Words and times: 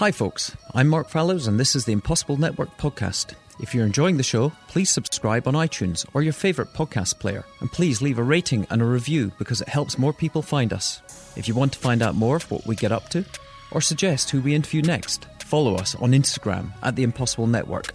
Hi, 0.00 0.12
folks. 0.12 0.56
I'm 0.72 0.88
Mark 0.88 1.10
Fallows, 1.10 1.46
and 1.46 1.60
this 1.60 1.76
is 1.76 1.84
the 1.84 1.92
Impossible 1.92 2.38
Network 2.38 2.74
podcast. 2.78 3.34
If 3.60 3.74
you're 3.74 3.84
enjoying 3.84 4.16
the 4.16 4.22
show, 4.22 4.50
please 4.66 4.88
subscribe 4.88 5.46
on 5.46 5.52
iTunes 5.52 6.06
or 6.14 6.22
your 6.22 6.32
favourite 6.32 6.72
podcast 6.72 7.18
player, 7.18 7.44
and 7.60 7.70
please 7.70 8.00
leave 8.00 8.18
a 8.18 8.22
rating 8.22 8.66
and 8.70 8.80
a 8.80 8.86
review 8.86 9.30
because 9.38 9.60
it 9.60 9.68
helps 9.68 9.98
more 9.98 10.14
people 10.14 10.40
find 10.40 10.72
us. 10.72 11.02
If 11.36 11.48
you 11.48 11.54
want 11.54 11.74
to 11.74 11.78
find 11.78 12.00
out 12.00 12.14
more 12.14 12.36
of 12.36 12.50
what 12.50 12.66
we 12.66 12.76
get 12.76 12.92
up 12.92 13.10
to, 13.10 13.26
or 13.72 13.82
suggest 13.82 14.30
who 14.30 14.40
we 14.40 14.54
interview 14.54 14.80
next, 14.80 15.26
follow 15.40 15.74
us 15.74 15.94
on 15.96 16.12
Instagram 16.12 16.70
at 16.82 16.96
The 16.96 17.02
Impossible 17.02 17.46
Network, 17.46 17.92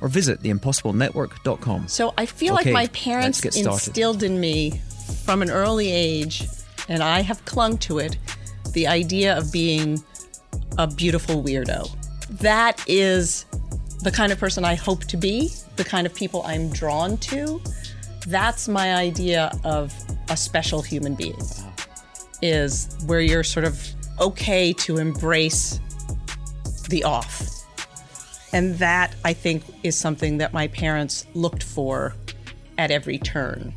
or 0.00 0.08
visit 0.08 0.40
theimpossiblenetwork.com. 0.40 1.88
So 1.88 2.14
I 2.16 2.24
feel 2.24 2.54
Okay, 2.54 2.72
like 2.72 2.72
my 2.72 2.86
parents 2.98 3.44
instilled 3.44 4.22
in 4.22 4.40
me 4.40 4.80
from 5.26 5.42
an 5.42 5.50
early 5.50 5.92
age, 5.92 6.48
and 6.88 7.02
I 7.02 7.20
have 7.20 7.44
clung 7.44 7.76
to 7.80 7.98
it, 7.98 8.16
the 8.72 8.86
idea 8.86 9.36
of 9.36 9.52
being 9.52 10.02
a 10.78 10.86
beautiful 10.86 11.42
weirdo. 11.42 11.90
That 12.40 12.82
is 12.86 13.44
the 14.02 14.10
kind 14.10 14.32
of 14.32 14.38
person 14.38 14.64
I 14.64 14.74
hope 14.74 15.04
to 15.04 15.16
be, 15.16 15.50
the 15.76 15.84
kind 15.84 16.06
of 16.06 16.14
people 16.14 16.42
I'm 16.44 16.68
drawn 16.70 17.16
to. 17.18 17.60
That's 18.26 18.68
my 18.68 18.94
idea 18.94 19.52
of 19.64 19.94
a 20.28 20.36
special 20.36 20.82
human 20.82 21.14
being. 21.14 21.40
Is 22.42 22.96
where 23.06 23.20
you're 23.20 23.44
sort 23.44 23.64
of 23.64 23.86
okay 24.20 24.72
to 24.74 24.98
embrace 24.98 25.80
the 26.88 27.04
off. 27.04 27.50
And 28.52 28.74
that, 28.78 29.14
I 29.24 29.32
think, 29.32 29.64
is 29.82 29.96
something 29.96 30.38
that 30.38 30.52
my 30.52 30.68
parents 30.68 31.26
looked 31.34 31.62
for 31.62 32.14
at 32.78 32.90
every 32.90 33.18
turn. 33.18 33.74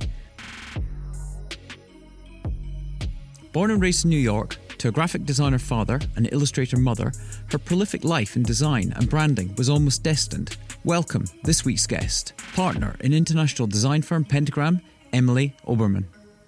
Born 3.53 3.71
and 3.71 3.81
raised 3.81 4.05
in 4.05 4.11
New 4.11 4.17
York, 4.17 4.57
to 4.79 4.87
a 4.87 4.91
graphic 4.91 5.25
designer 5.25 5.59
father 5.59 5.99
and 6.15 6.29
illustrator 6.31 6.77
mother, 6.77 7.11
her 7.51 7.57
prolific 7.57 8.03
life 8.03 8.35
in 8.35 8.43
design 8.43 8.93
and 8.95 9.09
branding 9.09 9.53
was 9.55 9.69
almost 9.69 10.03
destined. 10.03 10.57
Welcome, 10.83 11.25
this 11.43 11.65
week's 11.65 11.87
guest, 11.87 12.33
partner 12.53 12.95
in 12.99 13.13
international 13.13 13.67
design 13.67 14.01
firm 14.01 14.23
Pentagram, 14.23 14.81
Emily 15.13 15.55
Oberman. 15.65 16.05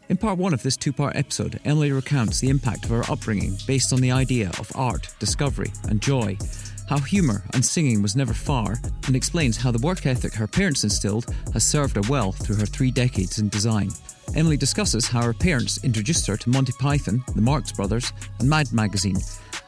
In 0.09 0.17
part 0.17 0.39
one 0.39 0.53
of 0.53 0.63
this 0.63 0.75
two 0.75 0.91
part 0.91 1.15
episode, 1.15 1.59
Emily 1.65 1.91
recounts 1.91 2.39
the 2.39 2.49
impact 2.49 2.83
of 2.83 2.89
her 2.89 3.03
upbringing 3.11 3.55
based 3.67 3.93
on 3.93 4.01
the 4.01 4.11
idea 4.11 4.49
of 4.59 4.71
art, 4.75 5.07
discovery, 5.19 5.71
and 5.87 6.01
joy, 6.01 6.37
how 6.89 6.97
humour 6.97 7.43
and 7.53 7.63
singing 7.63 8.01
was 8.01 8.15
never 8.15 8.33
far, 8.33 8.75
and 9.05 9.15
explains 9.15 9.55
how 9.55 9.69
the 9.69 9.85
work 9.85 10.07
ethic 10.07 10.33
her 10.33 10.47
parents 10.47 10.83
instilled 10.83 11.31
has 11.53 11.63
served 11.63 11.95
her 11.95 12.01
well 12.09 12.31
through 12.31 12.55
her 12.55 12.65
three 12.65 12.89
decades 12.89 13.37
in 13.37 13.47
design. 13.49 13.91
Emily 14.35 14.57
discusses 14.57 15.07
how 15.07 15.21
her 15.21 15.33
parents 15.33 15.83
introduced 15.83 16.25
her 16.25 16.35
to 16.35 16.49
Monty 16.49 16.73
Python, 16.79 17.23
the 17.35 17.41
Marx 17.43 17.71
Brothers, 17.71 18.11
and 18.39 18.49
Mad 18.49 18.73
Magazine, 18.73 19.19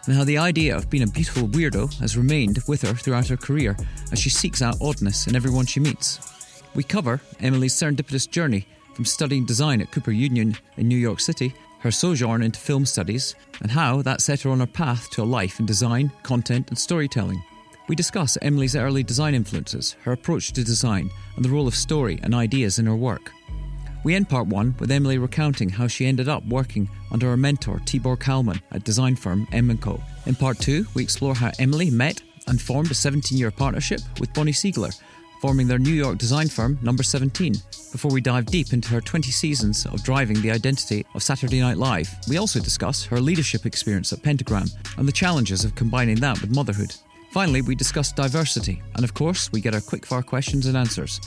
and 0.07 0.15
how 0.15 0.23
the 0.23 0.39
idea 0.39 0.75
of 0.75 0.89
being 0.89 1.03
a 1.03 1.07
beautiful 1.07 1.47
weirdo 1.47 1.93
has 1.99 2.17
remained 2.17 2.59
with 2.67 2.81
her 2.81 2.95
throughout 2.95 3.27
her 3.27 3.37
career 3.37 3.77
as 4.11 4.17
she 4.17 4.31
seeks 4.31 4.63
out 4.63 4.81
oddness 4.81 5.27
in 5.27 5.35
everyone 5.35 5.67
she 5.67 5.79
meets. 5.79 6.63
We 6.73 6.83
cover 6.83 7.21
Emily's 7.39 7.75
serendipitous 7.75 8.29
journey 8.29 8.67
from 8.95 9.05
studying 9.05 9.45
design 9.45 9.79
at 9.79 9.91
Cooper 9.91 10.11
Union 10.11 10.57
in 10.77 10.87
New 10.87 10.97
York 10.97 11.19
City, 11.19 11.53
her 11.81 11.91
sojourn 11.91 12.41
into 12.41 12.59
film 12.59 12.85
studies, 12.85 13.35
and 13.61 13.71
how 13.71 14.01
that 14.01 14.21
set 14.21 14.41
her 14.41 14.49
on 14.49 14.59
her 14.59 14.67
path 14.67 15.09
to 15.11 15.23
a 15.23 15.25
life 15.25 15.59
in 15.59 15.65
design, 15.65 16.11
content, 16.23 16.69
and 16.69 16.77
storytelling. 16.77 17.43
We 17.87 17.95
discuss 17.95 18.37
Emily's 18.41 18.75
early 18.75 19.03
design 19.03 19.35
influences, 19.35 19.95
her 20.03 20.13
approach 20.13 20.53
to 20.53 20.63
design, 20.63 21.09
and 21.35 21.43
the 21.43 21.49
role 21.49 21.67
of 21.67 21.75
story 21.75 22.19
and 22.23 22.33
ideas 22.33 22.79
in 22.79 22.85
her 22.85 22.95
work. 22.95 23.31
We 24.03 24.15
end 24.15 24.29
part 24.29 24.47
one 24.47 24.75
with 24.79 24.89
Emily 24.89 25.17
recounting 25.17 25.69
how 25.69 25.87
she 25.87 26.07
ended 26.07 26.27
up 26.27 26.45
working 26.45 26.89
under 27.11 27.27
her 27.27 27.37
mentor 27.37 27.79
Tibor 27.85 28.19
Kalman 28.19 28.61
at 28.71 28.83
design 28.83 29.15
firm 29.15 29.47
M 29.51 29.77
& 29.77 29.79
Co. 29.79 30.01
In 30.25 30.35
part 30.35 30.57
two, 30.59 30.85
we 30.95 31.03
explore 31.03 31.35
how 31.35 31.51
Emily 31.59 31.91
met 31.91 32.21
and 32.47 32.59
formed 32.59 32.89
a 32.89 32.95
17-year 32.95 33.51
partnership 33.51 34.01
with 34.19 34.33
Bonnie 34.33 34.51
Siegler, 34.51 34.97
forming 35.41 35.67
their 35.67 35.79
New 35.79 35.93
York 35.93 36.19
design 36.19 36.47
firm 36.47 36.77
Number 36.83 37.01
17. 37.01 37.55
Before 37.91 38.11
we 38.11 38.21
dive 38.21 38.45
deep 38.45 38.73
into 38.73 38.89
her 38.89 39.01
20 39.01 39.31
seasons 39.31 39.87
of 39.87 40.03
driving 40.03 40.39
the 40.39 40.51
identity 40.51 41.03
of 41.15 41.23
Saturday 41.23 41.59
Night 41.59 41.77
Live, 41.77 42.13
we 42.29 42.37
also 42.37 42.59
discuss 42.59 43.03
her 43.05 43.19
leadership 43.19 43.65
experience 43.65 44.13
at 44.13 44.21
Pentagram 44.21 44.67
and 44.99 45.07
the 45.07 45.11
challenges 45.11 45.65
of 45.65 45.73
combining 45.73 46.19
that 46.19 46.39
with 46.41 46.55
motherhood. 46.55 46.93
Finally, 47.31 47.63
we 47.63 47.73
discuss 47.73 48.11
diversity, 48.11 48.83
and 48.95 49.03
of 49.03 49.15
course, 49.15 49.51
we 49.51 49.61
get 49.61 49.73
our 49.73 49.79
quickfire 49.79 50.23
questions 50.23 50.67
and 50.67 50.77
answers. 50.77 51.19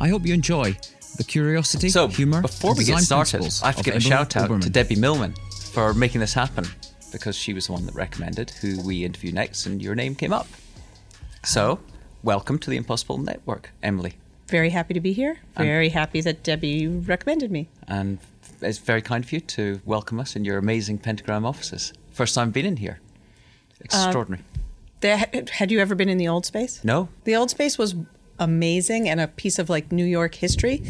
I 0.00 0.08
hope 0.08 0.26
you 0.26 0.34
enjoy 0.34 0.76
the 1.16 1.24
curiosity, 1.24 1.90
So, 1.90 2.08
humor, 2.08 2.42
before 2.42 2.74
we 2.74 2.84
get 2.84 2.98
started, 3.02 3.46
I 3.62 3.66
have 3.66 3.76
to 3.76 3.82
give 3.84 3.94
a 3.94 4.00
shout 4.00 4.36
out 4.36 4.50
Oberman. 4.50 4.62
to 4.62 4.70
Debbie 4.70 4.96
Millman 4.96 5.34
for 5.70 5.94
making 5.94 6.20
this 6.20 6.34
happen 6.34 6.64
because 7.12 7.36
she 7.36 7.52
was 7.54 7.66
the 7.68 7.72
one 7.72 7.86
that 7.86 7.94
recommended 7.94 8.50
who 8.50 8.82
we 8.82 9.04
interview 9.04 9.30
next, 9.30 9.66
and 9.66 9.80
your 9.80 9.94
name 9.94 10.16
came 10.16 10.32
up. 10.32 10.48
So, 11.44 11.78
welcome 12.22 12.58
to 12.58 12.70
the 12.70 12.76
Impossible 12.76 13.18
Network, 13.18 13.72
Emily. 13.82 14.14
Very 14.48 14.70
happy 14.70 14.94
to 14.94 15.00
be 15.00 15.12
here. 15.12 15.38
Very 15.56 15.90
happy 15.90 16.20
that 16.20 16.42
Debbie 16.42 16.86
recommended 16.88 17.50
me. 17.50 17.68
And 17.86 18.18
it's 18.60 18.78
very 18.78 19.00
kind 19.00 19.24
of 19.24 19.32
you 19.32 19.40
to 19.40 19.80
welcome 19.84 20.18
us 20.20 20.36
in 20.36 20.44
your 20.44 20.58
amazing 20.58 20.98
Pentagram 20.98 21.46
offices. 21.46 21.92
First 22.10 22.34
time 22.34 22.50
being 22.50 22.66
in 22.66 22.76
here. 22.76 23.00
Uh, 23.80 23.84
Extraordinary. 23.84 24.42
There, 25.00 25.24
had 25.52 25.70
you 25.70 25.78
ever 25.80 25.94
been 25.94 26.08
in 26.08 26.18
the 26.18 26.28
old 26.28 26.44
space? 26.44 26.84
no? 26.84 27.08
The 27.24 27.36
old 27.36 27.50
space 27.50 27.78
was 27.78 27.94
amazing 28.38 29.08
and 29.08 29.20
a 29.20 29.28
piece 29.28 29.58
of 29.58 29.70
like 29.70 29.92
New 29.92 30.04
York 30.04 30.34
history, 30.34 30.82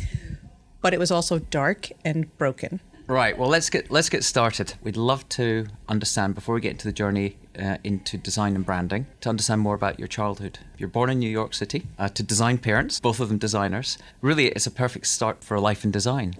but 0.81 0.95
it 0.95 0.99
was 0.99 1.11
also 1.11 1.39
dark 1.39 1.91
and 2.05 2.37
broken. 2.39 2.81
Right. 3.07 3.37
Well, 3.37 3.49
let's 3.49 3.71
get 3.71 3.91
let's 3.91 4.09
get 4.09 4.25
started. 4.25 4.75
We'd 4.83 4.97
love 4.97 5.29
to 5.31 5.67
understand 5.89 6.35
before 6.35 6.55
we 6.55 6.61
get 6.61 6.73
into 6.73 6.87
the 6.87 6.93
journey 6.93 7.37
uh, 7.61 7.79
into 7.85 8.17
design 8.17 8.57
and 8.57 8.65
branding 8.65 9.07
to 9.21 9.29
understand 9.29 9.61
more 9.61 9.75
about 9.75 9.99
your 9.99 10.09
childhood. 10.09 10.59
You're 10.79 10.89
born 10.89 11.11
in 11.11 11.19
New 11.19 11.31
York 11.31 11.55
City 11.55 11.87
uh, 11.99 12.09
to 12.09 12.23
design 12.23 12.59
parents, 12.59 13.01
both 13.01 13.21
of 13.21 13.29
them 13.29 13.39
designers. 13.39 13.99
Really, 14.21 14.49
it's 14.49 14.67
a 14.67 14.71
perfect 14.71 15.07
start 15.07 15.45
for 15.45 15.55
a 15.55 15.61
life 15.61 15.85
in 15.85 15.91
design. 15.91 16.35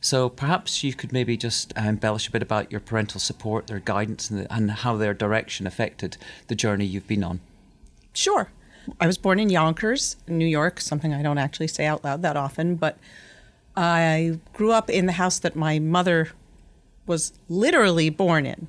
So 0.00 0.28
perhaps 0.28 0.84
you 0.84 0.94
could 0.94 1.12
maybe 1.12 1.36
just 1.36 1.76
uh, 1.76 1.82
embellish 1.82 2.28
a 2.28 2.30
bit 2.30 2.42
about 2.42 2.70
your 2.70 2.80
parental 2.80 3.20
support, 3.20 3.66
their 3.66 3.80
guidance, 3.80 4.30
and, 4.30 4.40
the, 4.40 4.52
and 4.52 4.70
how 4.70 4.96
their 4.96 5.14
direction 5.14 5.66
affected 5.66 6.16
the 6.46 6.54
journey 6.54 6.84
you've 6.84 7.08
been 7.08 7.24
on. 7.24 7.40
Sure. 8.12 8.50
I 9.00 9.06
was 9.06 9.18
born 9.18 9.38
in 9.38 9.50
Yonkers, 9.50 10.16
New 10.26 10.46
York, 10.46 10.80
something 10.80 11.12
I 11.12 11.22
don't 11.22 11.38
actually 11.38 11.68
say 11.68 11.84
out 11.84 12.04
loud 12.04 12.22
that 12.22 12.36
often, 12.36 12.76
but 12.76 12.98
I 13.76 14.38
grew 14.54 14.72
up 14.72 14.88
in 14.88 15.06
the 15.06 15.12
house 15.12 15.38
that 15.40 15.54
my 15.54 15.78
mother 15.78 16.30
was 17.06 17.32
literally 17.48 18.10
born 18.10 18.46
in. 18.46 18.68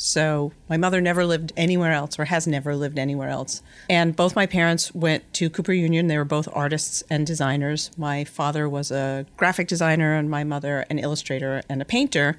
So 0.00 0.52
my 0.68 0.76
mother 0.76 1.00
never 1.00 1.26
lived 1.26 1.52
anywhere 1.56 1.92
else 1.92 2.18
or 2.18 2.26
has 2.26 2.46
never 2.46 2.76
lived 2.76 2.98
anywhere 2.98 3.28
else. 3.28 3.62
And 3.90 4.14
both 4.14 4.36
my 4.36 4.46
parents 4.46 4.94
went 4.94 5.30
to 5.34 5.50
Cooper 5.50 5.72
Union. 5.72 6.06
They 6.06 6.18
were 6.18 6.24
both 6.24 6.48
artists 6.52 7.02
and 7.10 7.26
designers. 7.26 7.90
My 7.96 8.24
father 8.24 8.68
was 8.68 8.90
a 8.90 9.26
graphic 9.36 9.68
designer 9.68 10.14
and 10.14 10.30
my 10.30 10.44
mother 10.44 10.84
an 10.88 10.98
illustrator 10.98 11.62
and 11.68 11.82
a 11.82 11.84
painter. 11.84 12.38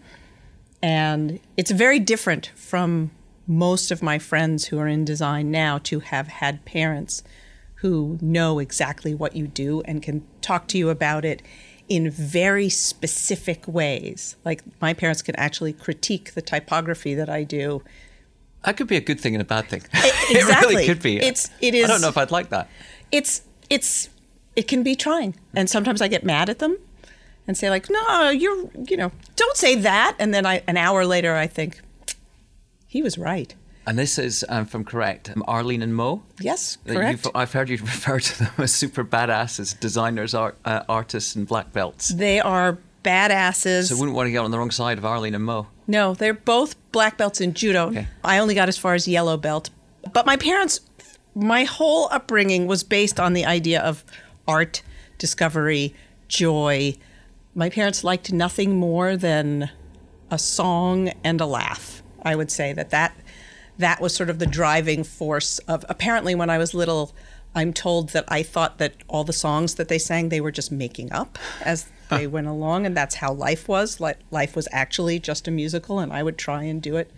And 0.81 1.40
it's 1.58 1.72
very 1.72 2.00
different 2.00 2.52
from 2.56 3.12
most 3.46 3.91
of 3.91 4.02
my 4.02 4.20
friends 4.20 4.66
who 4.66 4.80
are 4.80 4.88
in 4.88 5.03
design 5.03 5.52
now 5.52 5.80
to 5.80 6.00
have 6.00 6.28
had 6.28 6.64
parents 6.66 7.24
who 7.76 8.18
know 8.22 8.59
exactly 8.59 9.14
what 9.14 9.36
you 9.36 9.47
do 9.47 9.81
and 9.86 10.03
can 10.03 10.24
talk 10.41 10.68
to 10.68 10.78
you 10.78 10.90
about 10.90 11.26
it 11.26 11.41
in 11.89 12.09
very 12.11 12.69
specific 12.69 13.67
ways. 13.67 14.35
Like 14.45 14.61
my 14.79 14.94
parents 14.94 15.22
can 15.22 15.35
actually 15.35 15.73
critique 15.73 16.33
the 16.35 16.41
typography 16.41 17.16
that 17.16 17.29
I 17.29 17.44
do. 17.44 17.83
That 18.63 18.77
could 18.77 18.88
be 18.88 18.95
a 18.95 19.01
good 19.01 19.19
thing 19.19 19.33
and 19.35 19.41
a 19.41 19.45
bad 19.45 19.67
thing. 19.69 19.81
Exactly. 20.31 20.35
it 20.35 20.45
really 20.69 20.85
could 20.85 21.01
be. 21.01 21.17
It's- 21.17 21.49
it 21.59 21.73
I 21.73 21.88
don't 21.88 22.01
know 22.01 22.07
if 22.09 22.17
I'd 22.17 22.29
like 22.29 22.49
that. 22.49 22.69
It's 23.11 23.41
it's 23.69 24.09
it 24.55 24.67
can 24.67 24.83
be 24.83 24.95
trying. 24.95 25.35
And 25.55 25.67
sometimes 25.69 26.01
I 26.01 26.07
get 26.07 26.23
mad 26.23 26.49
at 26.49 26.59
them 26.59 26.78
and 27.47 27.57
say 27.57 27.72
like, 27.72 27.89
"No, 27.89 28.29
you're, 28.29 28.69
you 28.88 28.95
know, 28.95 29.11
don't 29.35 29.57
say 29.57 29.73
that." 29.75 30.16
And 30.19 30.33
then 30.33 30.45
I 30.45 30.61
an 30.67 30.78
hour 30.78 31.03
later 31.05 31.35
I 31.35 31.47
think 31.47 31.81
he 32.85 33.01
was 33.01 33.17
right. 33.17 33.55
And 33.89 33.97
this 33.97 34.19
is 34.19 34.45
um, 34.50 34.67
from 34.67 34.85
correct 34.85 35.31
um, 35.31 35.43
Arlene 35.47 35.81
and 35.81 35.96
Mo. 35.96 36.22
Yes, 36.40 36.78
correct. 36.85 37.25
You've, 37.25 37.35
I've 37.35 37.52
heard 37.52 37.69
you 37.69 37.78
refer 37.78 38.19
to 38.19 38.40
them 38.40 38.52
as 38.59 38.72
super 38.72 39.03
badasses, 39.03 39.78
designers, 39.79 40.35
art, 40.35 40.59
uh, 40.64 40.84
artists, 40.87 41.35
and 41.35 41.47
black 41.47 41.73
belts. 41.73 42.09
They 42.09 42.40
are 42.40 42.78
badasses. 43.03 43.90
So 43.90 43.96
I 43.96 43.99
wouldn't 43.99 44.16
want 44.16 44.28
to 44.28 44.31
get 44.31 44.43
on 44.43 44.52
the 44.52 44.59
wrong 44.59 44.69
side 44.69 44.99
of 44.99 45.05
Arlene 45.05 45.34
and 45.34 45.43
Mo. 45.43 45.66
No, 45.87 46.14
they're 46.14 46.35
both 46.35 46.75
black 46.91 47.17
belts 47.17 47.41
in 47.41 47.55
judo. 47.55 47.87
Okay. 47.87 48.08
I 48.23 48.37
only 48.37 48.53
got 48.53 48.69
as 48.69 48.78
far 48.78 48.93
as 48.93 49.08
yellow 49.08 49.37
belt. 49.37 49.72
But 50.14 50.28
my 50.28 50.37
parents, 50.37 50.81
my 51.34 51.64
whole 51.64 52.09
upbringing 52.11 52.67
was 52.67 52.84
based 52.84 53.19
on 53.19 53.34
the 53.34 53.46
idea 53.46 53.81
of 53.81 54.05
art, 54.47 54.84
discovery, 55.17 55.96
joy. 56.28 56.93
My 57.55 57.72
parents 57.72 58.03
liked 58.03 58.31
nothing 58.31 58.78
more 58.78 59.17
than 59.17 59.72
a 60.29 60.37
song 60.37 61.11
and 61.23 61.41
a 61.41 61.47
laugh. 61.47 62.03
I 62.22 62.35
would 62.35 62.52
say 62.52 62.72
that 62.73 62.91
that 62.91 63.16
that 63.79 63.99
was 63.99 64.14
sort 64.14 64.29
of 64.29 64.40
the 64.40 64.46
driving 64.46 65.03
force 65.03 65.59
of 65.59 65.84
apparently 65.90 66.35
when 66.35 66.49
I 66.49 66.58
was 66.58 66.73
little 66.73 67.14
I'm 67.55 67.73
told 67.73 68.09
that 68.09 68.26
I 68.28 68.43
thought 68.43 68.78
that 68.78 68.93
all 69.08 69.23
the 69.23 69.34
songs 69.34 69.76
that 69.76 69.87
they 69.87 69.97
sang 69.97 70.29
they 70.29 70.41
were 70.41 70.52
just 70.52 70.72
making 70.72 71.11
up 71.11 71.40
as 71.61 71.90
they 72.09 72.28
went 72.28 72.47
along 72.47 72.85
and 72.85 72.96
that's 72.96 73.16
how 73.16 73.34
life 73.34 73.67
was 73.67 73.99
like 73.99 74.20
life 74.31 74.55
was 74.55 74.67
actually 74.72 75.20
just 75.20 75.47
a 75.47 75.52
musical 75.52 75.99
and 75.99 76.14
I 76.14 76.23
would 76.23 76.37
try 76.37 76.64
and 76.64 76.81
do 76.81 76.96
it 76.96 77.11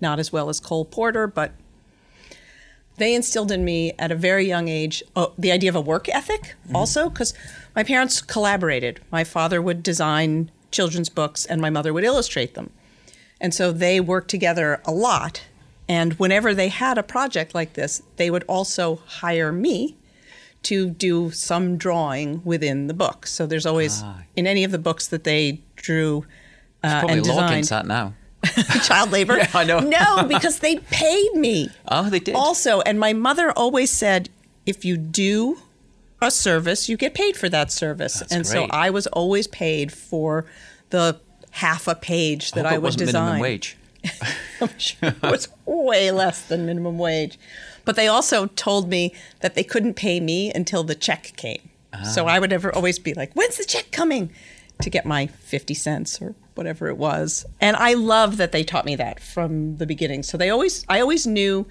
not 0.00 0.18
as 0.18 0.32
well 0.32 0.48
as 0.48 0.60
Cole 0.60 0.84
Porter 0.84 1.26
but 1.26 1.52
they 2.96 3.14
instilled 3.14 3.52
in 3.52 3.64
me 3.64 3.92
at 3.98 4.10
a 4.10 4.14
very 4.14 4.46
young 4.46 4.68
age 4.68 5.02
oh, 5.14 5.32
the 5.36 5.52
idea 5.52 5.70
of 5.70 5.76
a 5.76 5.80
work 5.80 6.08
ethic 6.08 6.54
mm-hmm. 6.64 6.76
also 6.76 7.08
because 7.10 7.34
my 7.76 7.84
parents 7.84 8.22
collaborated. 8.22 9.00
My 9.12 9.22
father 9.22 9.60
would 9.60 9.82
design 9.82 10.50
children's 10.70 11.10
books 11.10 11.44
and 11.44 11.60
my 11.60 11.68
mother 11.68 11.92
would 11.92 12.04
illustrate 12.04 12.54
them. 12.54 12.70
And 13.38 13.52
so 13.52 13.70
they 13.70 14.00
worked 14.00 14.30
together 14.30 14.80
a 14.86 14.92
lot. 14.92 15.42
And 15.88 16.14
whenever 16.14 16.54
they 16.54 16.68
had 16.68 16.98
a 16.98 17.02
project 17.02 17.54
like 17.54 17.74
this, 17.74 18.02
they 18.16 18.30
would 18.30 18.44
also 18.48 18.96
hire 19.06 19.52
me 19.52 19.96
to 20.64 20.90
do 20.90 21.30
some 21.30 21.76
drawing 21.76 22.42
within 22.44 22.88
the 22.88 22.94
book. 22.94 23.26
So 23.26 23.46
there's 23.46 23.66
always, 23.66 24.02
in 24.34 24.46
any 24.46 24.64
of 24.64 24.72
the 24.72 24.78
books 24.78 25.06
that 25.08 25.22
they 25.24 25.60
drew 25.76 26.26
uh, 26.82 27.00
Probably 27.00 27.16
and 27.18 27.24
designed, 27.24 27.64
that 27.64 27.86
now. 27.86 28.14
child 28.82 29.10
labor. 29.12 29.36
Yeah, 29.36 29.50
I 29.54 29.64
know. 29.64 29.78
no, 29.80 30.24
because 30.26 30.58
they 30.60 30.76
paid 30.76 31.34
me. 31.34 31.70
Oh, 31.88 32.08
they 32.10 32.18
did. 32.20 32.34
Also, 32.34 32.80
and 32.80 32.98
my 32.98 33.12
mother 33.12 33.52
always 33.52 33.90
said, 33.90 34.28
if 34.64 34.84
you 34.84 34.96
do 34.96 35.58
a 36.20 36.30
service, 36.30 36.88
you 36.88 36.96
get 36.96 37.14
paid 37.14 37.36
for 37.36 37.48
that 37.48 37.70
service. 37.70 38.20
That's 38.20 38.32
and 38.32 38.46
so. 38.46 38.66
I 38.70 38.90
was 38.90 39.06
always 39.08 39.46
paid 39.46 39.92
for 39.92 40.46
the 40.90 41.20
half 41.50 41.86
a 41.86 41.94
page 41.94 42.52
that 42.52 42.66
I, 42.66 42.74
it 42.74 42.82
would 42.82 42.96
design. 42.96 43.24
minimum 43.24 43.40
wage. 43.40 43.76
I'm 44.60 44.78
sure 44.78 45.10
it 45.10 45.22
was 45.22 45.48
way 45.64 46.10
less 46.10 46.42
than 46.42 46.66
minimum 46.66 46.98
wage. 46.98 47.38
But 47.84 47.96
they 47.96 48.08
also 48.08 48.46
told 48.46 48.88
me 48.88 49.14
that 49.40 49.54
they 49.54 49.64
couldn't 49.64 49.94
pay 49.94 50.20
me 50.20 50.52
until 50.52 50.82
the 50.82 50.94
check 50.94 51.32
came. 51.36 51.70
So 52.04 52.26
ah. 52.26 52.28
I 52.28 52.38
would 52.38 52.52
ever 52.52 52.74
always 52.74 52.98
be 52.98 53.14
like, 53.14 53.32
when's 53.34 53.56
the 53.56 53.64
check 53.64 53.90
coming? 53.92 54.30
To 54.82 54.90
get 54.90 55.06
my 55.06 55.28
50 55.28 55.72
cents 55.72 56.20
or 56.20 56.34
whatever 56.54 56.88
it 56.88 56.98
was. 56.98 57.46
And 57.60 57.76
I 57.76 57.94
love 57.94 58.36
that 58.36 58.52
they 58.52 58.62
taught 58.62 58.84
me 58.84 58.96
that 58.96 59.20
from 59.20 59.78
the 59.78 59.86
beginning. 59.86 60.22
So 60.22 60.36
they 60.36 60.50
always, 60.50 60.84
I 60.88 61.00
always 61.00 61.26
knew 61.26 61.66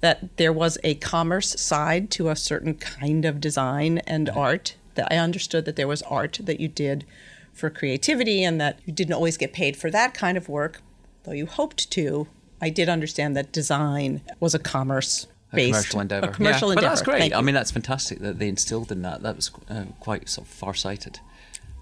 that 0.00 0.36
there 0.38 0.52
was 0.52 0.78
a 0.82 0.94
commerce 0.96 1.60
side 1.60 2.10
to 2.12 2.28
a 2.28 2.36
certain 2.36 2.74
kind 2.74 3.24
of 3.24 3.40
design 3.40 3.98
and 3.98 4.28
art. 4.30 4.74
That 4.94 5.12
I 5.12 5.16
understood 5.16 5.64
that 5.66 5.76
there 5.76 5.86
was 5.86 6.02
art 6.02 6.40
that 6.42 6.58
you 6.58 6.66
did 6.66 7.04
for 7.52 7.70
creativity 7.70 8.42
and 8.42 8.60
that 8.60 8.80
you 8.84 8.92
didn't 8.92 9.14
always 9.14 9.36
get 9.36 9.52
paid 9.52 9.76
for 9.76 9.90
that 9.90 10.14
kind 10.14 10.36
of 10.36 10.48
work, 10.48 10.80
though 11.28 11.34
you 11.34 11.46
hoped 11.46 11.90
to. 11.92 12.26
I 12.60 12.70
did 12.70 12.88
understand 12.88 13.36
that 13.36 13.52
design 13.52 14.20
was 14.40 14.54
a 14.54 14.58
commerce 14.58 15.26
A 15.52 15.56
based 15.56 15.72
commercial 15.74 16.00
endeavor. 16.00 16.26
A 16.26 16.32
commercial 16.32 16.68
yeah. 16.68 16.72
endeavor. 16.72 16.86
But 16.86 16.90
that's 16.90 17.02
great. 17.02 17.18
Thank 17.20 17.34
I 17.34 17.40
mean, 17.40 17.54
that's 17.54 17.70
fantastic 17.70 18.18
that 18.20 18.38
they 18.38 18.48
instilled 18.48 18.90
in 18.90 19.02
that. 19.02 19.22
That 19.22 19.36
was 19.36 19.50
uh, 19.70 19.84
quite 20.00 20.28
sort 20.28 20.46
of 20.48 20.52
far-sighted. 20.52 21.20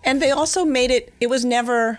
and 0.05 0.21
they 0.21 0.31
also 0.31 0.65
made 0.65 0.91
it 0.91 1.13
it 1.21 1.29
was 1.29 1.45
never 1.45 1.99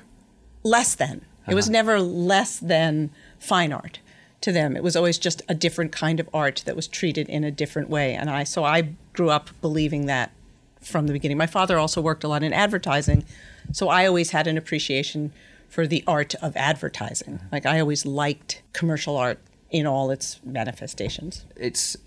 less 0.64 0.96
than 0.96 1.22
it 1.48 1.56
was 1.56 1.66
Uh-huh. 1.68 1.74
never 1.80 2.00
less 2.00 2.60
than 2.60 3.10
fine 3.40 3.72
art 3.74 4.00
to 4.42 4.52
them 4.52 4.76
it 4.76 4.84
was 4.84 4.96
always 4.96 5.18
just 5.18 5.42
a 5.50 5.56
different 5.56 5.92
kind 5.92 6.20
of 6.20 6.30
art 6.34 6.62
that 6.66 6.76
was 6.76 6.88
treated 6.88 7.28
in 7.30 7.44
a 7.44 7.52
different 7.52 7.90
way 7.90 8.14
and 8.14 8.30
i 8.30 8.44
so 8.44 8.64
i 8.64 8.80
grew 9.14 9.30
up 9.30 9.50
believing 9.62 10.06
that 10.06 10.32
from 10.82 11.08
the 11.08 11.14
beginning 11.14 11.38
my 11.38 11.48
father 11.48 11.78
also 11.78 12.00
worked 12.02 12.24
a 12.24 12.28
lot 12.28 12.44
in 12.44 12.54
advertising 12.54 13.24
so 13.72 13.90
i 13.90 14.06
always 14.06 14.30
had 14.32 14.46
an 14.48 14.58
appreciation 14.58 15.32
for 15.68 15.86
the 15.88 16.04
art 16.08 16.34
of 16.36 16.56
advertising 16.56 17.40
like 17.52 17.66
i 17.66 17.80
always 17.80 18.06
liked 18.06 18.62
commercial 18.74 19.16
art 19.18 19.40
in 19.70 19.86
all 19.86 20.10
its 20.12 20.40
manifestations 20.44 21.46
it's 21.56 21.98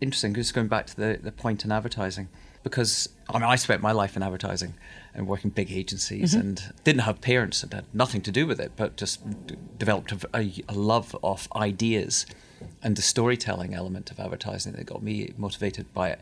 interesting 0.00 0.32
just 0.34 0.54
going 0.54 0.68
back 0.68 0.86
to 0.86 0.96
the, 0.96 1.18
the 1.22 1.32
point 1.32 1.64
in 1.64 1.70
advertising 1.72 2.28
because 2.62 3.08
I 3.28 3.34
mean 3.38 3.44
I 3.44 3.56
spent 3.56 3.80
my 3.80 3.92
life 3.92 4.16
in 4.16 4.22
advertising 4.22 4.74
and 5.14 5.26
working 5.26 5.50
big 5.50 5.70
agencies 5.72 6.32
Mm-hmm. 6.32 6.40
and 6.40 6.72
didn't 6.84 7.02
have 7.02 7.20
parents 7.22 7.62
and 7.62 7.72
had 7.72 7.84
nothing 7.94 8.20
to 8.22 8.30
do 8.30 8.46
with 8.46 8.60
it 8.60 8.72
but 8.76 8.96
just 8.96 9.46
d- 9.46 9.56
developed 9.78 10.12
a, 10.12 10.18
a- 10.34 10.62
a 10.68 10.74
love 10.74 11.16
of 11.22 11.48
ideas 11.56 12.26
and 12.82 12.96
the 12.96 13.02
storytelling 13.02 13.72
element 13.74 14.10
of 14.10 14.20
advertising 14.20 14.72
that 14.74 14.84
got 14.84 15.02
me 15.02 15.32
motivated 15.38 15.90
by 15.94 16.10
it. 16.10 16.20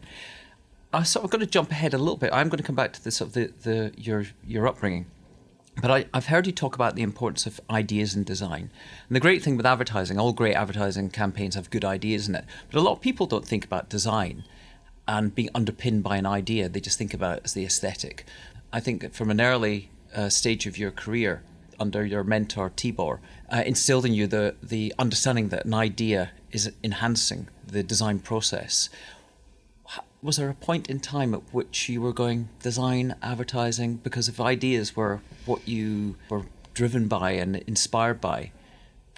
I 0.93 1.03
sort 1.03 1.25
of 1.25 1.31
going 1.31 1.41
to 1.41 1.47
jump 1.47 1.73
ahead 1.73 1.93
a 1.93 1.99
little 1.99 2.17
bit. 2.17 2.31
I'm 2.33 2.49
going 2.49 2.59
to 2.59 2.63
come 2.65 2.77
back 2.77 2.93
to 2.93 3.03
the 3.03 3.11
sort 3.11 3.29
of 3.31 3.35
the, 3.35 3.53
the 3.65 3.93
your 3.97 4.27
your 4.47 4.69
upbringing. 4.69 5.07
But 5.81 5.91
I, 5.91 6.07
I've 6.13 6.27
heard 6.27 6.47
you 6.47 6.53
talk 6.53 6.75
about 6.75 6.97
the 6.97 7.03
importance 7.03 7.47
of 7.47 7.61
ideas 7.71 8.17
in 8.17 8.25
design. 8.25 8.71
And 9.09 9.17
the 9.17 9.21
great 9.21 9.43
thing 9.43 9.57
with 9.57 9.67
advertising, 9.67 10.19
all 10.19 10.33
great 10.33 10.55
advertising 10.55 11.11
campaigns 11.11 11.55
have 11.55 11.71
good 11.71 11.85
ideas 11.85 12.29
in 12.29 12.35
it. 12.35 12.45
But 12.71 12.79
a 12.79 12.83
lot 12.83 12.93
of 12.93 13.01
people 13.01 13.27
don't 13.27 13.47
think 13.47 13.65
about 13.65 13.89
design 13.89 14.45
and 15.07 15.35
being 15.35 15.51
underpinned 15.55 16.03
by 16.03 16.17
an 16.17 16.27
idea. 16.27 16.69
They 16.69 16.81
just 16.81 16.99
think 16.99 17.15
about 17.15 17.39
it 17.39 17.43
as 17.45 17.55
the 17.55 17.65
aesthetic. 17.65 18.25
I 18.73 18.81
think 18.81 19.13
from 19.15 19.31
an 19.31 19.41
early 19.41 19.91
uh, 20.15 20.29
stage 20.29 20.67
of 20.67 20.77
your 20.77 20.91
career, 20.91 21.43
under 21.81 22.05
your 22.05 22.25
mentor 22.25 22.71
Tibor, 22.71 23.21
uh, 23.51 23.63
instilled 23.65 24.05
in 24.05 24.13
you 24.13 24.27
the, 24.27 24.57
the 24.63 24.93
understanding 24.99 25.49
that 25.51 25.65
an 25.65 25.75
idea 25.75 26.33
is 26.51 26.73
enhancing 26.83 27.49
the 27.67 27.83
design 27.83 28.19
process 28.19 28.89
was 30.23 30.37
there 30.37 30.51
a 30.51 30.55
point 30.55 30.89
in 30.89 31.01
time 31.01 31.35
at 31.35 31.43
which 31.53 31.89
you 31.89 32.01
were 32.01 32.13
going 32.13 32.49
design 32.63 33.15
advertising 33.23 33.97
because 33.97 34.29
if 34.29 34.41
ideas 34.41 34.97
were 34.97 35.21
what 35.47 35.67
you 35.67 36.17
were 36.29 36.43
driven 36.75 37.09
by 37.09 37.33
and 37.33 37.57
inspired 37.67 38.21
by 38.21 38.51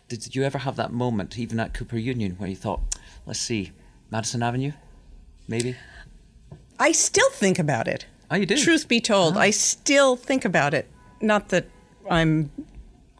did 0.09 0.35
you 0.35 0.43
ever 0.43 0.59
have 0.59 0.77
that 0.77 0.93
moment 0.93 1.39
even 1.39 1.61
at 1.61 1.73
cooper 1.73 1.97
union 1.97 2.33
where 2.33 2.49
you 2.49 2.57
thought 2.57 2.81
let's 3.27 3.41
see 3.41 3.73
madison 4.11 4.43
avenue 4.43 4.73
maybe 5.49 5.77
I 6.81 6.93
still 6.93 7.29
think 7.31 7.59
about 7.59 7.87
it. 7.87 8.07
Oh, 8.31 8.37
you 8.37 8.47
do? 8.47 8.57
Truth 8.57 8.89
be 8.89 9.01
told, 9.01 9.37
oh. 9.37 9.41
I 9.41 9.51
still 9.51 10.17
think 10.17 10.47
about 10.47 10.73
it. 10.73 10.89
Not 11.21 11.51
that 11.51 11.67
I'm 12.09 12.51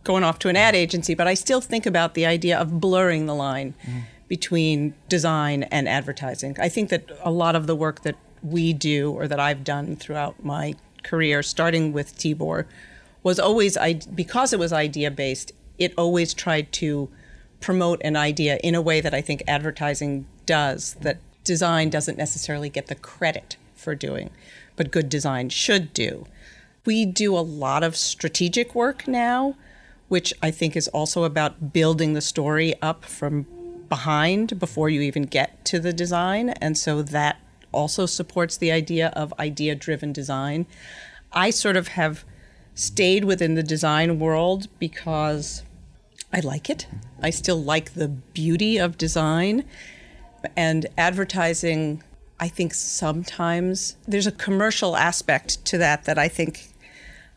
going 0.03 0.25
off 0.25 0.39
to 0.41 0.49
an 0.49 0.57
ad 0.57 0.75
agency, 0.75 1.15
but 1.15 1.29
I 1.29 1.35
still 1.35 1.61
think 1.61 1.85
about 1.85 2.15
the 2.15 2.25
idea 2.25 2.59
of 2.59 2.81
blurring 2.81 3.27
the 3.27 3.35
line 3.35 3.75
mm-hmm. 3.83 3.99
Between 4.31 4.95
design 5.09 5.65
and 5.65 5.89
advertising. 5.89 6.57
I 6.61 6.69
think 6.69 6.89
that 6.91 7.11
a 7.21 7.33
lot 7.33 7.57
of 7.57 7.67
the 7.67 7.75
work 7.75 8.03
that 8.03 8.15
we 8.45 8.73
do 8.73 9.11
or 9.11 9.27
that 9.27 9.41
I've 9.41 9.65
done 9.65 9.97
throughout 9.97 10.45
my 10.45 10.77
career, 11.03 11.43
starting 11.43 11.93
with 11.93 12.17
Tibor, 12.17 12.67
was 13.25 13.41
always 13.41 13.77
because 14.15 14.53
it 14.53 14.61
was 14.61 14.73
idea 14.73 15.11
based. 15.11 15.51
It 15.79 15.93
always 15.99 16.33
tried 16.33 16.71
to 16.75 17.09
promote 17.59 18.01
an 18.05 18.15
idea 18.15 18.61
in 18.63 18.77
a 18.77 18.81
way 18.81 19.01
that 19.01 19.13
I 19.13 19.21
think 19.21 19.43
advertising 19.49 20.27
does. 20.47 20.95
That 21.01 21.19
design 21.43 21.91
doesn't 21.91 22.17
necessarily 22.17 22.69
get 22.69 22.87
the 22.87 22.95
credit 22.95 23.57
for 23.75 23.97
doing, 23.97 24.31
but 24.77 24.93
good 24.93 25.09
design 25.09 25.49
should 25.49 25.93
do. 25.93 26.25
We 26.85 27.05
do 27.05 27.37
a 27.37 27.41
lot 27.41 27.83
of 27.83 27.97
strategic 27.97 28.77
work 28.77 29.09
now, 29.09 29.57
which 30.07 30.33
I 30.41 30.53
think 30.53 30.77
is 30.77 30.87
also 30.87 31.25
about 31.25 31.73
building 31.73 32.13
the 32.13 32.21
story 32.21 32.81
up 32.81 33.05
from 33.05 33.47
behind 33.91 34.59
before 34.59 34.89
you 34.89 35.03
even 35.03 35.25
get 35.25 35.63
to 35.67 35.79
the 35.79 35.93
design. 35.93 36.49
And 36.49 36.79
so 36.79 37.03
that 37.03 37.39
also 37.73 38.07
supports 38.07 38.57
the 38.57 38.73
idea 38.73 39.09
of 39.09 39.35
idea 39.39 39.75
driven 39.75 40.13
design. 40.13 40.67
I 41.33 41.51
sort 41.51 41.77
of 41.77 41.89
have 41.89 42.25
stayed 42.75 43.25
within 43.25 43.55
the 43.55 43.63
design 43.63 44.19
world 44.19 44.69
because 44.79 45.63
I 46.33 46.41
like 46.41 46.71
it. 46.71 46.87
I 47.21 47.29
still 47.29 47.63
like 47.63 47.93
the 47.93 48.09
beauty 48.09 48.79
of 48.79 48.97
design. 48.97 49.65
And 50.57 50.87
advertising, 50.97 52.03
I 52.39 52.49
think 52.49 52.73
sometimes 52.73 53.97
there's 54.09 54.27
a 54.27 54.33
commercial 54.33 54.97
aspect 54.97 55.63
to 55.67 55.79
that 55.79 56.05
that 56.05 56.19
I 56.19 56.29
think 56.29 56.69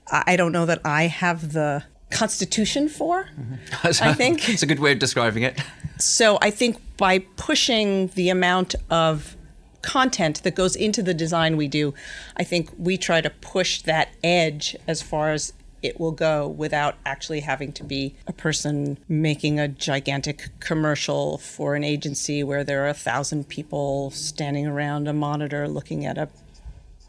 I 0.09 0.35
don't 0.35 0.51
know 0.51 0.65
that 0.65 0.81
I 0.85 1.07
have 1.07 1.53
the 1.53 1.83
constitution 2.13 2.87
for. 2.87 3.29
I 3.83 4.13
think 4.13 4.47
it's 4.53 4.63
a 4.63 4.67
good 4.67 4.79
way 4.79 4.93
of 4.93 4.99
describing 4.99 5.43
it 5.43 5.59
so 6.03 6.37
I 6.41 6.49
think 6.49 6.77
by 6.97 7.19
pushing 7.19 8.07
the 8.09 8.29
amount 8.29 8.75
of 8.89 9.35
content 9.81 10.43
that 10.43 10.55
goes 10.55 10.75
into 10.75 11.01
the 11.01 11.13
design 11.13 11.57
we 11.57 11.67
do, 11.67 11.93
I 12.37 12.43
think 12.43 12.69
we 12.77 12.97
try 12.97 13.21
to 13.21 13.29
push 13.29 13.81
that 13.83 14.09
edge 14.23 14.75
as 14.87 15.01
far 15.01 15.31
as 15.31 15.53
it 15.81 15.99
will 15.99 16.13
go 16.13 16.47
without 16.47 16.95
actually 17.05 17.41
having 17.41 17.73
to 17.73 17.83
be 17.83 18.15
a 18.25 18.31
person 18.31 18.97
making 19.09 19.59
a 19.59 19.67
gigantic 19.67 20.49
commercial 20.61 21.37
for 21.37 21.75
an 21.75 21.83
agency 21.83 22.41
where 22.41 22.63
there 22.63 22.85
are 22.85 22.89
a 22.89 22.93
thousand 22.93 23.49
people 23.49 24.09
standing 24.11 24.65
around 24.65 25.09
a 25.09 25.13
monitor 25.13 25.67
looking 25.67 26.05
at 26.05 26.17
a 26.17 26.29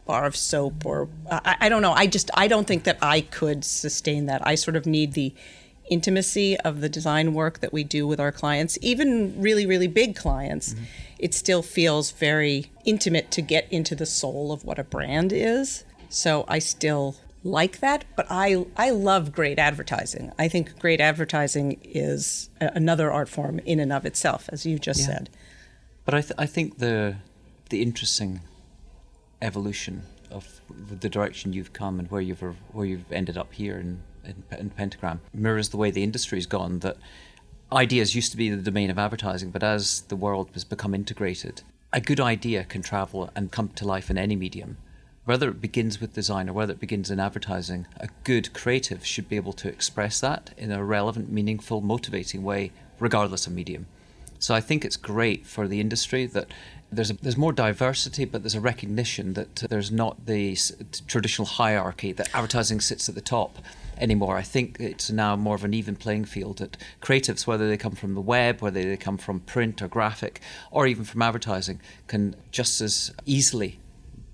bar 0.05 0.25
of 0.25 0.35
soap 0.35 0.85
or 0.85 1.09
I, 1.31 1.55
I 1.61 1.69
don't 1.69 1.81
know. 1.81 1.93
I 1.93 2.07
just 2.07 2.29
I 2.33 2.47
don't 2.47 2.67
think 2.67 2.83
that 2.83 2.97
I 3.01 3.21
could 3.21 3.63
sustain 3.65 4.25
that. 4.27 4.45
I 4.45 4.55
sort 4.55 4.75
of 4.75 4.85
need 4.85 5.13
the 5.13 5.33
intimacy 5.89 6.57
of 6.61 6.81
the 6.81 6.89
design 6.89 7.33
work 7.33 7.59
that 7.59 7.71
we 7.71 7.83
do 7.83 8.07
with 8.07 8.19
our 8.19 8.31
clients, 8.31 8.77
even 8.81 9.39
really 9.41 9.65
really 9.65 9.87
big 9.87 10.15
clients. 10.15 10.73
Mm-hmm. 10.73 10.83
It 11.19 11.33
still 11.33 11.61
feels 11.61 12.11
very 12.11 12.71
intimate 12.85 13.31
to 13.31 13.41
get 13.41 13.71
into 13.71 13.95
the 13.95 14.05
soul 14.05 14.51
of 14.51 14.63
what 14.65 14.79
a 14.79 14.83
brand 14.83 15.31
is. 15.31 15.83
So 16.09 16.45
I 16.47 16.59
still 16.59 17.15
like 17.43 17.79
that, 17.79 18.05
but 18.15 18.25
I 18.29 18.65
I 18.75 18.89
love 18.89 19.31
great 19.31 19.59
advertising. 19.59 20.31
I 20.39 20.47
think 20.47 20.79
great 20.79 20.99
advertising 20.99 21.79
is 21.83 22.49
a, 22.59 22.71
another 22.75 23.11
art 23.11 23.29
form 23.29 23.59
in 23.59 23.79
and 23.79 23.93
of 23.93 24.05
itself, 24.05 24.49
as 24.51 24.65
you 24.65 24.79
just 24.79 25.01
Yeah. 25.01 25.05
said. 25.07 25.29
But 26.05 26.13
I, 26.15 26.21
th- 26.21 26.33
I 26.37 26.45
think 26.47 26.77
the 26.79 27.15
the 27.69 27.81
interesting 27.81 28.41
evolution 29.45 30.01
of 30.31 30.61
the 30.99 31.09
direction 31.09 31.53
you've 31.53 31.73
come 31.73 31.99
and 31.99 32.09
where 32.09 32.21
you've 32.21 32.41
where 32.73 32.85
you've 32.85 33.11
ended 33.11 33.37
up 33.37 33.53
here 33.53 33.77
in, 33.77 34.01
in, 34.23 34.43
in 34.57 34.69
Pentagram 34.71 35.21
mirrors 35.33 35.69
the 35.69 35.77
way 35.77 35.91
the 35.91 36.03
industry's 36.03 36.47
gone. 36.47 36.79
That 36.79 36.97
ideas 37.71 38.15
used 38.15 38.31
to 38.31 38.37
be 38.37 38.49
the 38.49 38.61
domain 38.61 38.89
of 38.89 38.97
advertising, 38.97 39.51
but 39.51 39.63
as 39.63 40.01
the 40.01 40.15
world 40.15 40.49
has 40.53 40.63
become 40.63 40.95
integrated, 40.95 41.61
a 41.93 42.01
good 42.01 42.19
idea 42.19 42.63
can 42.63 42.81
travel 42.81 43.29
and 43.35 43.51
come 43.51 43.69
to 43.69 43.85
life 43.85 44.09
in 44.09 44.17
any 44.17 44.35
medium. 44.35 44.77
Whether 45.25 45.49
it 45.49 45.61
begins 45.61 45.99
with 45.99 46.13
design 46.13 46.49
or 46.49 46.53
whether 46.53 46.73
it 46.73 46.79
begins 46.79 47.09
in 47.09 47.19
advertising, 47.19 47.87
a 47.99 48.09
good 48.23 48.53
creative 48.53 49.05
should 49.05 49.27
be 49.27 49.37
able 49.37 49.53
to 49.53 49.69
express 49.69 50.19
that 50.19 50.51
in 50.57 50.71
a 50.71 50.83
relevant, 50.83 51.31
meaningful, 51.31 51.81
motivating 51.81 52.43
way, 52.43 52.71
regardless 52.99 53.47
of 53.47 53.53
medium. 53.53 53.87
So 54.37 54.53
I 54.53 54.61
think 54.61 54.85
it's 54.85 54.97
great 54.97 55.47
for 55.47 55.67
the 55.67 55.79
industry 55.79 56.27
that 56.27 56.51
there's 56.91 57.11
a, 57.11 57.13
there's 57.13 57.37
more 57.37 57.53
diversity, 57.53 58.25
but 58.25 58.43
there's 58.43 58.55
a 58.55 58.61
recognition 58.61 59.33
that 59.33 59.55
there's 59.55 59.91
not 59.91 60.25
the 60.25 60.57
traditional 61.07 61.45
hierarchy 61.45 62.11
that 62.13 62.29
advertising 62.33 62.79
sits 62.79 63.09
at 63.09 63.15
the 63.15 63.21
top 63.21 63.57
anymore. 63.97 64.37
I 64.37 64.41
think 64.41 64.77
it's 64.79 65.09
now 65.09 65.35
more 65.35 65.55
of 65.55 65.63
an 65.63 65.73
even 65.73 65.95
playing 65.95 66.25
field 66.25 66.57
that 66.57 66.77
creatives, 67.01 67.47
whether 67.47 67.67
they 67.67 67.77
come 67.77 67.95
from 67.95 68.13
the 68.13 68.21
web, 68.21 68.61
whether 68.61 68.83
they 68.83 68.97
come 68.97 69.17
from 69.17 69.39
print 69.41 69.81
or 69.81 69.87
graphic, 69.87 70.41
or 70.71 70.87
even 70.87 71.03
from 71.03 71.21
advertising, 71.21 71.81
can 72.07 72.35
just 72.51 72.81
as 72.81 73.13
easily 73.25 73.79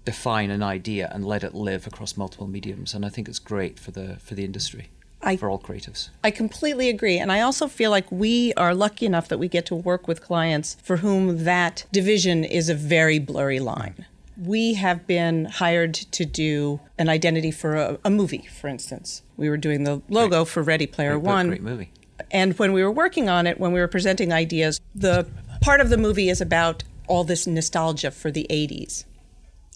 define 0.03 0.50
an 0.50 0.63
idea 0.63 1.10
and 1.13 1.25
let 1.25 1.43
it 1.43 1.53
live 1.53 1.86
across 1.86 2.17
multiple 2.17 2.48
mediums. 2.48 2.93
And 2.93 3.05
I 3.05 3.10
think 3.10 3.29
it's 3.29 3.39
great 3.39 3.79
for 3.79 3.91
the 3.91 4.17
for 4.20 4.36
the 4.36 4.43
industry. 4.43 4.89
I, 5.23 5.37
for 5.37 5.49
all 5.49 5.59
creatives. 5.59 6.09
I 6.23 6.31
completely 6.31 6.89
agree. 6.89 7.17
And 7.17 7.31
I 7.31 7.41
also 7.41 7.67
feel 7.67 7.91
like 7.91 8.11
we 8.11 8.53
are 8.55 8.73
lucky 8.73 9.05
enough 9.05 9.27
that 9.29 9.37
we 9.37 9.47
get 9.47 9.65
to 9.67 9.75
work 9.75 10.07
with 10.07 10.21
clients 10.21 10.77
for 10.83 10.97
whom 10.97 11.43
that 11.43 11.85
division 11.91 12.43
is 12.43 12.69
a 12.69 12.75
very 12.75 13.19
blurry 13.19 13.59
line. 13.59 14.05
We 14.37 14.73
have 14.75 15.05
been 15.05 15.45
hired 15.45 15.93
to 15.93 16.25
do 16.25 16.79
an 16.97 17.09
identity 17.09 17.51
for 17.51 17.75
a, 17.75 17.99
a 18.03 18.09
movie, 18.09 18.47
for 18.59 18.67
instance. 18.67 19.21
We 19.37 19.49
were 19.49 19.57
doing 19.57 19.83
the 19.83 20.01
logo 20.09 20.43
great. 20.43 20.47
for 20.47 20.63
Ready 20.63 20.87
Player 20.87 21.13
great, 21.13 21.23
One. 21.23 21.47
Great 21.49 21.61
movie. 21.61 21.91
And 22.31 22.57
when 22.57 22.73
we 22.73 22.83
were 22.83 22.91
working 22.91 23.29
on 23.29 23.45
it, 23.45 23.59
when 23.59 23.71
we 23.71 23.79
were 23.79 23.87
presenting 23.87 24.31
ideas, 24.31 24.79
the 24.95 25.27
part 25.61 25.81
of 25.81 25.89
the 25.89 25.97
movie 25.97 26.29
is 26.29 26.41
about 26.41 26.83
all 27.07 27.23
this 27.23 27.45
nostalgia 27.45 28.09
for 28.09 28.31
the 28.31 28.47
80s. 28.49 29.05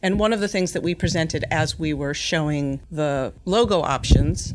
And 0.01 0.19
one 0.19 0.33
of 0.33 0.39
the 0.39 0.47
things 0.47 0.73
that 0.73 0.83
we 0.83 0.93
presented 0.93 1.45
as 1.49 1.79
we 1.79 1.93
were 1.93 2.13
showing 2.13 2.79
the 2.91 3.33
logo 3.45 3.81
options 3.81 4.53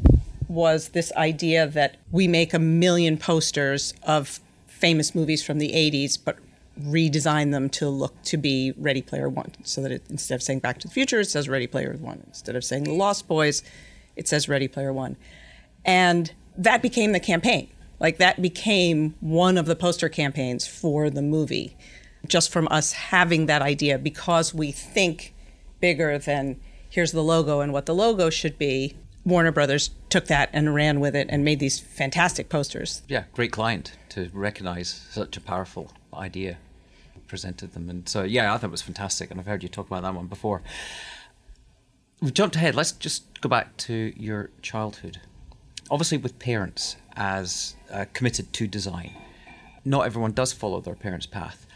was 0.51 0.89
this 0.89 1.13
idea 1.13 1.65
that 1.65 1.97
we 2.11 2.27
make 2.27 2.53
a 2.53 2.59
million 2.59 3.17
posters 3.17 3.95
of 4.03 4.41
famous 4.67 5.15
movies 5.15 5.45
from 5.45 5.59
the 5.59 5.69
80s, 5.69 6.19
but 6.23 6.39
redesign 6.83 7.53
them 7.53 7.69
to 7.69 7.89
look 7.89 8.21
to 8.25 8.37
be 8.37 8.73
Ready 8.77 9.01
Player 9.01 9.29
One. 9.29 9.53
So 9.63 9.81
that 9.83 9.93
it, 9.93 10.03
instead 10.11 10.35
of 10.35 10.43
saying 10.43 10.59
Back 10.59 10.79
to 10.79 10.89
the 10.89 10.93
Future, 10.93 11.21
it 11.21 11.27
says 11.27 11.49
Ready 11.49 11.69
Player 11.69 11.97
One. 12.01 12.25
Instead 12.27 12.57
of 12.57 12.65
saying 12.65 12.85
The 12.85 12.93
Lost 12.93 13.29
Boys, 13.29 13.63
it 14.17 14.27
says 14.27 14.49
Ready 14.49 14.67
Player 14.67 14.93
One. 14.93 15.17
And 15.85 16.33
that 16.57 16.83
became 16.83 17.13
the 17.13 17.21
campaign. 17.21 17.69
Like 18.01 18.19
that 18.19 18.43
became 18.43 19.15
one 19.21 19.57
of 19.57 19.67
the 19.67 19.77
poster 19.77 20.09
campaigns 20.09 20.67
for 20.67 21.11
the 21.11 21.23
movie, 21.23 21.77
just 22.27 22.51
from 22.51 22.67
us 22.73 22.93
having 22.93 23.47
that 23.47 23.63
idea 23.63 23.99
because 23.99 24.53
we 24.53 24.73
think 24.73 25.33
bigger 25.81 26.19
than 26.19 26.59
here's 26.89 27.13
the 27.13 27.23
logo 27.23 27.61
and 27.61 27.73
what 27.73 27.87
the 27.87 27.95
logo 27.95 28.31
should 28.31 28.59
be. 28.59 28.97
Warner 29.25 29.53
Brothers 29.53 29.91
took 30.09 30.27
that 30.27 30.51
and 30.53 30.75
ran 30.75 31.01
with 31.01 31.15
it 31.15 31.27
and 31.31 31.45
made 31.45 31.61
these 31.61 31.79
fantastic 31.79 32.49
posters. 32.49 33.03
Yeah, 33.09 33.25
great 33.33 33.53
client 33.53 33.93
to 34.11 34.31
recognize 34.33 34.89
such 35.11 35.37
a 35.37 35.41
powerful 35.41 35.93
idea, 36.15 36.59
presented 37.29 37.73
them. 37.73 37.91
And 37.91 38.09
so, 38.09 38.23
yeah, 38.23 38.53
I 38.53 38.59
thought 38.59 38.69
it 38.69 38.71
was 38.71 38.83
fantastic. 38.83 39.31
And 39.31 39.39
I've 39.39 39.47
heard 39.47 39.63
you 39.63 39.69
talk 39.69 39.87
about 39.87 40.03
that 40.03 40.15
one 40.15 40.27
before. 40.27 40.63
We've 42.21 42.35
jumped 42.35 42.57
ahead. 42.57 42.75
Let's 42.75 42.93
just 42.93 43.41
go 43.41 43.49
back 43.49 43.77
to 43.79 44.13
your 44.17 44.51
childhood. 44.63 45.21
Obviously, 45.91 46.19
with 46.19 46.39
parents 46.39 46.97
as 47.17 47.77
uh, 47.91 48.07
committed 48.13 48.53
to 48.55 48.67
design, 48.67 49.13
not 49.85 50.07
everyone 50.07 50.33
does 50.33 50.53
follow 50.53 50.81
their 50.81 50.95
parents' 50.95 51.27
path. 51.27 51.67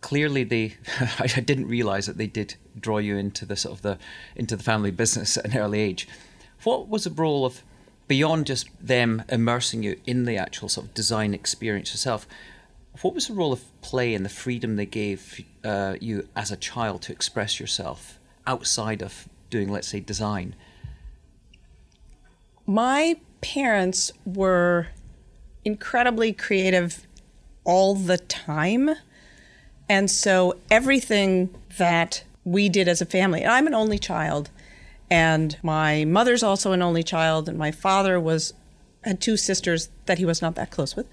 Clearly, 0.00 0.44
they 0.44 0.76
I 1.18 1.26
didn't 1.26 1.68
realize 1.68 2.06
that 2.06 2.18
they 2.18 2.26
did 2.26 2.54
draw 2.78 2.98
you 2.98 3.16
into 3.16 3.44
the 3.44 3.56
sort 3.56 3.76
of 3.76 3.82
the 3.82 3.98
into 4.34 4.56
the 4.56 4.62
family 4.62 4.90
business 4.90 5.36
at 5.36 5.46
an 5.46 5.58
early 5.58 5.80
age. 5.80 6.08
What 6.62 6.88
was 6.88 7.04
the 7.04 7.10
role 7.10 7.44
of 7.44 7.62
beyond 8.08 8.46
just 8.46 8.68
them 8.80 9.22
immersing 9.28 9.82
you 9.82 10.00
in 10.06 10.24
the 10.24 10.36
actual 10.36 10.68
sort 10.68 10.86
of 10.88 10.94
design 10.94 11.32
experience 11.32 11.92
yourself? 11.92 12.26
What 13.02 13.14
was 13.14 13.28
the 13.28 13.34
role 13.34 13.52
of 13.52 13.62
play 13.82 14.14
and 14.14 14.24
the 14.24 14.30
freedom 14.30 14.76
they 14.76 14.86
gave 14.86 15.44
uh, 15.62 15.94
you 16.00 16.28
as 16.34 16.50
a 16.50 16.56
child 16.56 17.02
to 17.02 17.12
express 17.12 17.60
yourself 17.60 18.18
outside 18.46 19.00
of 19.00 19.28
doing, 19.48 19.70
let's 19.70 19.88
say, 19.88 20.00
design? 20.00 20.56
My 22.66 23.16
parents 23.40 24.12
were 24.24 24.88
incredibly 25.64 26.32
creative 26.32 27.06
all 27.64 27.94
the 27.94 28.18
time. 28.18 28.90
And 29.90 30.08
so 30.08 30.56
everything 30.70 31.52
that 31.78 32.22
we 32.44 32.68
did 32.68 32.86
as 32.86 33.00
a 33.00 33.04
family. 33.04 33.44
I'm 33.44 33.66
an 33.66 33.74
only 33.74 33.98
child, 33.98 34.48
and 35.10 35.58
my 35.64 36.04
mother's 36.04 36.44
also 36.44 36.70
an 36.70 36.80
only 36.80 37.02
child, 37.02 37.48
and 37.48 37.58
my 37.58 37.72
father 37.72 38.20
was 38.20 38.54
had 39.02 39.20
two 39.20 39.36
sisters 39.36 39.88
that 40.06 40.18
he 40.18 40.24
was 40.24 40.40
not 40.40 40.54
that 40.54 40.70
close 40.70 40.94
with. 40.94 41.06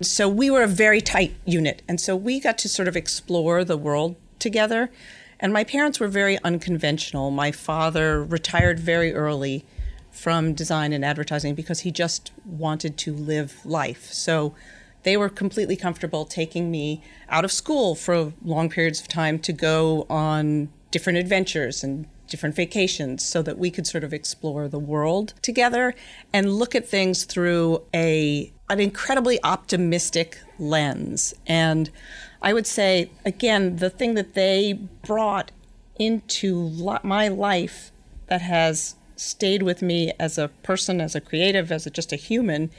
So 0.00 0.26
we 0.26 0.50
were 0.50 0.62
a 0.62 0.66
very 0.66 1.02
tight 1.02 1.34
unit, 1.44 1.82
and 1.86 2.00
so 2.00 2.16
we 2.16 2.40
got 2.40 2.56
to 2.58 2.68
sort 2.68 2.88
of 2.88 2.96
explore 2.96 3.62
the 3.62 3.76
world 3.76 4.16
together. 4.38 4.90
And 5.38 5.52
my 5.52 5.62
parents 5.62 6.00
were 6.00 6.08
very 6.08 6.38
unconventional. 6.42 7.30
My 7.30 7.52
father 7.52 8.24
retired 8.24 8.80
very 8.80 9.12
early 9.12 9.66
from 10.10 10.54
design 10.54 10.94
and 10.94 11.04
advertising 11.04 11.54
because 11.54 11.80
he 11.80 11.90
just 11.90 12.32
wanted 12.46 12.96
to 12.98 13.12
live 13.12 13.66
life. 13.66 14.10
So 14.14 14.54
they 15.04 15.16
were 15.16 15.28
completely 15.28 15.76
comfortable 15.76 16.24
taking 16.24 16.70
me 16.70 17.02
out 17.28 17.44
of 17.44 17.52
school 17.52 17.94
for 17.94 18.32
long 18.44 18.68
periods 18.68 19.00
of 19.00 19.08
time 19.08 19.38
to 19.38 19.52
go 19.52 20.06
on 20.10 20.68
different 20.90 21.18
adventures 21.18 21.84
and 21.84 22.06
different 22.26 22.56
vacations 22.56 23.24
so 23.24 23.42
that 23.42 23.58
we 23.58 23.70
could 23.70 23.86
sort 23.86 24.02
of 24.02 24.12
explore 24.12 24.66
the 24.66 24.78
world 24.78 25.34
together 25.42 25.94
and 26.32 26.54
look 26.54 26.74
at 26.74 26.88
things 26.88 27.24
through 27.24 27.82
a 27.94 28.50
an 28.70 28.80
incredibly 28.80 29.38
optimistic 29.44 30.38
lens. 30.58 31.34
And 31.46 31.90
i 32.42 32.52
would 32.52 32.66
say 32.66 33.10
again 33.24 33.76
the 33.76 33.90
thing 33.90 34.14
that 34.14 34.34
they 34.34 34.72
brought 35.06 35.50
into 35.98 36.70
my 37.02 37.28
life 37.28 37.92
that 38.26 38.40
has 38.40 38.96
stayed 39.16 39.62
with 39.62 39.80
me 39.82 40.12
as 40.18 40.38
a 40.38 40.48
person 40.62 41.00
as 41.00 41.14
a 41.14 41.20
creative 41.20 41.70
as 41.70 41.86
a, 41.86 41.90
just 41.90 42.12
a 42.12 42.16
human 42.16 42.70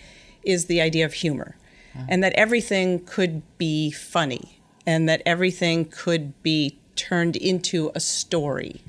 is 0.43 0.65
the 0.65 0.81
idea 0.81 1.05
of 1.05 1.13
humor 1.13 1.55
and 2.07 2.23
that 2.23 2.33
everything 2.33 2.99
could 3.05 3.41
be 3.57 3.91
funny 3.91 4.59
and 4.85 5.09
that 5.09 5.21
everything 5.25 5.85
could 5.85 6.41
be 6.43 6.77
turned 6.95 7.35
into 7.35 7.91
a 7.95 7.99
story 7.99 8.81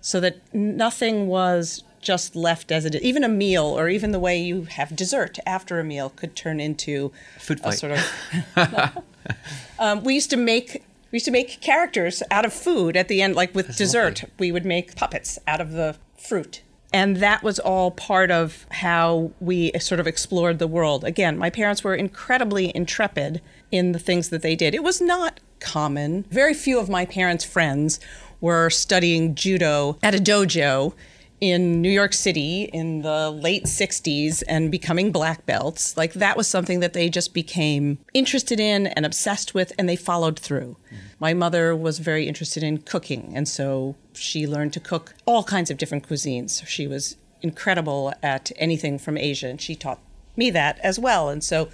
so 0.00 0.20
that 0.20 0.54
nothing 0.54 1.26
was 1.26 1.82
just 2.00 2.36
left 2.36 2.70
as 2.70 2.84
it 2.84 2.94
is. 2.94 3.02
Even 3.02 3.24
a 3.24 3.28
meal 3.28 3.64
or 3.64 3.88
even 3.88 4.12
the 4.12 4.18
way 4.18 4.40
you 4.40 4.62
have 4.64 4.94
dessert 4.94 5.38
after 5.46 5.80
a 5.80 5.84
meal 5.84 6.10
could 6.10 6.36
turn 6.36 6.60
into 6.60 7.12
Food 7.38 7.60
a 7.64 7.72
sort 7.72 7.98
of. 7.98 8.98
um, 9.78 10.04
we 10.04 10.14
used 10.14 10.30
to 10.30 10.36
make 10.36 10.84
we 11.10 11.16
used 11.16 11.24
to 11.24 11.30
make 11.30 11.60
characters 11.60 12.22
out 12.30 12.44
of 12.44 12.52
food 12.52 12.96
at 12.96 13.08
the 13.08 13.22
end, 13.22 13.34
like 13.34 13.54
with 13.54 13.68
That's 13.68 13.78
dessert. 13.78 14.22
Lovely. 14.22 14.34
We 14.38 14.52
would 14.52 14.64
make 14.64 14.94
puppets 14.94 15.38
out 15.46 15.60
of 15.60 15.72
the 15.72 15.96
fruit 16.16 16.62
and 16.92 17.16
that 17.18 17.42
was 17.42 17.58
all 17.58 17.90
part 17.90 18.30
of 18.30 18.66
how 18.70 19.32
we 19.40 19.72
sort 19.78 20.00
of 20.00 20.06
explored 20.06 20.58
the 20.58 20.66
world. 20.66 21.04
Again, 21.04 21.36
my 21.36 21.50
parents 21.50 21.84
were 21.84 21.94
incredibly 21.94 22.74
intrepid 22.74 23.42
in 23.70 23.92
the 23.92 23.98
things 23.98 24.30
that 24.30 24.42
they 24.42 24.56
did. 24.56 24.74
It 24.74 24.82
was 24.82 25.00
not 25.00 25.40
common. 25.60 26.24
Very 26.30 26.54
few 26.54 26.78
of 26.78 26.88
my 26.88 27.04
parents' 27.04 27.44
friends 27.44 28.00
were 28.40 28.70
studying 28.70 29.34
judo 29.34 29.98
at 30.02 30.14
a 30.14 30.18
dojo 30.18 30.94
in 31.40 31.80
New 31.80 31.90
York 31.90 32.12
City 32.12 32.64
in 32.72 33.02
the 33.02 33.30
late 33.30 33.64
60s 33.64 34.42
and 34.48 34.70
becoming 34.70 35.12
black 35.12 35.46
belts. 35.46 35.96
Like 35.96 36.14
that 36.14 36.36
was 36.36 36.48
something 36.48 36.80
that 36.80 36.94
they 36.94 37.08
just 37.08 37.32
became 37.32 37.98
interested 38.12 38.58
in 38.58 38.88
and 38.88 39.06
obsessed 39.06 39.54
with, 39.54 39.72
and 39.78 39.88
they 39.88 39.96
followed 39.96 40.38
through. 40.38 40.76
Mm-hmm. 40.86 40.96
My 41.20 41.34
mother 41.34 41.76
was 41.76 41.98
very 41.98 42.26
interested 42.26 42.62
in 42.62 42.78
cooking, 42.78 43.32
and 43.34 43.48
so 43.48 43.96
she 44.18 44.46
learned 44.46 44.72
to 44.74 44.80
cook 44.80 45.14
all 45.26 45.44
kinds 45.44 45.70
of 45.70 45.78
different 45.78 46.08
cuisines. 46.08 46.66
She 46.66 46.86
was 46.86 47.16
incredible 47.42 48.12
at 48.22 48.50
anything 48.56 48.98
from 48.98 49.16
Asia, 49.16 49.48
and 49.48 49.60
she 49.60 49.74
taught 49.74 50.00
me 50.36 50.50
that 50.50 50.78
as 50.80 50.98
well. 50.98 51.28
And 51.28 51.42
so 51.42 51.68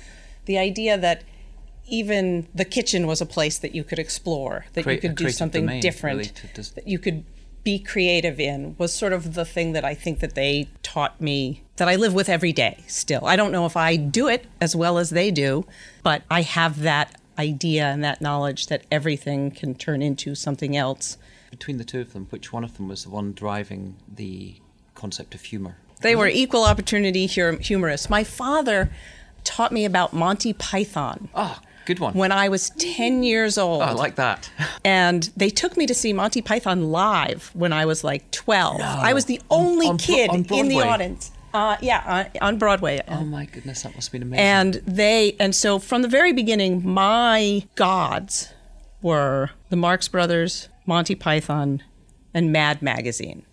the 0.46 0.58
idea 0.58 0.98
that 0.98 1.22
even 1.86 2.46
the 2.54 2.64
kitchen 2.64 3.06
was 3.06 3.20
a 3.20 3.26
place 3.26 3.58
that 3.58 3.74
you 3.74 3.84
could 3.84 3.98
explore, 3.98 4.66
that 4.72 4.84
Create, 4.84 5.02
you 5.02 5.08
could 5.10 5.16
do 5.16 5.30
something 5.30 5.66
domain, 5.66 5.80
different, 5.80 6.16
really, 6.16 6.52
just... 6.54 6.74
that 6.74 6.88
you 6.88 6.98
could 6.98 7.24
be 7.62 7.78
creative 7.78 8.38
in 8.38 8.76
was 8.78 8.92
sort 8.92 9.12
of 9.12 9.34
the 9.34 9.44
thing 9.44 9.72
that 9.72 9.84
I 9.84 9.94
think 9.94 10.20
that 10.20 10.34
they 10.34 10.68
taught 10.82 11.18
me 11.20 11.62
that 11.76 11.88
I 11.88 11.96
live 11.96 12.12
with 12.12 12.28
every 12.28 12.52
day 12.52 12.84
still. 12.86 13.24
I 13.24 13.36
don't 13.36 13.52
know 13.52 13.64
if 13.64 13.76
I 13.76 13.96
do 13.96 14.28
it 14.28 14.46
as 14.60 14.76
well 14.76 14.98
as 14.98 15.10
they 15.10 15.30
do, 15.30 15.66
but 16.02 16.22
I 16.30 16.42
have 16.42 16.80
that 16.80 17.18
idea 17.38 17.86
and 17.86 18.04
that 18.04 18.20
knowledge 18.20 18.66
that 18.66 18.84
everything 18.92 19.50
can 19.50 19.74
turn 19.74 20.02
into 20.02 20.34
something 20.34 20.76
else. 20.76 21.16
Between 21.58 21.78
the 21.78 21.84
two 21.84 22.00
of 22.00 22.12
them, 22.12 22.26
which 22.30 22.52
one 22.52 22.64
of 22.64 22.76
them 22.76 22.88
was 22.88 23.04
the 23.04 23.10
one 23.10 23.32
driving 23.32 23.94
the 24.12 24.56
concept 24.96 25.36
of 25.36 25.42
humor? 25.42 25.76
They 26.00 26.16
were 26.16 26.26
equal 26.26 26.64
opportunity 26.64 27.26
humorists. 27.26 28.10
My 28.10 28.24
father 28.24 28.90
taught 29.44 29.70
me 29.70 29.84
about 29.84 30.12
Monty 30.12 30.52
Python 30.52 31.28
Oh, 31.32 31.60
good 31.86 32.00
one. 32.00 32.12
when 32.14 32.32
I 32.32 32.48
was 32.48 32.70
10 32.70 33.22
years 33.22 33.56
old. 33.56 33.82
oh, 33.82 33.84
I 33.84 33.92
like 33.92 34.16
that. 34.16 34.50
and 34.84 35.30
they 35.36 35.48
took 35.48 35.76
me 35.76 35.86
to 35.86 35.94
see 35.94 36.12
Monty 36.12 36.42
Python 36.42 36.90
live 36.90 37.52
when 37.54 37.72
I 37.72 37.86
was 37.86 38.02
like 38.02 38.28
12. 38.32 38.80
I 38.80 39.14
was 39.14 39.26
the 39.26 39.40
only 39.48 39.86
on 39.86 39.96
Bro- 39.96 40.04
kid 40.04 40.30
on 40.30 40.44
in 40.50 40.66
the 40.68 40.80
audience. 40.82 41.30
Uh, 41.54 41.76
yeah, 41.80 42.26
on, 42.42 42.48
on 42.48 42.58
Broadway. 42.58 43.00
oh 43.06 43.22
my 43.24 43.44
goodness, 43.46 43.82
that 43.82 43.94
must 43.94 44.08
have 44.08 44.12
been 44.12 44.22
amazing. 44.22 44.44
And 44.44 44.74
they, 44.86 45.36
and 45.38 45.54
so 45.54 45.78
from 45.78 46.02
the 46.02 46.08
very 46.08 46.32
beginning, 46.32 46.84
my 46.84 47.62
gods 47.76 48.52
were 49.00 49.50
the 49.70 49.76
Marx 49.76 50.08
Brothers, 50.08 50.68
Monty 50.86 51.14
Python, 51.14 51.82
and 52.34 52.52
Mad 52.52 52.82
Magazine. 52.82 53.44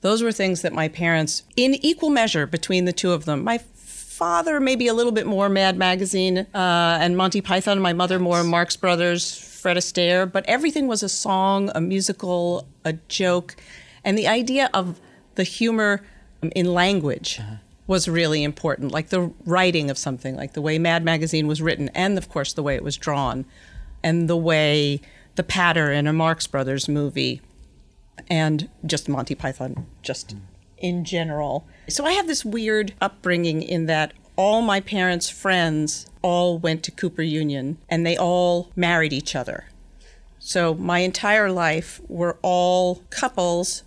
Those 0.00 0.22
were 0.22 0.32
things 0.32 0.62
that 0.62 0.72
my 0.72 0.88
parents, 0.88 1.42
in 1.56 1.74
equal 1.74 2.10
measure 2.10 2.46
between 2.46 2.84
the 2.84 2.92
two 2.92 3.12
of 3.12 3.24
them, 3.24 3.42
my 3.42 3.58
father 3.58 4.60
maybe 4.60 4.88
a 4.88 4.94
little 4.94 5.12
bit 5.12 5.26
more 5.26 5.48
Mad 5.48 5.76
Magazine 5.76 6.38
uh, 6.54 6.98
and 7.00 7.16
Monty 7.16 7.40
Python, 7.40 7.80
my 7.80 7.92
mother 7.92 8.18
more 8.18 8.42
Marx 8.44 8.76
Brothers, 8.76 9.36
Fred 9.36 9.76
Astaire, 9.76 10.30
but 10.30 10.44
everything 10.46 10.86
was 10.86 11.02
a 11.02 11.08
song, 11.08 11.70
a 11.74 11.80
musical, 11.80 12.66
a 12.84 12.94
joke, 13.08 13.56
and 14.04 14.16
the 14.16 14.28
idea 14.28 14.70
of 14.72 15.00
the 15.34 15.44
humor 15.44 16.02
um, 16.42 16.50
in 16.54 16.66
language 16.72 17.40
was 17.86 18.06
really 18.06 18.44
important, 18.44 18.92
like 18.92 19.08
the 19.08 19.32
writing 19.44 19.90
of 19.90 19.98
something, 19.98 20.36
like 20.36 20.52
the 20.52 20.62
way 20.62 20.78
Mad 20.78 21.04
Magazine 21.04 21.46
was 21.46 21.62
written, 21.62 21.88
and 21.90 22.18
of 22.18 22.28
course 22.28 22.52
the 22.52 22.62
way 22.62 22.74
it 22.74 22.84
was 22.84 22.96
drawn, 22.96 23.44
and 24.02 24.28
the 24.28 24.36
way 24.36 25.00
the 25.38 25.44
patter 25.44 25.92
in 25.92 26.08
a 26.08 26.12
Marx 26.12 26.48
Brothers 26.48 26.88
movie, 26.88 27.40
and 28.28 28.68
just 28.84 29.08
Monty 29.08 29.36
Python, 29.36 29.86
just 30.02 30.34
in 30.78 31.04
general. 31.04 31.64
So 31.88 32.04
I 32.04 32.10
have 32.12 32.26
this 32.26 32.44
weird 32.44 32.92
upbringing 33.00 33.62
in 33.62 33.86
that 33.86 34.12
all 34.34 34.62
my 34.62 34.80
parents' 34.80 35.30
friends 35.30 36.06
all 36.22 36.58
went 36.58 36.82
to 36.82 36.90
Cooper 36.90 37.22
Union, 37.22 37.78
and 37.88 38.04
they 38.04 38.16
all 38.16 38.72
married 38.74 39.12
each 39.12 39.36
other. 39.36 39.66
So 40.40 40.74
my 40.74 40.98
entire 40.98 41.52
life 41.52 42.00
were 42.08 42.36
all 42.42 43.04
couples 43.10 43.84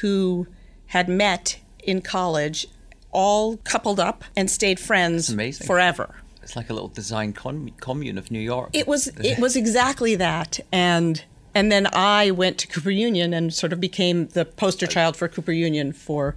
who 0.00 0.46
had 0.86 1.10
met 1.10 1.58
in 1.82 2.00
college, 2.00 2.68
all 3.12 3.58
coupled 3.58 4.00
up 4.00 4.24
and 4.34 4.50
stayed 4.50 4.80
friends 4.80 5.28
forever. 5.58 6.14
It's 6.46 6.54
like 6.54 6.70
a 6.70 6.72
little 6.72 6.88
design 6.88 7.32
com- 7.32 7.70
commune 7.80 8.18
of 8.18 8.30
New 8.30 8.38
York. 8.38 8.70
It 8.72 8.86
was 8.86 9.08
it 9.32 9.38
was 9.40 9.56
exactly 9.56 10.14
that, 10.14 10.60
and 10.70 11.24
and 11.56 11.72
then 11.72 11.88
I 11.92 12.30
went 12.30 12.56
to 12.58 12.68
Cooper 12.68 12.90
Union 12.90 13.34
and 13.34 13.52
sort 13.52 13.72
of 13.72 13.80
became 13.80 14.28
the 14.28 14.44
poster 14.44 14.86
child 14.86 15.16
for 15.16 15.26
Cooper 15.28 15.50
Union 15.52 15.92
for 15.92 16.36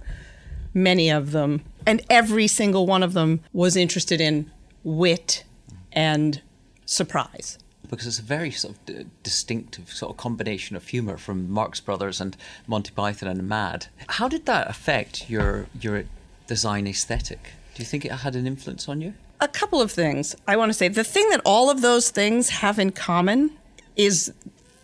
many 0.74 1.10
of 1.10 1.30
them, 1.30 1.62
and 1.86 2.02
every 2.10 2.48
single 2.48 2.86
one 2.86 3.04
of 3.04 3.12
them 3.12 3.40
was 3.52 3.76
interested 3.76 4.20
in 4.20 4.50
wit 4.82 5.44
and 5.92 6.42
surprise. 6.86 7.56
because 7.88 8.06
it's 8.06 8.18
a 8.18 8.22
very 8.22 8.50
sort 8.50 8.74
of 8.74 8.86
d- 8.86 9.06
distinctive 9.22 9.90
sort 9.90 10.10
of 10.10 10.16
combination 10.16 10.74
of 10.76 10.88
humor 10.88 11.16
from 11.16 11.48
Marx 11.50 11.80
Brothers 11.80 12.20
and 12.20 12.36
Monty 12.66 12.90
Python 12.92 13.28
and 13.28 13.48
Mad. 13.48 13.86
How 14.18 14.26
did 14.28 14.46
that 14.46 14.68
affect 14.68 15.30
your 15.30 15.66
your 15.80 16.04
design 16.48 16.86
aesthetic? 16.88 17.42
Do 17.74 17.82
you 17.82 17.86
think 17.86 18.04
it 18.04 18.12
had 18.26 18.34
an 18.34 18.46
influence 18.46 18.88
on 18.88 19.00
you? 19.00 19.14
A 19.40 19.48
couple 19.48 19.80
of 19.80 19.90
things 19.90 20.36
I 20.46 20.56
want 20.56 20.70
to 20.70 20.74
say. 20.74 20.88
The 20.88 21.04
thing 21.04 21.28
that 21.30 21.40
all 21.44 21.70
of 21.70 21.80
those 21.82 22.10
things 22.10 22.50
have 22.50 22.78
in 22.78 22.92
common 22.92 23.56
is 23.96 24.32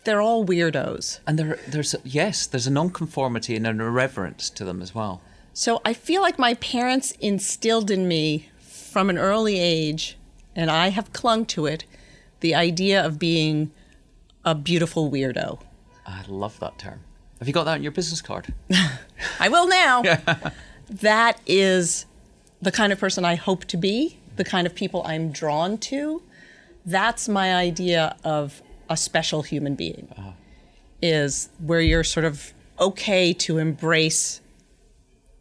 they're 0.05 0.23
all 0.23 0.47
weirdos. 0.47 1.21
And 1.27 1.39
there, 1.39 1.59
there's 1.69 1.95
a, 1.95 1.99
yes, 2.05 2.47
there's 2.47 2.67
a 2.67 2.71
nonconformity 2.71 3.57
and 3.57 3.67
an 3.67 3.81
irreverence 3.81 4.49
to 4.51 4.65
them 4.65 4.81
as 4.81 4.95
well. 4.95 5.21
So 5.53 5.81
I 5.85 5.95
feel 5.95 6.23
like 6.23 6.39
my 6.39 6.55
parents 6.55 7.13
instilled 7.13 7.91
in 7.91 8.07
me 8.07 8.49
from 8.61 9.11
an 9.11 9.19
early 9.19 9.59
age, 9.59 10.17
and 10.55 10.71
I 10.71 10.89
have 10.89 11.13
clung 11.13 11.45
to 11.47 11.67
it, 11.67 11.85
the 12.41 12.55
idea 12.55 13.05
of 13.05 13.19
being 13.19 13.73
a 14.45 14.55
beautiful 14.55 15.11
weirdo. 15.11 15.61
I 16.07 16.25
love 16.29 16.59
that 16.61 16.79
term. 16.79 17.01
Have 17.39 17.49
you 17.49 17.55
got 17.55 17.65
that 17.65 17.75
on 17.75 17.83
your 17.83 17.93
business 17.93 18.23
card? 18.23 18.53
I 19.41 19.49
will 19.49 19.67
now. 19.67 20.03
that 20.91 21.41
is 21.47 22.07
the 22.63 22.71
kind 22.71 22.93
of 22.93 22.99
person 22.99 23.25
I 23.25 23.35
hope 23.35 23.65
to 23.67 23.77
be, 23.77 24.19
the 24.37 24.45
kind 24.45 24.67
of 24.67 24.75
people 24.75 25.03
I'm 25.05 25.33
drawn 25.33 25.79
to. 25.79 26.23
That's 26.85 27.29
my 27.29 27.55
idea 27.55 28.17
of 28.23 28.63
a 28.89 28.97
special 28.97 29.43
human 29.43 29.75
being. 29.75 30.09
Uh-huh. 30.17 30.31
Is 31.03 31.51
where 31.59 31.81
you're 31.81 32.05
sort 32.05 32.25
of 32.25 32.53
okay 32.81 33.33
to 33.33 33.59
embrace 33.59 34.41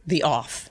the 0.06 0.24
off. 0.24 0.70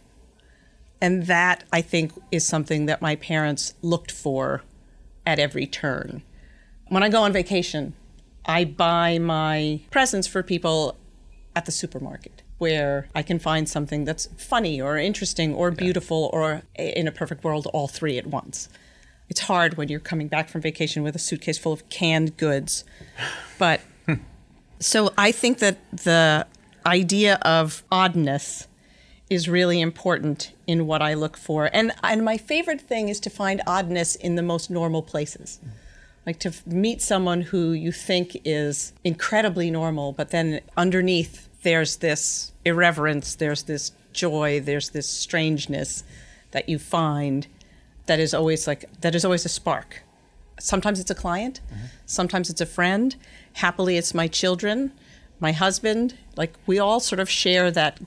And 1.01 1.27
that 1.27 1.65
I 1.73 1.81
think 1.81 2.13
is 2.31 2.47
something 2.47 2.87
that 2.87 3.03
my 3.03 3.17
parents 3.17 3.75
looked 3.83 4.11
for 4.11 4.63
at 5.27 5.39
every 5.39 5.67
turn. 5.67 6.23
When 6.89 7.03
I 7.03 7.09
go 7.09 7.23
on 7.23 7.33
vacation, 7.33 7.95
I 8.47 8.65
buy 8.65 9.19
my 9.19 9.81
presents 9.91 10.27
for 10.27 10.43
people 10.43 10.97
at 11.57 11.65
the 11.65 11.73
supermarket 11.73 12.44
where 12.59 13.09
I 13.15 13.23
can 13.23 13.39
find 13.39 13.69
something 13.69 14.05
that's 14.05 14.27
funny 14.37 14.81
or 14.81 14.97
interesting 14.97 15.55
or 15.55 15.71
beautiful 15.71 16.31
or 16.33 16.63
in 16.75 17.09
a 17.09 17.13
perfect 17.13 17.45
world, 17.45 17.67
all 17.73 17.89
three 17.89 18.17
at 18.19 18.27
once. 18.27 18.69
It's 19.29 19.41
hard 19.41 19.77
when 19.77 19.89
you're 19.89 20.01
coming 20.01 20.29
back 20.29 20.49
from 20.49 20.61
vacation 20.61 21.03
with 21.03 21.17
a 21.17 21.19
suitcase 21.19 21.59
full 21.59 21.73
of 21.73 21.89
canned 21.89 22.37
goods. 22.37 22.85
But 23.57 23.81
so 24.81 25.13
I 25.17 25.33
think 25.33 25.59
that 25.61 25.79
the 25.93 26.47
idea 26.85 27.37
of 27.43 27.83
oddness 27.91 28.67
is 29.31 29.49
really 29.49 29.81
important 29.81 30.53
in 30.67 30.87
what 30.87 31.01
I 31.01 31.15
look 31.15 31.37
for. 31.37 31.71
And 31.73 31.93
and 32.03 32.25
my 32.25 32.37
favorite 32.37 32.81
thing 32.81 33.09
is 33.09 33.21
to 33.21 33.31
find 33.31 33.63
oddness 33.67 34.15
in 34.15 34.35
the 34.35 34.43
most 34.43 34.71
normal 34.71 35.03
places. 35.03 35.61
Like 36.27 36.39
to 36.41 36.53
meet 36.67 37.03
someone 37.03 37.43
who 37.43 37.73
you 37.73 37.93
think 37.93 38.37
is 38.45 38.93
incredibly 39.03 39.71
normal, 39.71 40.13
but 40.13 40.31
then 40.31 40.61
underneath 40.77 41.49
there's 41.65 41.97
this 41.97 42.53
irreverence, 42.65 43.35
there's 43.35 43.65
this 43.65 43.93
joy, 44.13 44.61
there's 44.61 44.91
this 44.91 45.09
strangeness 45.09 46.05
that 46.53 46.69
you 46.69 46.79
find 46.79 47.49
that 48.07 48.21
is 48.21 48.33
always 48.33 48.67
like 48.67 48.85
that 49.01 49.15
is 49.15 49.25
always 49.25 49.45
a 49.45 49.49
spark. 49.49 50.03
Sometimes 50.61 51.01
it's 51.01 51.11
a 51.11 51.15
client, 51.15 51.61
sometimes 52.07 52.49
it's 52.49 52.61
a 52.61 52.67
friend. 52.67 53.17
Happily, 53.55 53.97
it's 53.97 54.15
my 54.15 54.29
children, 54.29 54.93
my 55.41 55.53
husband. 55.53 56.15
Like 56.37 56.55
we 56.67 56.79
all 56.79 57.01
sort 57.01 57.21
of 57.21 57.29
share 57.29 57.71
that 57.73 58.01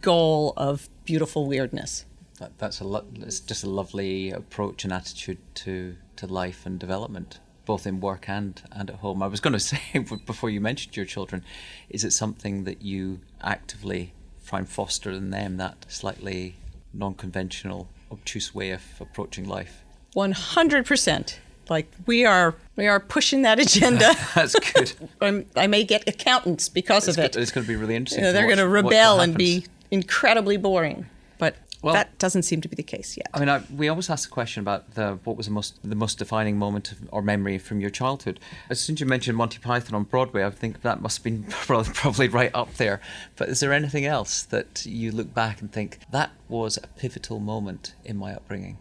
goal 0.00 0.52
of 0.56 0.88
beautiful 1.04 1.46
weirdness. 1.46 2.04
That, 2.38 2.58
that's 2.58 2.80
a 2.80 2.84
lo- 2.84 3.06
it's 3.16 3.40
just 3.40 3.62
a 3.62 3.70
lovely 3.70 4.30
approach 4.30 4.84
and 4.84 4.92
attitude 4.92 5.38
to, 5.56 5.96
to 6.16 6.26
life 6.26 6.66
and 6.66 6.78
development, 6.78 7.38
both 7.64 7.86
in 7.86 8.00
work 8.00 8.28
and, 8.28 8.62
and 8.72 8.90
at 8.90 8.96
home. 8.96 9.22
I 9.22 9.26
was 9.26 9.40
going 9.40 9.52
to 9.58 9.60
say 9.60 9.80
before 10.26 10.50
you 10.50 10.60
mentioned 10.60 10.96
your 10.96 11.06
children, 11.06 11.44
is 11.88 12.04
it 12.04 12.12
something 12.12 12.64
that 12.64 12.82
you 12.82 13.20
actively 13.42 14.12
try 14.46 14.60
and 14.60 14.68
foster 14.68 15.10
in 15.10 15.30
them 15.30 15.56
that 15.56 15.86
slightly 15.88 16.56
non-conventional, 16.92 17.88
obtuse 18.10 18.54
way 18.54 18.70
of 18.70 18.82
approaching 19.00 19.48
life? 19.48 19.82
One 20.14 20.32
hundred 20.32 20.84
percent. 20.86 21.40
Like 21.70 21.90
we 22.06 22.26
are, 22.26 22.54
we 22.76 22.86
are 22.86 23.00
pushing 23.00 23.42
that 23.42 23.58
agenda. 23.58 24.12
That's 24.34 24.54
good. 24.54 24.92
I'm, 25.20 25.46
may 25.70 25.84
get 25.84 26.06
accountants 26.08 26.68
because 26.68 27.08
it's, 27.08 27.16
of 27.16 27.24
it. 27.24 27.32
go- 27.32 27.40
it's 27.40 27.50
going 27.50 27.64
to 27.64 27.68
be 27.68 27.76
really 27.76 27.94
interesting. 27.94 28.24
You 28.24 28.28
know, 28.28 28.32
they're 28.32 28.46
going 28.46 28.58
to 28.58 28.68
rebel 28.68 29.20
and 29.20 29.36
be 29.36 29.64
incredibly 29.90 30.56
boring. 30.56 31.06
But 31.38 31.56
Well- 31.82 31.94
that 31.94 32.18
doesn't 32.18 32.44
seem 32.44 32.60
to 32.60 32.68
be 32.68 32.76
the 32.76 32.82
case 32.82 33.16
yet. 33.16 33.26
I 33.34 33.40
mean, 33.40 33.48
I, 33.48 33.62
we 33.76 33.88
always 33.88 34.08
ask 34.08 34.28
the 34.28 34.32
question 34.32 34.60
about 34.60 34.94
the, 34.94 35.18
what 35.24 35.36
was 35.36 35.46
the 35.46 35.52
most 35.52 35.78
the 35.82 35.96
most 35.96 36.18
defining 36.18 36.56
moment 36.56 36.92
of, 36.92 36.98
or 37.10 37.22
memory 37.22 37.58
from 37.58 37.80
your 37.80 37.90
childhood. 37.90 38.38
As 38.70 38.80
soon 38.80 38.94
as 38.94 39.00
you 39.00 39.06
mentioned 39.06 39.36
Monty 39.36 39.58
Python 39.58 39.94
on 39.94 40.04
Broadway, 40.04 40.44
I 40.44 40.50
think 40.50 40.82
that 40.82 41.02
must 41.02 41.18
have 41.18 41.24
been 41.24 41.42
probably, 41.50 41.92
probably 41.92 42.28
right 42.28 42.50
up 42.54 42.74
there. 42.74 43.00
But 43.36 43.48
is 43.48 43.60
there 43.60 43.72
anything 43.72 44.06
else 44.06 44.42
that 44.44 44.86
you 44.86 45.10
look 45.10 45.34
back 45.34 45.60
and 45.60 45.72
think 45.72 45.98
that 46.10 46.30
was 46.48 46.78
a 46.82 46.86
pivotal 46.86 47.40
moment 47.40 47.94
in 48.04 48.16
my 48.16 48.32
upbringing? 48.34 48.78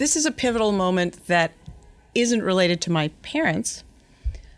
this 0.00 0.16
is 0.16 0.24
a 0.24 0.32
pivotal 0.32 0.72
moment 0.72 1.26
that 1.26 1.52
isn't 2.14 2.42
related 2.42 2.80
to 2.80 2.90
my 2.90 3.08
parents. 3.20 3.84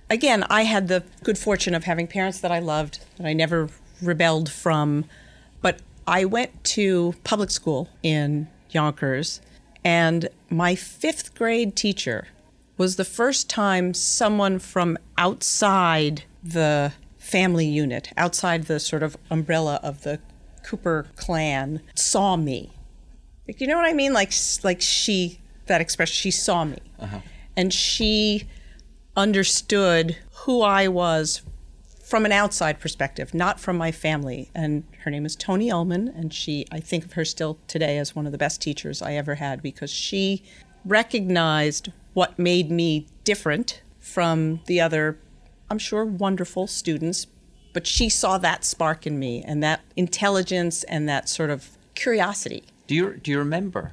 Again, 0.09 0.45
I 0.49 0.63
had 0.63 0.87
the 0.87 1.03
good 1.25 1.37
fortune 1.37 1.75
of 1.75 1.83
having 1.83 2.07
parents 2.07 2.39
that 2.39 2.53
I 2.53 2.61
loved, 2.61 3.01
that 3.17 3.27
I 3.27 3.33
never 3.33 3.69
rebelled 4.01 4.49
from. 4.49 5.05
I 6.07 6.25
went 6.25 6.65
to 6.65 7.15
public 7.25 7.51
school 7.51 7.89
in 8.03 8.49
Yonkers, 8.71 9.41
and 9.85 10.29
my 10.51 10.75
fifth 10.75 11.35
grade 11.35 11.77
teacher 11.77 12.29
was 12.77 12.97
the 12.97 13.05
first 13.05 13.49
time 13.49 13.95
someone 13.95 14.59
from 14.59 14.99
outside 15.19 16.25
the 16.43 16.93
family 17.19 17.67
unit, 17.67 18.11
outside 18.17 18.65
the 18.65 18.81
sort 18.81 19.03
of 19.03 19.17
umbrella 19.31 19.79
of 19.83 20.03
the 20.03 20.19
Cooper 20.65 21.07
clan, 21.17 21.81
saw 21.95 22.37
me. 22.37 22.73
Like, 23.47 23.61
you 23.61 23.67
know 23.67 23.77
what 23.77 23.85
I 23.85 23.93
mean? 23.93 24.13
Like, 24.13 24.33
like 24.63 24.81
she, 24.81 25.41
that 25.67 25.81
expression, 25.81 26.15
she 26.15 26.31
saw 26.31 26.65
me. 26.65 26.79
Uh-huh. 27.01 27.21
And 27.57 27.73
she 27.73 28.49
understood 29.17 30.17
who 30.33 30.63
I 30.63 30.89
was 30.89 31.43
from 32.05 32.25
an 32.25 32.33
outside 32.33 32.81
perspective, 32.81 33.35
not 33.35 33.59
from 33.59 33.77
my 33.77 33.91
family. 33.91 34.51
And 34.55 34.85
her 35.03 35.11
name 35.11 35.27
is 35.27 35.37
Tony 35.37 35.71
Ullman, 35.71 36.09
and 36.09 36.33
she, 36.33 36.65
I 36.71 36.81
think 36.81 37.05
of 37.05 37.15
her 37.15 37.25
still 37.25 37.59
today 37.67 37.99
as 37.99 38.15
one 38.15 38.27
of 38.27 38.33
the 38.33 38.39
best 38.39 38.61
teachers 38.61 39.03
I 39.03 39.15
ever 39.15 39.37
had 39.37 39.63
because 39.63 39.91
she 39.91 40.43
recognized 40.85 41.91
what 42.15 42.39
made 42.39 42.71
me 42.71 43.07
different 43.25 43.83
from 43.99 44.61
the 44.67 44.81
other, 44.81 45.19
I'm 45.71 45.79
sure, 45.79 46.05
wonderful 46.05 46.67
students. 46.67 47.27
But 47.73 47.87
she 47.87 48.09
saw 48.09 48.39
that 48.39 48.65
spark 48.65 49.07
in 49.07 49.19
me 49.19 49.43
and 49.43 49.63
that 49.63 49.81
intelligence 49.97 50.85
and 50.85 51.09
that 51.09 51.29
sort 51.29 51.51
of 51.51 51.71
curiosity. 51.95 52.65
Do 52.87 52.95
you 52.95 53.15
do 53.15 53.31
you 53.31 53.39
remember 53.39 53.93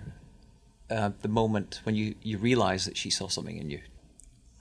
uh, 0.90 1.12
the 1.22 1.30
moment 1.30 1.80
when 1.84 1.96
you 1.96 2.16
you 2.22 2.38
realized 2.38 2.88
that 2.88 2.98
she 2.98 3.10
saw 3.10 3.30
something 3.30 3.56
in 3.56 3.70
you? 3.70 3.80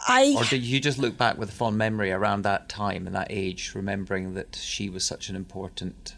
I 0.07 0.35
Or 0.37 0.45
did 0.45 0.63
you 0.63 0.79
just 0.79 0.99
look 0.99 1.17
back 1.17 1.37
with 1.39 1.49
a 1.49 1.53
fond 1.53 1.77
memory 1.77 2.13
around 2.13 2.43
that 2.43 2.69
time 2.69 3.07
and 3.07 3.17
that 3.17 3.27
age, 3.31 3.73
remembering 3.75 4.35
that 4.35 4.55
she 4.55 4.89
was 4.89 5.05
such 5.05 5.29
an 5.29 5.35
important 5.35 6.15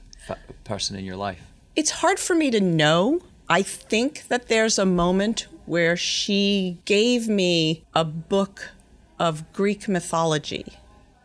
person 0.65 0.97
in 0.97 1.05
your 1.05 1.17
life? 1.17 1.41
It's 1.77 1.91
hard 1.91 2.19
for 2.19 2.35
me 2.35 2.51
to 2.51 2.61
know. 2.61 3.23
I 3.49 3.63
think 3.63 4.29
that 4.29 4.49
there's 4.49 4.79
a 4.79 4.87
moment 4.87 5.47
where 5.67 5.97
she 5.97 6.79
gave 6.85 7.29
me 7.29 7.85
a 7.95 8.05
book 8.05 8.71
of 9.19 9.53
Greek 9.53 9.89
mythology 9.89 10.79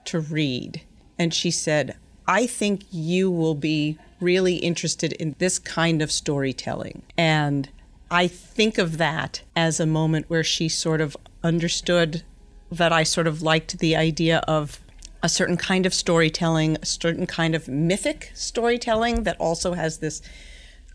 to 0.06 0.20
read. 0.20 0.82
And 1.18 1.34
she 1.34 1.52
said, 1.52 1.96
I 2.28 2.48
think 2.48 2.84
you 2.92 3.32
will 3.32 3.56
be 3.56 3.98
really 4.20 4.58
interested 4.58 5.14
in 5.14 5.36
this 5.40 5.60
kind 5.60 6.02
of 6.02 6.12
storytelling. 6.12 7.04
And 7.18 7.70
I 8.10 8.28
think 8.28 8.78
of 8.78 8.98
that 8.98 9.42
as 9.56 9.80
a 9.80 9.86
moment 9.86 10.30
where 10.30 10.44
she 10.44 10.70
sort 10.70 11.02
of 11.02 11.18
understood 11.44 12.24
that 12.72 12.92
I 12.92 13.04
sort 13.04 13.28
of 13.28 13.42
liked 13.42 13.80
the 13.80 13.96
idea 13.96 14.40
of 14.48 14.80
a 15.26 15.28
certain 15.28 15.58
kind 15.58 15.88
of 15.88 15.94
storytelling, 15.94 16.78
a 16.84 16.86
certain 16.86 17.26
kind 17.26 17.56
of 17.56 17.68
mythic 17.68 18.32
storytelling 18.36 19.24
that 19.24 19.36
also 19.40 19.74
has 19.74 19.98
this 19.98 20.22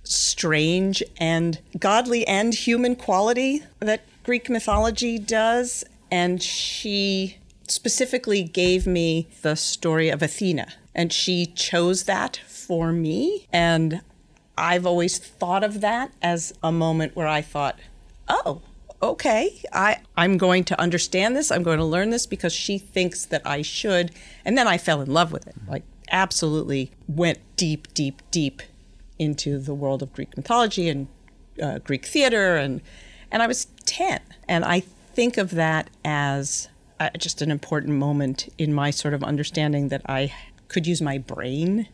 strange 0.05 1.03
and 1.19 1.59
godly 1.81 2.25
and 2.29 2.55
human 2.55 2.95
quality 2.95 3.64
that 3.81 4.03
Greek 4.23 4.49
mythology 4.49 5.19
does. 5.19 5.83
And 6.12 6.40
she 6.40 7.38
specifically 7.66 8.45
gave 8.45 8.87
me 8.87 9.27
the 9.43 9.57
story 9.57 10.09
of 10.11 10.23
Athena, 10.23 10.75
and 10.95 11.12
she 11.12 11.47
chose 11.47 12.05
that 12.05 12.40
for 12.47 12.93
me. 12.93 13.49
And 13.53 14.01
I've 14.57 14.87
always 14.87 15.19
thought 15.19 15.64
of 15.64 15.81
that 15.81 16.12
as 16.23 16.55
a 16.62 16.71
moment 16.71 17.16
where 17.16 17.27
I 17.27 17.43
thought, 17.43 17.81
oh, 18.29 18.62
okay, 19.03 19.63
I, 19.73 19.99
I'm 20.17 20.37
going 20.37 20.65
to 20.65 20.81
understand 20.81 21.37
this. 21.37 21.51
I'm 21.51 21.63
going 21.63 21.79
to 21.79 21.85
learn 21.85 22.11
this 22.11 22.27
because 22.27 22.53
she 22.53 22.79
thinks 22.79 23.25
that 23.27 23.43
I 23.47 23.63
should. 23.63 24.13
And 24.45 24.57
then 24.57 24.69
I 24.69 24.79
fell 24.79 25.01
in 25.01 25.13
love 25.13 25.33
with 25.33 25.47
it. 25.47 25.55
Like, 25.67 25.85
absolutely 26.11 26.91
went 27.09 27.39
deep, 27.57 27.93
deep, 27.95 28.23
deep 28.31 28.63
into 29.19 29.59
the 29.59 29.75
world 29.75 30.03
of 30.03 30.13
Greek 30.13 30.37
mythology 30.37 30.89
and 30.89 31.09
uh, 31.63 31.79
Greek 31.79 32.05
theater. 32.05 32.57
And, 32.57 32.81
and 33.31 33.43
I 33.43 33.47
was 33.47 33.67
10. 33.87 34.21
And 34.49 34.65
I 34.65 34.81
think 34.81 35.37
of 35.37 35.51
that 35.53 35.91
as 36.05 36.69
uh, 36.99 37.11
just 37.17 37.41
an 37.43 37.51
important 37.51 37.95
moment 37.95 38.53
in 38.59 38.75
my 38.75 38.91
sort 38.91 39.15
of 39.15 39.25
understanding 39.25 39.89
that 39.89 40.03
I 40.07 40.33
could 40.69 40.87
use 40.87 41.01
my 41.01 41.19
brain 41.19 41.89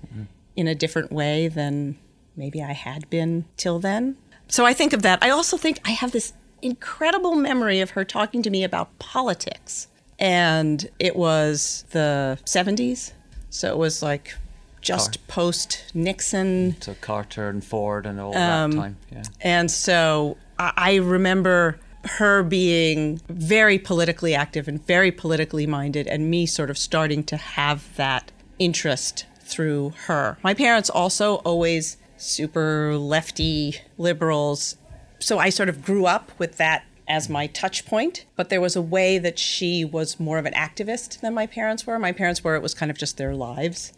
in 0.57 0.67
a 0.67 0.75
different 0.75 1.13
way 1.13 1.49
than 1.49 1.99
maybe 2.37 2.63
I 2.63 2.73
had 2.73 3.09
been 3.09 3.45
till 3.57 3.79
then. 3.79 4.17
So 4.49 4.65
I 4.65 4.75
think 4.75 4.93
of 4.93 5.03
that. 5.03 5.19
I 5.23 5.31
also 5.31 5.57
think 5.57 5.81
I 5.85 5.91
have 5.91 6.13
this 6.13 6.33
incredible 6.63 7.35
memory 7.35 7.81
of 7.81 7.91
her 7.91 8.05
talking 8.05 8.43
to 8.43 8.51
me 8.51 8.65
about 8.65 8.99
politics. 8.99 9.89
And 10.19 10.89
it 10.99 11.17
was 11.17 11.85
the 11.91 12.39
70s. 12.45 13.13
So 13.51 13.69
it 13.71 13.77
was 13.77 14.03
like 14.03 14.35
just 14.81 15.27
post 15.29 15.85
Nixon. 15.95 16.77
So 16.81 16.95
Carter 17.01 17.49
and 17.49 17.63
Ford 17.65 18.07
and 18.07 18.21
all 18.21 18.37
Um, 18.37 18.71
that 18.73 18.77
time. 18.77 18.97
Yeah. 19.13 19.23
And 19.41 19.71
so 19.71 20.37
I 20.59 20.73
I 20.77 20.95
remember 20.97 21.79
her 22.05 22.43
being 22.45 23.21
very 23.29 23.79
politically 23.79 24.35
active 24.35 24.69
and 24.69 24.85
very 24.87 25.11
politically 25.11 25.67
minded, 25.67 26.07
and 26.07 26.31
me 26.31 26.47
sort 26.47 26.71
of 26.71 26.79
starting 26.79 27.25
to 27.25 27.37
have 27.37 27.85
that 27.97 28.31
interest 28.61 29.27
through 29.41 29.93
her. 30.07 30.39
My 30.43 30.55
parents 30.55 30.89
also 30.89 31.37
always 31.37 31.97
super 32.17 32.97
lefty 32.97 33.77
liberals. 33.99 34.77
So 35.19 35.39
I 35.39 35.49
sort 35.49 35.69
of 35.69 35.85
grew 35.85 36.07
up 36.07 36.33
with 36.39 36.57
that 36.59 36.85
as 37.09 37.29
my 37.29 37.47
touch 37.47 37.87
point, 37.87 38.25
but 38.35 38.49
there 38.49 38.61
was 38.61 38.75
a 38.75 38.83
way 38.83 39.19
that 39.19 39.39
she 39.39 39.85
was 39.85 40.19
more 40.19 40.39
of 40.39 40.47
an 40.47 40.53
activist 40.55 41.21
than 41.21 41.35
my 41.35 41.47
parents 41.47 41.87
were. 41.87 41.99
My 41.99 42.13
parents 42.13 42.43
were, 42.43 42.57
it 42.57 42.63
was 42.63 42.75
kind 42.75 42.91
of 42.91 42.99
just 42.99 43.17
their 43.17 43.35
lives, 43.35 43.93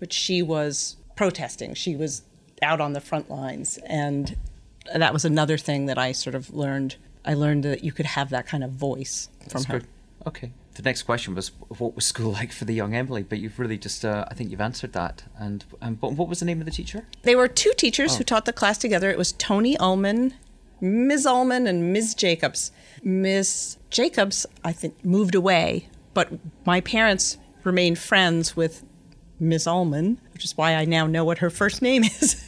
but 0.00 0.12
she 0.12 0.42
was 0.42 0.96
protesting. 1.16 1.74
She 1.74 1.94
was 1.94 2.22
out 2.62 2.80
on 2.80 2.92
the 2.92 3.00
front 3.00 3.30
lines. 3.30 3.78
And 3.86 4.36
that 4.94 5.12
was 5.12 5.24
another 5.24 5.56
thing 5.58 5.86
that 5.86 5.98
I 5.98 6.12
sort 6.12 6.34
of 6.34 6.52
learned. 6.52 6.96
I 7.24 7.34
learned 7.34 7.64
that 7.64 7.84
you 7.84 7.92
could 7.92 8.06
have 8.06 8.30
that 8.30 8.46
kind 8.46 8.64
of 8.64 8.70
voice 8.70 9.28
from 9.40 9.62
That's 9.62 9.64
her. 9.66 9.78
good. 9.80 9.88
Okay. 10.26 10.52
The 10.74 10.82
next 10.82 11.02
question 11.02 11.34
was, 11.34 11.50
what 11.68 11.94
was 11.94 12.06
school 12.06 12.32
like 12.40 12.52
for 12.52 12.64
the 12.64 12.74
young 12.74 12.94
Emily? 12.94 13.22
But 13.22 13.38
you've 13.38 13.58
really 13.58 13.78
just, 13.78 14.04
uh, 14.04 14.24
I 14.28 14.34
think 14.34 14.50
you've 14.50 14.60
answered 14.60 14.92
that. 14.94 15.24
And, 15.38 15.64
but 15.80 16.12
what 16.12 16.28
was 16.28 16.40
the 16.40 16.44
name 16.44 16.60
of 16.60 16.64
the 16.64 16.72
teacher? 16.72 17.04
They 17.22 17.36
were 17.36 17.48
two 17.48 17.72
teachers 17.76 18.16
who 18.16 18.24
taught 18.24 18.46
the 18.46 18.52
class 18.52 18.78
together. 18.78 19.10
It 19.10 19.18
was 19.18 19.32
Tony 19.32 19.76
Ullman, 19.78 20.34
Ms. 20.80 21.26
Ullman, 21.26 21.66
and 21.66 21.92
Ms. 21.92 22.14
Jacobs. 22.14 22.70
Ms. 23.02 23.76
Jacobs, 23.90 24.46
I 24.64 24.72
think, 24.72 25.04
moved 25.04 25.34
away, 25.34 25.88
but 26.14 26.28
my 26.64 26.80
parents 26.80 27.38
remained 27.64 27.98
friends 27.98 28.56
with 28.56 28.84
Ms. 29.40 29.66
Ullman, 29.66 30.20
which 30.32 30.44
is 30.44 30.56
why 30.56 30.74
I 30.74 30.84
now 30.84 31.06
know 31.06 31.24
what 31.24 31.38
her 31.38 31.50
first 31.50 31.82
name 31.82 32.04
is. 32.20 32.44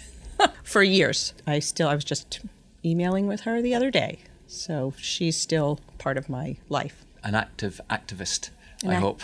For 0.62 0.82
years, 0.82 1.34
I 1.46 1.58
still 1.58 1.88
I 1.88 1.94
was 1.94 2.04
just 2.04 2.40
emailing 2.84 3.26
with 3.26 3.42
her 3.42 3.60
the 3.60 3.74
other 3.74 3.90
day, 3.90 4.20
so 4.46 4.94
she's 4.96 5.36
still 5.36 5.80
part 5.98 6.16
of 6.16 6.30
my 6.30 6.56
life. 6.70 7.04
An 7.22 7.34
active 7.34 7.78
activist, 7.90 8.48
I 8.86 8.94
hope. 8.94 9.20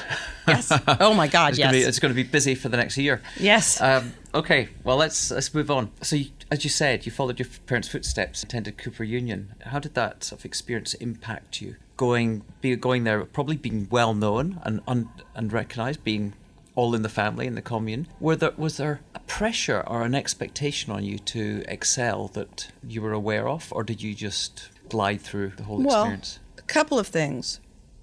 Yes. 0.46 0.70
Oh 1.00 1.14
my 1.14 1.26
God. 1.28 1.48
It's 1.50 1.58
yes. 1.58 1.66
Gonna 1.68 1.78
be, 1.78 1.82
it's 1.84 1.98
going 1.98 2.10
to 2.12 2.14
be 2.14 2.22
busy 2.22 2.54
for 2.54 2.68
the 2.68 2.76
next 2.76 2.98
year. 2.98 3.22
Yes. 3.40 3.80
Um, 3.80 4.12
okay. 4.34 4.68
Well, 4.84 4.98
let's 4.98 5.30
let's 5.30 5.54
move 5.54 5.70
on. 5.70 5.90
So, 6.02 6.16
you, 6.16 6.26
as 6.50 6.64
you 6.64 6.70
said, 6.70 7.06
you 7.06 7.12
followed 7.12 7.38
your 7.38 7.48
parents' 7.66 7.88
footsteps, 7.88 8.42
attended 8.42 8.78
Cooper 8.78 9.04
Union. 9.04 9.54
How 9.62 9.78
did 9.78 9.94
that 9.94 10.24
sort 10.24 10.40
of 10.40 10.44
experience 10.44 10.94
impact 10.94 11.60
you? 11.60 11.76
Going, 11.96 12.42
be 12.60 12.76
going 12.76 13.04
there, 13.04 13.24
probably 13.24 13.56
being 13.56 13.88
well 13.90 14.14
known 14.14 14.60
and 14.62 14.80
un, 14.86 15.10
and 15.34 15.52
recognised, 15.52 16.04
being 16.04 16.34
all 16.74 16.94
in 16.94 17.02
the 17.02 17.08
family 17.08 17.46
in 17.46 17.54
the 17.54 17.62
commune. 17.62 18.06
Were 18.20 18.36
there 18.36 18.52
was 18.56 18.76
there 18.76 19.00
a 19.14 19.20
pressure 19.20 19.82
or 19.86 20.02
an 20.02 20.14
expectation 20.14 20.92
on 20.92 21.04
you 21.04 21.18
to 21.18 21.64
excel 21.66 22.28
that 22.28 22.68
you 22.86 23.02
were 23.02 23.12
aware 23.12 23.48
of, 23.48 23.72
or 23.72 23.82
did 23.82 24.02
you 24.02 24.14
just 24.14 24.68
glide 24.88 25.22
through 25.22 25.52
the 25.56 25.64
whole 25.64 25.82
well, 25.82 26.02
experience? 26.02 26.38
a 26.58 26.62
couple 26.62 26.98
of 26.98 27.08
things. 27.08 27.60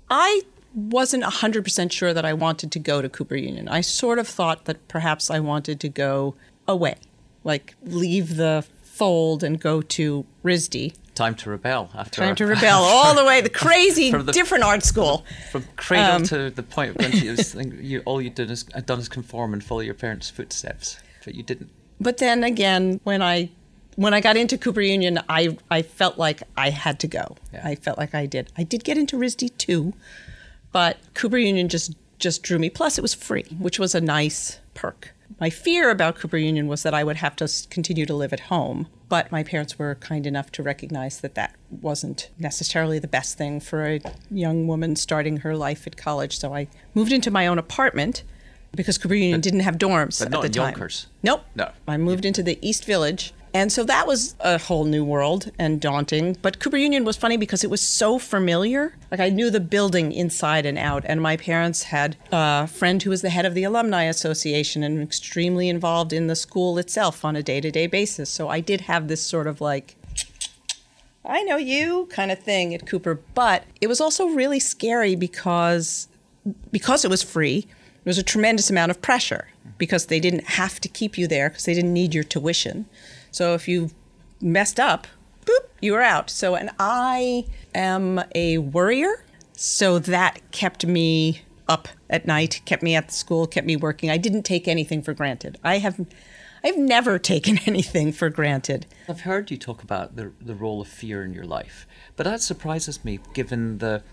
I 0.10 0.42
wasn't 0.74 1.24
100% 1.24 1.92
sure 1.92 2.14
that 2.14 2.26
I 2.26 2.34
wanted 2.34 2.72
to 2.72 2.80
go 2.80 3.02
to 3.02 3.08
Cooper 3.08 3.36
Union. 3.36 3.68
I 3.70 3.82
sort 3.82 4.20
of 4.20 4.28
thought 4.28 4.66
that 4.66 4.88
perhaps 4.88 5.30
I 5.30 5.40
wanted 5.40 5.80
to 5.82 5.90
go 5.90 6.36
away, 6.68 6.96
like 7.44 7.76
leave 7.84 8.36
the 8.38 8.66
fold 8.84 9.44
and 9.44 9.60
go 9.60 9.82
to 9.82 10.26
RISD. 10.44 10.94
Time 11.16 11.36
to 11.36 11.50
rebel 11.52 11.92
after 11.94 12.18
Trying 12.22 12.36
to 12.36 12.46
rebel 12.48 12.80
all 12.84 13.14
the 13.14 13.24
way, 13.24 13.42
the 13.42 13.50
crazy, 13.50 14.12
the- 14.12 14.32
different 14.32 14.64
art 14.64 14.84
school. 14.84 15.26
From 15.52 15.64
cradle 15.76 16.16
Um, 16.16 16.24
to 16.24 16.50
the 16.50 16.64
point 16.64 16.98
when 16.98 17.12
you, 17.12 17.36
you 17.82 18.02
all 18.06 18.22
you 18.22 18.30
did 18.32 18.50
is 18.50 18.66
had 18.74 18.86
done 18.88 19.00
is 19.00 19.10
conform 19.10 19.54
and 19.54 19.64
follow 19.64 19.82
your 19.82 19.94
parents' 19.94 20.30
footsteps, 20.30 20.98
but 21.24 21.36
you 21.36 21.44
didn't. 21.44 21.70
But 22.00 22.18
then 22.18 22.44
again, 22.44 23.00
when 23.04 23.22
I 23.22 23.50
when 23.96 24.14
I 24.16 24.22
got 24.22 24.38
into 24.38 24.58
Cooper 24.58 24.82
Union, 24.82 25.20
I 25.30 25.56
I 25.70 25.84
felt 25.84 26.18
like 26.18 26.42
I 26.58 26.72
had 26.72 27.00
to 27.02 27.08
go. 27.08 27.36
Yeah. 27.54 27.62
I 27.68 27.76
felt 27.76 28.00
like 28.00 28.16
I 28.16 28.26
did. 28.26 28.52
I 28.58 28.64
did 28.64 28.84
get 28.84 28.98
into 28.98 29.16
RISD 29.18 29.56
too, 29.60 29.94
but 30.72 30.98
Cooper 31.14 31.38
Union 31.38 31.70
just 31.70 31.94
just 32.18 32.42
drew 32.42 32.58
me. 32.58 32.70
Plus, 32.72 32.98
it 32.98 33.02
was 33.02 33.14
free, 33.14 33.44
which 33.60 33.78
was 33.78 33.94
a 33.94 34.02
nice 34.02 34.60
perk. 34.74 35.14
My 35.40 35.50
fear 35.50 35.90
about 35.90 36.16
Cooper 36.16 36.38
Union 36.38 36.68
was 36.68 36.84
that 36.84 36.94
I 36.94 37.04
would 37.04 37.18
have 37.18 37.36
to 37.38 37.50
continue 37.70 38.06
to 38.06 38.14
live 38.14 38.34
at 38.34 38.42
home, 38.42 38.88
but 39.10 39.32
my 39.32 39.44
parents 39.44 39.78
were 39.80 39.96
kind 39.96 40.26
enough 40.26 40.52
to 40.54 40.64
recognize 40.64 41.22
that 41.22 41.36
that 41.36 41.56
wasn't 41.70 42.30
necessarily 42.40 43.00
the 43.00 43.08
best 43.08 43.38
thing 43.38 43.60
for 43.60 43.86
a 43.86 44.02
young 44.30 44.68
woman 44.68 44.96
starting 44.96 45.38
her 45.38 45.56
life 45.56 45.88
at 45.88 45.98
college. 45.98 46.38
So 46.38 46.54
I 46.54 46.68
moved 46.94 47.12
into 47.12 47.32
my 47.32 47.48
own 47.48 47.58
apartment 47.58 48.24
because 48.76 48.98
Cooper 48.98 49.16
Union 49.16 49.42
didn't 49.42 49.62
have 49.62 49.78
dorms 49.78 50.20
but 50.20 50.28
at 50.28 50.32
not 50.32 50.42
the 50.44 50.50
time. 50.50 50.70
Yonkers. 50.70 51.08
Nope. 51.22 51.44
No. 51.56 51.72
I 51.88 51.98
moved 51.98 52.26
into 52.26 52.44
the 52.44 52.58
East 52.68 52.86
Village. 52.86 53.34
And 53.54 53.72
so 53.72 53.84
that 53.84 54.08
was 54.08 54.36
a 54.40 54.58
whole 54.58 54.86
new 54.86 55.06
world 55.06 55.52
and 55.60 55.80
daunting. 55.80 56.38
But 56.42 56.60
Cooper 56.60 56.78
Union 56.78 57.06
was 57.06 57.16
funny 57.16 57.38
because 57.38 57.64
it 57.64 57.70
was 57.70 57.82
so 57.82 58.18
familiar. 58.18 58.96
Like 59.12 59.20
I 59.20 59.30
knew 59.30 59.52
the 59.52 59.60
building 59.60 60.12
inside 60.12 60.66
and 60.66 60.78
out. 60.78 61.04
And 61.06 61.22
my 61.22 61.38
parents 61.38 61.84
had 61.84 62.18
a 62.32 62.66
friend 62.66 63.02
who 63.02 63.12
was 63.12 63.22
the 63.22 63.30
head 63.30 63.46
of 63.46 63.54
the 63.54 63.64
Alumni 63.64 64.04
Association 64.04 64.82
and 64.84 65.02
extremely 65.02 65.70
involved 65.70 66.14
in 66.14 66.28
the 66.28 66.36
school 66.36 66.80
itself 66.80 67.24
on 67.24 67.36
a 67.36 67.44
day 67.44 67.62
to 67.62 67.70
day 67.70 67.86
basis. 67.86 68.30
So 68.30 68.50
I 68.50 68.60
did 68.60 68.82
have 68.82 69.08
this 69.08 69.22
sort 69.22 69.46
of 69.46 69.62
like, 69.62 69.98
I 71.24 71.44
know 71.44 71.58
you 71.58 72.08
kind 72.12 72.32
of 72.32 72.40
thing 72.40 72.74
at 72.74 72.88
Cooper. 72.88 73.20
But 73.36 73.66
it 73.82 73.88
was 73.88 74.02
also 74.02 74.30
really 74.30 74.60
scary 74.60 75.16
because 75.16 76.08
because 76.72 77.06
it 77.06 77.10
was 77.10 77.24
free, 77.24 77.62
there 77.62 78.10
was 78.12 78.18
a 78.18 78.24
tremendous 78.24 78.70
amount 78.70 78.92
of 78.92 79.02
pressure 79.02 79.48
because 79.78 80.08
they 80.08 80.20
didn't 80.20 80.44
have 80.44 80.80
to 80.82 80.90
keep 80.90 81.18
you 81.18 81.28
there 81.28 81.50
because 81.50 81.66
they 81.66 81.74
didn't 81.74 81.94
need 81.94 82.14
your 82.14 82.24
tuition. 82.24 82.86
So 83.34 83.56
if 83.56 83.68
you 83.68 83.90
messed 84.40 84.80
up, 84.80 85.08
boop, 85.46 85.68
You 85.82 85.94
were 85.94 86.02
out. 86.02 86.30
So, 86.30 86.56
and 86.56 86.70
I 86.80 87.46
am 87.76 88.24
a 88.34 88.60
worrier. 88.60 89.26
So 89.54 90.00
that 90.00 90.40
kept 90.52 90.86
me 90.86 91.42
up 91.68 91.88
at 92.10 92.26
night, 92.28 92.62
kept 92.66 92.84
me 92.84 92.96
at 92.96 93.08
the 93.08 93.14
school, 93.14 93.48
kept 93.48 93.66
me 93.66 93.76
working. 93.76 94.10
I 94.10 94.18
didn't 94.18 94.44
take 94.44 94.68
anything 94.68 95.02
for 95.02 95.14
granted. 95.14 95.58
I 95.64 95.80
have 95.80 96.06
I've 96.64 96.78
never 96.78 97.18
taken 97.34 97.60
anything 97.66 98.12
for 98.12 98.30
granted. 98.30 98.86
I've 99.10 99.22
heard 99.22 99.50
you 99.50 99.58
talk 99.58 99.82
about 99.82 100.16
the 100.16 100.32
the 100.40 100.56
role 100.56 100.80
of 100.82 100.88
fear 100.88 101.24
in 101.24 101.34
your 101.34 101.46
life, 101.46 101.88
but 102.16 102.26
that 102.26 102.42
surprises 102.42 103.04
me 103.04 103.20
given 103.34 103.80
the 103.80 104.04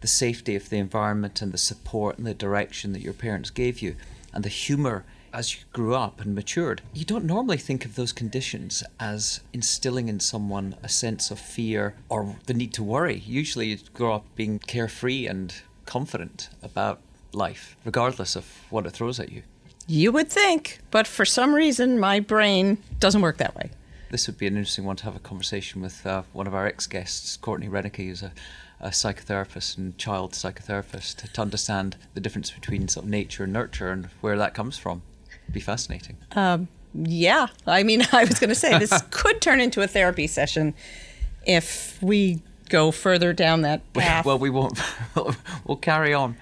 the 0.00 0.06
safety 0.08 0.54
of 0.54 0.70
the 0.70 0.78
environment 0.78 1.42
and 1.42 1.50
the 1.52 1.58
support 1.58 2.16
and 2.16 2.26
the 2.26 2.34
direction 2.34 2.92
that 2.92 3.02
your 3.02 3.12
parents 3.14 3.50
gave 3.50 3.80
you 3.80 3.96
and 4.32 4.44
the 4.44 4.48
humor 4.48 5.04
as 5.32 5.54
you 5.54 5.60
grew 5.72 5.94
up 5.94 6.20
and 6.20 6.34
matured. 6.34 6.82
You 6.92 7.04
don't 7.04 7.24
normally 7.24 7.56
think 7.56 7.84
of 7.84 7.94
those 7.94 8.12
conditions 8.12 8.82
as 8.98 9.40
instilling 9.52 10.08
in 10.08 10.20
someone 10.20 10.76
a 10.82 10.88
sense 10.88 11.30
of 11.30 11.38
fear 11.38 11.94
or 12.08 12.36
the 12.46 12.54
need 12.54 12.72
to 12.74 12.82
worry. 12.82 13.22
Usually 13.26 13.68
you 13.68 13.78
grow 13.94 14.14
up 14.14 14.24
being 14.36 14.58
carefree 14.58 15.26
and 15.26 15.54
confident 15.86 16.50
about 16.62 17.00
life, 17.32 17.76
regardless 17.84 18.36
of 18.36 18.44
what 18.70 18.86
it 18.86 18.90
throws 18.90 19.20
at 19.20 19.32
you. 19.32 19.42
You 19.86 20.12
would 20.12 20.28
think, 20.28 20.80
but 20.90 21.06
for 21.06 21.24
some 21.24 21.54
reason, 21.54 21.98
my 21.98 22.20
brain 22.20 22.78
doesn't 23.00 23.22
work 23.22 23.38
that 23.38 23.56
way. 23.56 23.70
This 24.10 24.26
would 24.26 24.38
be 24.38 24.46
an 24.46 24.56
interesting 24.56 24.84
one 24.84 24.96
to 24.96 25.04
have 25.04 25.16
a 25.16 25.20
conversation 25.20 25.80
with 25.80 26.06
uh, 26.06 26.22
one 26.32 26.46
of 26.46 26.54
our 26.54 26.66
ex 26.66 26.86
guests, 26.86 27.36
Courtney 27.36 27.68
Renicky, 27.68 28.08
who's 28.08 28.22
a, 28.22 28.32
a 28.80 28.88
psychotherapist 28.88 29.76
and 29.78 29.96
child 29.98 30.32
psychotherapist, 30.32 31.16
to, 31.16 31.32
to 31.32 31.40
understand 31.40 31.96
the 32.14 32.20
difference 32.20 32.50
between 32.50 32.88
sort 32.88 33.04
of 33.04 33.10
nature 33.10 33.44
and 33.44 33.52
nurture 33.52 33.90
and 33.90 34.06
where 34.20 34.36
that 34.36 34.54
comes 34.54 34.76
from. 34.76 35.02
It'd 35.48 35.54
be 35.54 35.60
fascinating. 35.60 36.18
Um, 36.32 36.68
yeah, 36.94 37.46
I 37.66 37.82
mean, 37.82 38.02
I 38.12 38.24
was 38.24 38.38
going 38.38 38.50
to 38.50 38.54
say 38.54 38.78
this 38.78 39.02
could 39.10 39.40
turn 39.40 39.60
into 39.60 39.80
a 39.80 39.88
therapy 39.88 40.26
session 40.26 40.74
if 41.46 41.98
we 42.02 42.42
go 42.68 42.90
further 42.90 43.32
down 43.32 43.62
that 43.62 43.92
path. 43.94 44.26
Well, 44.26 44.38
we 44.38 44.50
won't. 44.50 44.78
we'll 45.64 45.78
carry 45.78 46.12
on. 46.12 46.36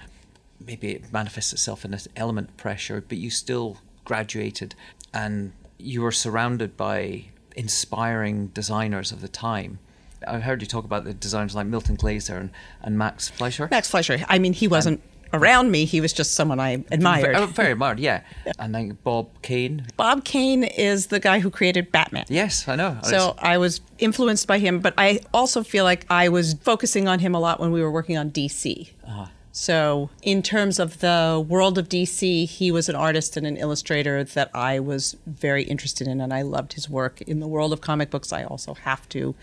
Maybe 0.64 0.92
it 0.92 1.12
manifests 1.12 1.52
itself 1.52 1.84
in 1.84 1.94
an 1.94 2.00
element 2.16 2.48
of 2.48 2.56
pressure, 2.56 3.04
but 3.06 3.18
you 3.18 3.30
still 3.30 3.78
graduated 4.04 4.74
and 5.14 5.52
you 5.78 6.02
were 6.02 6.12
surrounded 6.12 6.76
by 6.76 7.26
inspiring 7.54 8.48
designers 8.48 9.12
of 9.12 9.20
the 9.20 9.28
time. 9.28 9.78
I've 10.26 10.42
heard 10.42 10.60
you 10.62 10.66
talk 10.66 10.84
about 10.84 11.04
the 11.04 11.14
designers 11.14 11.54
like 11.54 11.66
Milton 11.66 11.94
Glaser 11.94 12.36
and, 12.36 12.50
and 12.82 12.98
Max 12.98 13.28
Fleischer. 13.28 13.68
Max 13.70 13.88
Fleischer. 13.88 14.18
I 14.28 14.38
mean, 14.38 14.52
he 14.52 14.66
wasn't 14.66 15.02
around 15.32 15.70
me. 15.70 15.84
He 15.84 16.00
was 16.00 16.12
just 16.12 16.34
someone 16.34 16.60
I 16.60 16.84
admired. 16.90 17.36
Very, 17.36 17.46
very 17.46 17.72
admired, 17.72 17.98
yeah. 17.98 18.22
And 18.58 18.74
then 18.74 18.98
Bob 19.04 19.30
Kane. 19.42 19.86
Bob 19.96 20.24
Kane 20.24 20.64
is 20.64 21.08
the 21.08 21.20
guy 21.20 21.40
who 21.40 21.50
created 21.50 21.92
Batman. 21.92 22.24
Yes, 22.28 22.66
I 22.68 22.76
know. 22.76 22.98
So 23.02 23.34
I 23.38 23.58
was 23.58 23.80
influenced 23.98 24.46
by 24.46 24.58
him, 24.58 24.80
but 24.80 24.94
I 24.98 25.20
also 25.32 25.62
feel 25.62 25.84
like 25.84 26.06
I 26.10 26.28
was 26.28 26.54
focusing 26.54 27.08
on 27.08 27.18
him 27.20 27.34
a 27.34 27.40
lot 27.40 27.60
when 27.60 27.72
we 27.72 27.82
were 27.82 27.90
working 27.90 28.16
on 28.16 28.30
DC. 28.30 28.90
Uh-huh. 29.06 29.26
So, 29.52 30.10
in 30.20 30.42
terms 30.42 30.78
of 30.78 30.98
the 30.98 31.42
world 31.48 31.78
of 31.78 31.88
DC, 31.88 32.46
he 32.46 32.70
was 32.70 32.90
an 32.90 32.94
artist 32.94 33.38
and 33.38 33.46
an 33.46 33.56
illustrator 33.56 34.22
that 34.22 34.50
I 34.52 34.80
was 34.80 35.16
very 35.26 35.62
interested 35.62 36.06
in, 36.06 36.20
and 36.20 36.30
I 36.34 36.42
loved 36.42 36.74
his 36.74 36.90
work. 36.90 37.22
In 37.22 37.40
the 37.40 37.48
world 37.48 37.72
of 37.72 37.80
comic 37.80 38.10
books, 38.10 38.34
I 38.34 38.44
also 38.44 38.74
have 38.74 39.08
to 39.08 39.34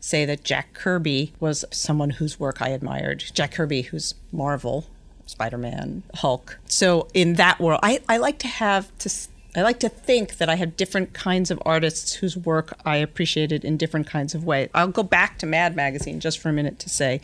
say 0.00 0.26
that 0.26 0.44
Jack 0.44 0.74
Kirby 0.74 1.32
was 1.40 1.64
someone 1.70 2.10
whose 2.10 2.38
work 2.38 2.60
I 2.60 2.68
admired. 2.68 3.24
Jack 3.32 3.52
Kirby, 3.52 3.82
who's 3.82 4.14
Marvel, 4.30 4.84
Spider 5.26 5.58
Man, 5.58 6.02
Hulk. 6.14 6.58
So, 6.66 7.08
in 7.14 7.34
that 7.34 7.60
world, 7.60 7.80
I, 7.82 8.00
I 8.08 8.18
like 8.18 8.38
to 8.40 8.48
have 8.48 8.96
to. 8.98 9.10
I 9.56 9.62
like 9.62 9.78
to 9.80 9.88
think 9.88 10.38
that 10.38 10.48
I 10.48 10.56
have 10.56 10.76
different 10.76 11.12
kinds 11.12 11.48
of 11.52 11.62
artists 11.64 12.14
whose 12.14 12.36
work 12.36 12.76
I 12.84 12.96
appreciated 12.96 13.64
in 13.64 13.76
different 13.76 14.08
kinds 14.08 14.34
of 14.34 14.42
ways. 14.44 14.68
I'll 14.74 14.88
go 14.88 15.04
back 15.04 15.38
to 15.38 15.46
Mad 15.46 15.76
Magazine 15.76 16.18
just 16.18 16.40
for 16.40 16.48
a 16.48 16.52
minute 16.52 16.80
to 16.80 16.88
say 16.88 17.20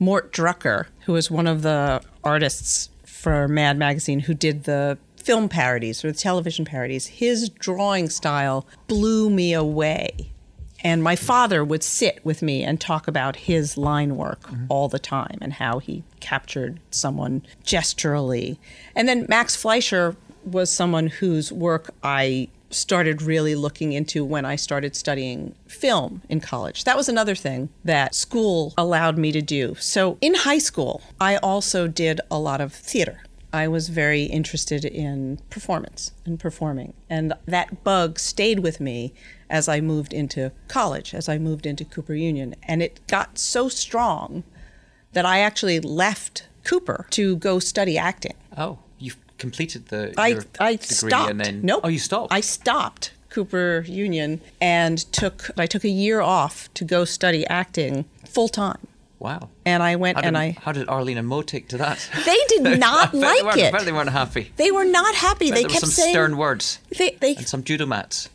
Mort 0.00 0.32
Drucker, 0.32 0.86
who 1.04 1.12
was 1.12 1.30
one 1.30 1.46
of 1.46 1.62
the 1.62 2.02
artists 2.24 2.90
for 3.04 3.46
Mad 3.46 3.78
Magazine 3.78 4.20
who 4.20 4.34
did 4.34 4.64
the 4.64 4.98
film 5.16 5.48
parodies 5.48 6.04
or 6.04 6.12
the 6.12 6.18
television 6.18 6.64
parodies, 6.64 7.06
his 7.06 7.48
drawing 7.48 8.08
style 8.08 8.66
blew 8.86 9.28
me 9.28 9.52
away. 9.52 10.30
And 10.84 11.02
my 11.02 11.16
father 11.16 11.64
would 11.64 11.82
sit 11.82 12.24
with 12.24 12.42
me 12.42 12.62
and 12.62 12.80
talk 12.80 13.08
about 13.08 13.36
his 13.36 13.76
line 13.76 14.16
work 14.16 14.42
mm-hmm. 14.42 14.66
all 14.68 14.88
the 14.88 14.98
time 14.98 15.38
and 15.40 15.54
how 15.54 15.78
he 15.78 16.04
captured 16.20 16.78
someone 16.90 17.42
gesturally. 17.64 18.58
And 18.94 19.08
then 19.08 19.26
Max 19.28 19.56
Fleischer 19.56 20.16
was 20.44 20.70
someone 20.70 21.08
whose 21.08 21.52
work 21.52 21.90
I 22.02 22.48
started 22.70 23.22
really 23.22 23.54
looking 23.54 23.92
into 23.92 24.24
when 24.24 24.44
I 24.44 24.56
started 24.56 24.94
studying 24.94 25.54
film 25.66 26.22
in 26.28 26.40
college. 26.40 26.84
That 26.84 26.96
was 26.96 27.08
another 27.08 27.34
thing 27.34 27.70
that 27.84 28.14
school 28.14 28.74
allowed 28.76 29.16
me 29.16 29.32
to 29.32 29.40
do. 29.40 29.74
So 29.76 30.18
in 30.20 30.34
high 30.34 30.58
school, 30.58 31.02
I 31.20 31.36
also 31.38 31.88
did 31.88 32.20
a 32.30 32.38
lot 32.38 32.60
of 32.60 32.72
theater. 32.72 33.22
I 33.52 33.68
was 33.68 33.88
very 33.88 34.24
interested 34.24 34.84
in 34.84 35.38
performance 35.48 36.12
and 36.26 36.38
performing. 36.38 36.92
And 37.08 37.32
that 37.46 37.82
bug 37.82 38.18
stayed 38.18 38.60
with 38.60 38.80
me 38.80 39.14
as 39.50 39.68
I 39.68 39.80
moved 39.80 40.12
into 40.12 40.52
college, 40.68 41.14
as 41.14 41.28
I 41.28 41.38
moved 41.38 41.66
into 41.66 41.84
Cooper 41.84 42.14
Union. 42.14 42.54
And 42.62 42.82
it 42.82 43.06
got 43.06 43.38
so 43.38 43.68
strong 43.68 44.44
that 45.12 45.24
I 45.24 45.40
actually 45.40 45.80
left 45.80 46.46
Cooper 46.64 47.06
to 47.10 47.36
go 47.36 47.58
study 47.58 47.96
acting. 47.96 48.34
Oh 48.56 48.78
you 48.98 49.12
completed 49.38 49.86
the 49.86 50.12
I 50.18 50.40
I 50.60 50.76
stopped. 50.76 51.30
and 51.30 51.40
then 51.40 51.60
nope. 51.62 51.80
oh 51.84 51.88
you 51.88 51.98
stopped. 51.98 52.32
I 52.32 52.40
stopped 52.40 53.12
Cooper 53.30 53.84
Union 53.86 54.40
and 54.60 54.98
took 55.12 55.50
I 55.56 55.66
took 55.66 55.84
a 55.84 55.88
year 55.88 56.20
off 56.20 56.72
to 56.74 56.84
go 56.84 57.04
study 57.04 57.46
acting 57.46 58.04
full 58.26 58.48
time. 58.48 58.86
Wow. 59.18 59.48
And 59.64 59.82
I 59.82 59.96
went 59.96 60.18
did, 60.18 60.26
and 60.26 60.38
I. 60.38 60.56
How 60.62 60.70
did 60.70 60.88
Arlene 60.88 61.18
and 61.18 61.26
Mo 61.26 61.42
take 61.42 61.68
to 61.68 61.78
that? 61.78 62.08
They 62.24 62.38
did 62.48 62.62
not 62.78 63.12
like 63.14 63.54
they 63.54 63.66
it. 63.66 63.84
They 63.84 63.92
weren't 63.92 64.10
happy. 64.10 64.52
They 64.56 64.70
were 64.70 64.84
not 64.84 65.14
happy. 65.14 65.50
They 65.50 65.64
kept 65.64 65.80
some 65.80 65.90
saying 65.90 66.12
stern 66.12 66.36
words. 66.36 66.78
They, 66.96 67.16
they 67.20 67.34
and 67.34 67.48
some 67.48 67.64
judo 67.64 67.86
mats. 67.86 68.28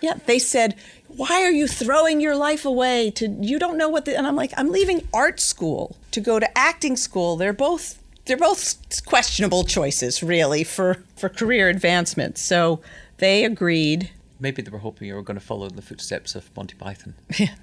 Yeah, 0.00 0.14
they 0.26 0.38
said, 0.38 0.74
"Why 1.08 1.42
are 1.42 1.50
you 1.50 1.66
throwing 1.66 2.20
your 2.20 2.36
life 2.36 2.64
away? 2.64 3.10
To 3.12 3.28
you 3.28 3.58
don't 3.58 3.76
know 3.76 3.88
what?" 3.88 4.04
The, 4.04 4.16
and 4.16 4.26
I'm 4.26 4.36
like, 4.36 4.52
"I'm 4.56 4.70
leaving 4.70 5.08
art 5.12 5.40
school 5.40 5.96
to 6.10 6.20
go 6.20 6.38
to 6.38 6.58
acting 6.58 6.96
school. 6.96 7.36
They're 7.36 7.52
both 7.52 7.98
they're 8.28 8.36
both 8.36 9.04
questionable 9.06 9.64
choices, 9.64 10.22
really, 10.22 10.62
for, 10.62 11.02
for 11.16 11.28
career 11.28 11.68
advancement. 11.68 12.38
So 12.38 12.80
they 13.16 13.44
agreed. 13.44 14.10
Maybe 14.38 14.62
they 14.62 14.70
were 14.70 14.78
hoping 14.78 15.08
you 15.08 15.14
were 15.14 15.22
going 15.22 15.38
to 15.38 15.44
follow 15.44 15.66
in 15.66 15.74
the 15.74 15.82
footsteps 15.82 16.36
of 16.36 16.54
Monty 16.56 16.76
Python. 16.76 17.14
Yeah. 17.38 17.54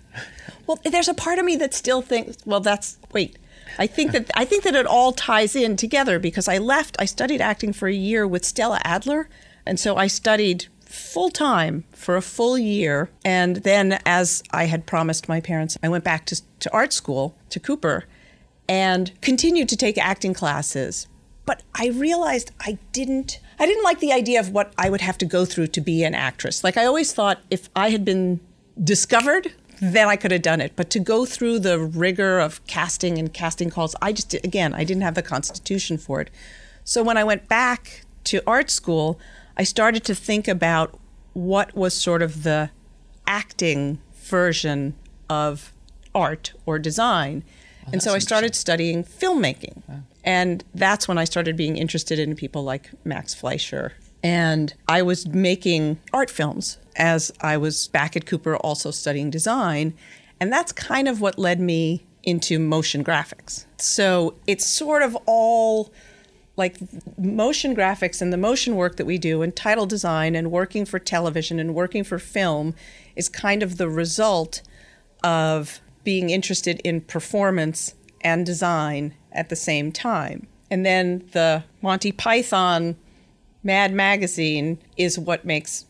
well, 0.65 0.80
there's 0.84 1.08
a 1.08 1.13
part 1.13 1.39
of 1.39 1.45
me 1.45 1.56
that 1.58 1.74
still 1.74 2.02
thinks, 2.02 2.38
well, 2.45 2.62
that's 2.62 2.98
wait. 3.12 3.38
I 3.78 3.86
think 3.86 4.12
that 4.13 4.32
I 4.36 4.45
think 4.45 4.63
that 4.63 4.74
it 4.74 4.86
all 4.86 5.12
ties 5.12 5.56
in 5.56 5.76
together 5.76 6.19
because 6.19 6.48
I 6.48 6.58
left. 6.58 6.95
I 7.00 7.06
studied 7.06 7.41
acting 7.41 7.74
for 7.74 7.88
a 7.88 7.93
year 7.93 8.26
with 8.26 8.45
Stella 8.45 8.80
Adler, 8.86 9.28
and 9.65 9.78
so 9.80 9.98
I 9.98 10.08
studied 10.08 10.67
full 10.86 11.30
time 11.30 11.84
for 11.91 12.15
a 12.15 12.21
full 12.21 12.58
year. 12.58 13.10
And 13.24 13.58
then, 13.58 14.00
as 14.06 14.43
I 14.52 14.65
had 14.65 14.86
promised 14.86 15.28
my 15.28 15.41
parents, 15.41 15.78
I 15.84 15.89
went 15.89 16.04
back 16.04 16.26
to, 16.28 16.41
to 16.60 16.74
art 16.74 16.93
school 16.93 17.36
to 17.50 17.60
Cooper 17.60 18.06
and 18.67 19.12
continued 19.21 19.69
to 19.69 19.78
take 19.78 19.98
acting 19.98 20.34
classes. 20.34 21.08
But 21.45 21.62
I 21.76 21.88
realized 21.88 22.52
I 22.60 22.78
didn't 22.91 23.39
I 23.60 23.65
didn't 23.65 23.84
like 23.84 24.00
the 24.00 24.12
idea 24.12 24.39
of 24.39 24.50
what 24.50 24.74
I 24.78 24.89
would 24.89 25.02
have 25.02 25.17
to 25.19 25.26
go 25.26 25.45
through 25.45 25.67
to 25.67 25.82
be 25.82 26.04
an 26.04 26.15
actress. 26.15 26.63
Like 26.63 26.78
I 26.78 26.86
always 26.86 27.13
thought 27.13 27.41
if 27.50 27.69
I 27.76 27.89
had 27.89 28.04
been 28.04 28.41
discovered, 28.84 29.54
then 29.80 30.08
I 30.08 30.15
could 30.17 30.32
have 30.32 30.41
done 30.41 30.60
it. 30.60 30.74
But 30.76 30.89
to 30.91 31.00
go 31.00 31.26
through 31.26 31.60
the 31.60 31.80
rigor 31.80 32.39
of 32.39 32.65
casting 32.67 33.17
and 33.17 33.32
casting 33.32 33.69
calls, 33.69 33.95
I 34.02 34.12
just 34.12 34.34
again, 34.34 34.74
I 34.74 34.84
didn't 34.84 35.04
have 35.04 35.15
the 35.15 35.21
constitution 35.21 35.98
for 35.98 36.19
it. 36.21 36.30
So 36.84 37.04
when 37.04 37.17
I 37.17 37.24
went 37.24 37.48
back 37.48 38.06
to 38.26 38.41
art 38.48 38.69
school, 38.69 39.19
I 39.58 39.63
started 39.63 40.04
to 40.06 40.15
think 40.15 40.48
about 40.48 41.00
what 41.34 41.76
was 41.76 41.94
sort 41.94 42.22
of 42.22 42.44
the 42.44 42.70
acting 43.28 44.00
version 44.13 44.96
of 45.30 45.74
art 46.13 46.54
or 46.65 46.80
design 46.80 47.44
oh, 47.86 47.89
and 47.94 48.02
so 48.02 48.13
I 48.13 48.20
started 48.20 48.56
studying 48.56 49.04
filmmaking. 49.04 49.82
And 50.24 50.63
that's 50.74 51.08
when 51.08 51.18
I 51.18 51.24
started 51.24 51.56
being 51.56 51.78
interested 51.78 52.18
in 52.18 52.36
people 52.36 52.63
like 52.63 52.89
Max 53.06 53.34
Fleischer. 53.34 53.94
And 54.24 54.74
I 54.88 55.04
was 55.04 55.28
making 55.28 56.00
art 56.12 56.32
films 56.32 56.78
as 56.96 57.32
I 57.41 57.58
was 57.58 57.88
back 57.89 58.15
at 58.15 58.26
Cooper 58.26 58.58
also 58.58 58.89
studying 58.89 59.30
design. 59.30 59.94
And 60.39 60.52
that's 60.52 60.72
kind 60.72 61.08
of 61.08 61.22
what 61.22 61.38
led 61.38 61.60
me 61.60 62.06
into 62.24 62.58
motion 62.58 63.04
graphics. 63.04 63.65
So 63.78 64.34
it's 64.48 64.65
sort 64.65 65.04
of 65.04 65.15
all 65.28 65.94
like 66.58 66.78
motion 67.18 67.76
graphics 67.76 68.22
and 68.22 68.32
the 68.32 68.38
motion 68.38 68.76
work 68.76 68.96
that 68.98 69.06
we 69.06 69.18
do 69.18 69.41
and 69.41 69.56
title 69.56 69.86
design 69.86 70.36
and 70.36 70.52
working 70.52 70.86
for 70.86 71.00
television 71.00 71.60
and 71.60 71.76
working 71.76 72.04
for 72.04 72.18
film 72.18 72.74
is 73.15 73.28
kind 73.28 73.62
of 73.62 73.78
the 73.78 73.89
result 73.89 74.62
of 75.24 75.82
being 76.04 76.30
interested 76.30 76.80
in 76.84 77.02
performance 77.02 77.94
and 78.22 78.46
design 78.46 79.13
at 79.32 79.50
the 79.50 79.56
same 79.56 79.91
time. 79.91 80.48
And 80.72 80.86
then 80.86 81.28
the 81.32 81.63
Monty 81.82 82.12
Python 82.12 82.96
Mad 83.63 83.94
Magazine 83.94 84.78
is 84.98 85.20
what 85.20 85.46
makes 85.46 85.86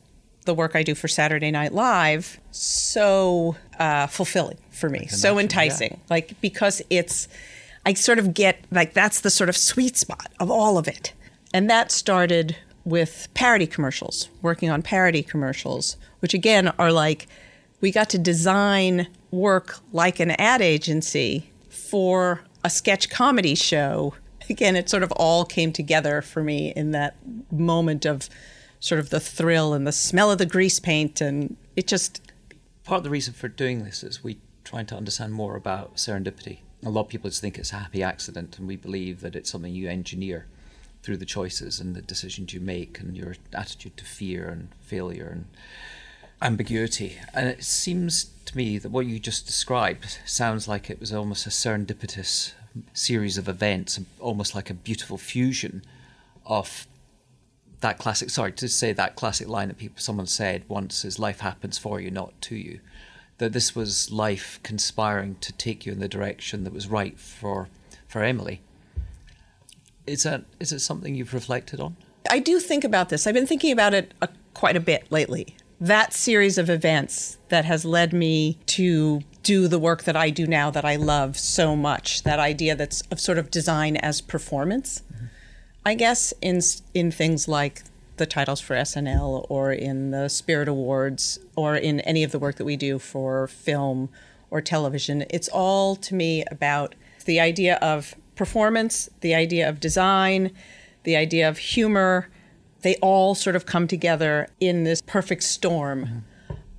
the 0.45 0.53
work 0.53 0.75
I 0.75 0.83
do 0.83 0.95
for 0.95 1.07
Saturday 1.07 1.51
Night 1.51 1.73
Live 1.73 2.39
so 2.51 3.55
uh, 3.79 4.07
fulfilling 4.07 4.57
for 4.71 4.89
me. 4.89 5.07
So 5.07 5.37
enticing. 5.39 5.91
yeah. 5.91 5.97
Like 6.09 6.39
because 6.41 6.81
it's 6.89 7.27
I 7.85 7.93
sort 7.93 8.19
of 8.19 8.33
get 8.33 8.65
like 8.71 8.93
that's 8.93 9.21
the 9.21 9.29
sort 9.29 9.49
of 9.49 9.57
sweet 9.57 9.97
spot 9.97 10.31
of 10.39 10.49
all 10.49 10.77
of 10.77 10.87
it. 10.87 11.13
And 11.53 11.69
that 11.69 11.91
started 11.91 12.57
with 12.83 13.27
parody 13.33 13.67
commercials, 13.67 14.29
working 14.41 14.69
on 14.69 14.81
parody 14.81 15.23
commercials, 15.23 15.97
which 16.19 16.33
again 16.33 16.69
are 16.79 16.91
like 16.91 17.27
we 17.81 17.91
got 17.91 18.09
to 18.09 18.17
design 18.17 19.07
work 19.31 19.79
like 19.91 20.19
an 20.19 20.31
ad 20.31 20.61
agency 20.61 21.51
for 21.69 22.41
a 22.63 22.69
sketch 22.69 23.09
comedy 23.09 23.55
show. 23.55 24.15
Again, 24.49 24.75
it 24.75 24.89
sort 24.89 25.03
of 25.03 25.11
all 25.13 25.45
came 25.45 25.71
together 25.71 26.21
for 26.21 26.43
me 26.43 26.71
in 26.75 26.91
that 26.91 27.15
moment 27.51 28.05
of 28.05 28.29
sort 28.79 28.99
of 28.99 29.09
the 29.09 29.19
thrill 29.19 29.73
and 29.73 29.85
the 29.87 29.91
smell 29.91 30.31
of 30.31 30.37
the 30.37 30.45
grease 30.45 30.79
paint 30.79 31.21
and 31.21 31.57
it 31.75 31.87
just 31.87 32.21
Part 32.83 32.99
of 32.99 33.03
the 33.03 33.09
reason 33.09 33.33
for 33.33 33.47
doing 33.47 33.83
this 33.83 34.03
is 34.03 34.23
we 34.23 34.37
trying 34.63 34.85
to 34.87 34.95
understand 34.95 35.33
more 35.33 35.55
about 35.55 35.95
serendipity. 35.95 36.59
A 36.83 36.89
lot 36.89 37.01
of 37.01 37.09
people 37.09 37.29
just 37.29 37.41
think 37.41 37.57
it's 37.57 37.71
a 37.71 37.77
happy 37.77 38.03
accident, 38.03 38.57
and 38.57 38.67
we 38.67 38.75
believe 38.75 39.21
that 39.21 39.35
it's 39.35 39.49
something 39.49 39.73
you 39.73 39.89
engineer 39.89 40.47
through 41.01 41.17
the 41.17 41.25
choices 41.25 41.79
and 41.79 41.95
the 41.95 42.01
decisions 42.01 42.53
you 42.53 42.59
make 42.59 42.99
and 42.99 43.15
your 43.15 43.35
attitude 43.53 43.95
to 43.97 44.03
fear 44.03 44.47
and 44.47 44.69
failure 44.81 45.29
and 45.31 45.45
ambiguity. 46.41 47.17
And 47.33 47.47
it 47.47 47.63
seems 47.63 48.31
to 48.45 48.57
me 48.57 48.77
that 48.79 48.89
what 48.89 49.05
you 49.05 49.19
just 49.19 49.45
described 49.45 50.19
sounds 50.25 50.67
like 50.67 50.89
it 50.89 50.99
was 50.99 51.13
almost 51.13 51.45
a 51.45 51.51
serendipitous 51.51 52.53
series 52.93 53.37
of 53.37 53.47
events, 53.47 53.99
almost 54.19 54.55
like 54.55 54.69
a 54.69 54.73
beautiful 54.73 55.17
fusion 55.17 55.83
of 56.45 56.87
that 57.81 57.97
classic 57.97 58.29
sorry 58.29 58.51
to 58.51 58.67
say 58.67 58.93
that 58.93 59.15
classic 59.15 59.47
line 59.47 59.67
that 59.67 59.77
people 59.77 59.99
someone 59.99 60.25
said 60.25 60.63
once 60.67 61.05
is 61.05 61.19
life 61.19 61.41
happens 61.41 61.77
for 61.77 61.99
you 61.99 62.09
not 62.09 62.33
to 62.41 62.55
you 62.55 62.79
that 63.37 63.53
this 63.53 63.75
was 63.75 64.11
life 64.11 64.59
conspiring 64.63 65.35
to 65.41 65.51
take 65.53 65.85
you 65.85 65.91
in 65.91 65.99
the 65.99 66.07
direction 66.07 66.63
that 66.63 66.73
was 66.73 66.87
right 66.87 67.19
for 67.19 67.69
for 68.07 68.23
Emily 68.23 68.61
is 70.07 70.23
that 70.23 70.45
is 70.59 70.71
it 70.71 70.79
something 70.79 71.15
you've 71.15 71.33
reflected 71.33 71.79
on 71.79 71.97
I 72.29 72.39
do 72.39 72.59
think 72.59 72.83
about 72.83 73.09
this. 73.09 73.27
I've 73.27 73.33
been 73.33 73.47
thinking 73.47 73.71
about 73.71 73.93
it 73.93 74.13
uh, 74.21 74.27
quite 74.53 74.75
a 74.75 74.79
bit 74.79 75.11
lately. 75.11 75.55
That 75.79 76.13
series 76.13 76.57
of 76.57 76.69
events 76.69 77.37
that 77.49 77.65
has 77.65 77.83
led 77.83 78.13
me 78.13 78.57
to 78.67 79.21
do 79.43 79.67
the 79.67 79.77
work 79.77 80.03
that 80.03 80.15
I 80.15 80.29
do 80.29 80.47
now 80.47 80.71
that 80.71 80.85
I 80.85 80.95
love 80.95 81.37
so 81.37 81.75
much. 81.75 82.23
That 82.23 82.39
idea 82.39 82.75
that's 82.75 83.01
of 83.11 83.19
sort 83.19 83.37
of 83.37 83.51
design 83.51 83.97
as 83.97 84.21
performance. 84.21 85.03
I 85.85 85.93
guess 85.93 86.33
in 86.41 86.61
in 86.93 87.11
things 87.11 87.47
like 87.47 87.83
the 88.17 88.25
titles 88.25 88.61
for 88.61 88.75
SNL 88.75 89.45
or 89.49 89.71
in 89.71 90.11
the 90.11 90.29
Spirit 90.29 90.67
Awards 90.67 91.39
or 91.55 91.75
in 91.75 91.99
any 92.01 92.23
of 92.23 92.31
the 92.31 92.39
work 92.39 92.55
that 92.55 92.65
we 92.65 92.77
do 92.77 92.99
for 92.99 93.47
film 93.47 94.09
or 94.49 94.61
television, 94.61 95.25
it's 95.29 95.49
all 95.49 95.95
to 95.97 96.15
me 96.15 96.43
about 96.51 96.95
the 97.25 97.39
idea 97.39 97.75
of 97.77 98.15
performance, 98.35 99.09
the 99.21 99.35
idea 99.35 99.67
of 99.67 99.79
design, 99.79 100.51
the 101.03 101.15
idea 101.15 101.47
of 101.47 101.57
humor. 101.57 102.29
They 102.81 102.95
all 102.97 103.35
sort 103.35 103.55
of 103.55 103.65
come 103.65 103.87
together 103.87 104.47
in 104.59 104.83
this 104.83 105.01
perfect 105.01 105.43
storm 105.43 106.25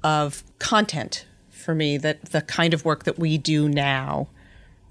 of 0.02 0.44
content 0.58 1.26
for 1.50 1.74
me 1.74 1.98
that 1.98 2.26
the 2.26 2.42
kind 2.42 2.72
of 2.72 2.84
work 2.84 3.04
that 3.04 3.18
we 3.18 3.38
do 3.38 3.68
now 3.68 4.28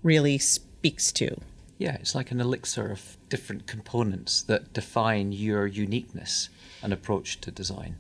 really 0.04 0.38
speaks 0.38 1.12
to. 1.14 1.40
Yeah 1.78 1.96
it's 1.96 2.16
like 2.16 2.32
an 2.32 2.42
elixir 2.42 2.92
of 2.92 3.18
different 3.30 3.68
components 3.68 4.42
that 4.44 4.74
define 4.74 5.32
your 5.32 5.66
uniqueness 5.68 6.50
and 6.82 6.94
approach 6.94 7.42
to 7.42 7.52
design. 7.52 7.96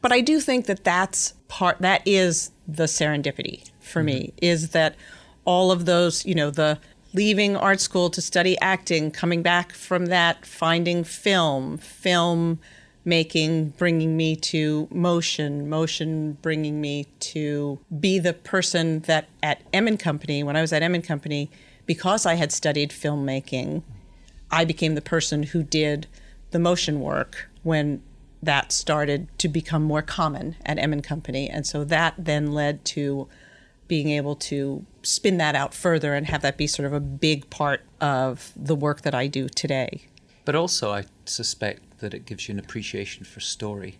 But 0.00 0.12
I 0.12 0.20
do 0.20 0.38
think 0.40 0.66
that 0.66 0.84
that's 0.84 1.32
part 1.48 1.78
that 1.80 2.02
is 2.04 2.50
the 2.68 2.84
serendipity 2.84 3.70
for 3.80 4.02
me 4.02 4.26
mm-hmm. 4.28 4.36
is 4.42 4.70
that 4.70 4.96
all 5.44 5.70
of 5.70 5.86
those 5.86 6.26
you 6.26 6.34
know 6.34 6.50
the 6.50 6.78
leaving 7.14 7.56
art 7.56 7.80
school 7.80 8.10
to 8.10 8.20
study 8.20 8.58
acting 8.60 9.10
coming 9.10 9.42
back 9.42 9.72
from 9.72 10.06
that 10.06 10.44
finding 10.44 11.04
film 11.04 11.78
film 11.78 12.58
making 13.04 13.68
bringing 13.70 14.16
me 14.16 14.34
to 14.34 14.88
motion 14.90 15.68
motion 15.68 16.32
bringing 16.42 16.80
me 16.80 17.06
to 17.20 17.78
be 18.00 18.18
the 18.18 18.32
person 18.32 19.00
that 19.00 19.28
at 19.42 19.60
M 19.72 19.86
and 19.86 19.98
Company 19.98 20.42
when 20.42 20.56
I 20.56 20.60
was 20.60 20.72
at 20.72 20.82
M 20.82 20.94
and 20.94 21.04
Company 21.04 21.50
because 21.86 22.26
I 22.26 22.34
had 22.34 22.52
studied 22.52 22.90
filmmaking 22.90 23.82
I 24.54 24.64
became 24.64 24.94
the 24.94 25.02
person 25.02 25.42
who 25.42 25.64
did 25.64 26.06
the 26.52 26.60
motion 26.60 27.00
work 27.00 27.50
when 27.64 28.02
that 28.40 28.70
started 28.70 29.26
to 29.38 29.48
become 29.48 29.82
more 29.82 30.02
common 30.02 30.54
at 30.64 30.78
M 30.78 30.92
and 30.92 31.02
Company, 31.02 31.50
and 31.50 31.66
so 31.66 31.82
that 31.84 32.14
then 32.16 32.52
led 32.52 32.84
to 32.86 33.26
being 33.88 34.10
able 34.10 34.36
to 34.36 34.86
spin 35.02 35.38
that 35.38 35.56
out 35.56 35.74
further 35.74 36.14
and 36.14 36.26
have 36.26 36.42
that 36.42 36.56
be 36.56 36.66
sort 36.66 36.86
of 36.86 36.92
a 36.92 37.00
big 37.00 37.50
part 37.50 37.82
of 38.00 38.52
the 38.54 38.76
work 38.76 39.00
that 39.02 39.14
I 39.14 39.26
do 39.26 39.48
today. 39.48 40.06
But 40.44 40.54
also, 40.54 40.92
I 40.92 41.06
suspect 41.24 41.98
that 41.98 42.14
it 42.14 42.24
gives 42.24 42.48
you 42.48 42.52
an 42.52 42.58
appreciation 42.58 43.24
for 43.24 43.40
story. 43.40 43.98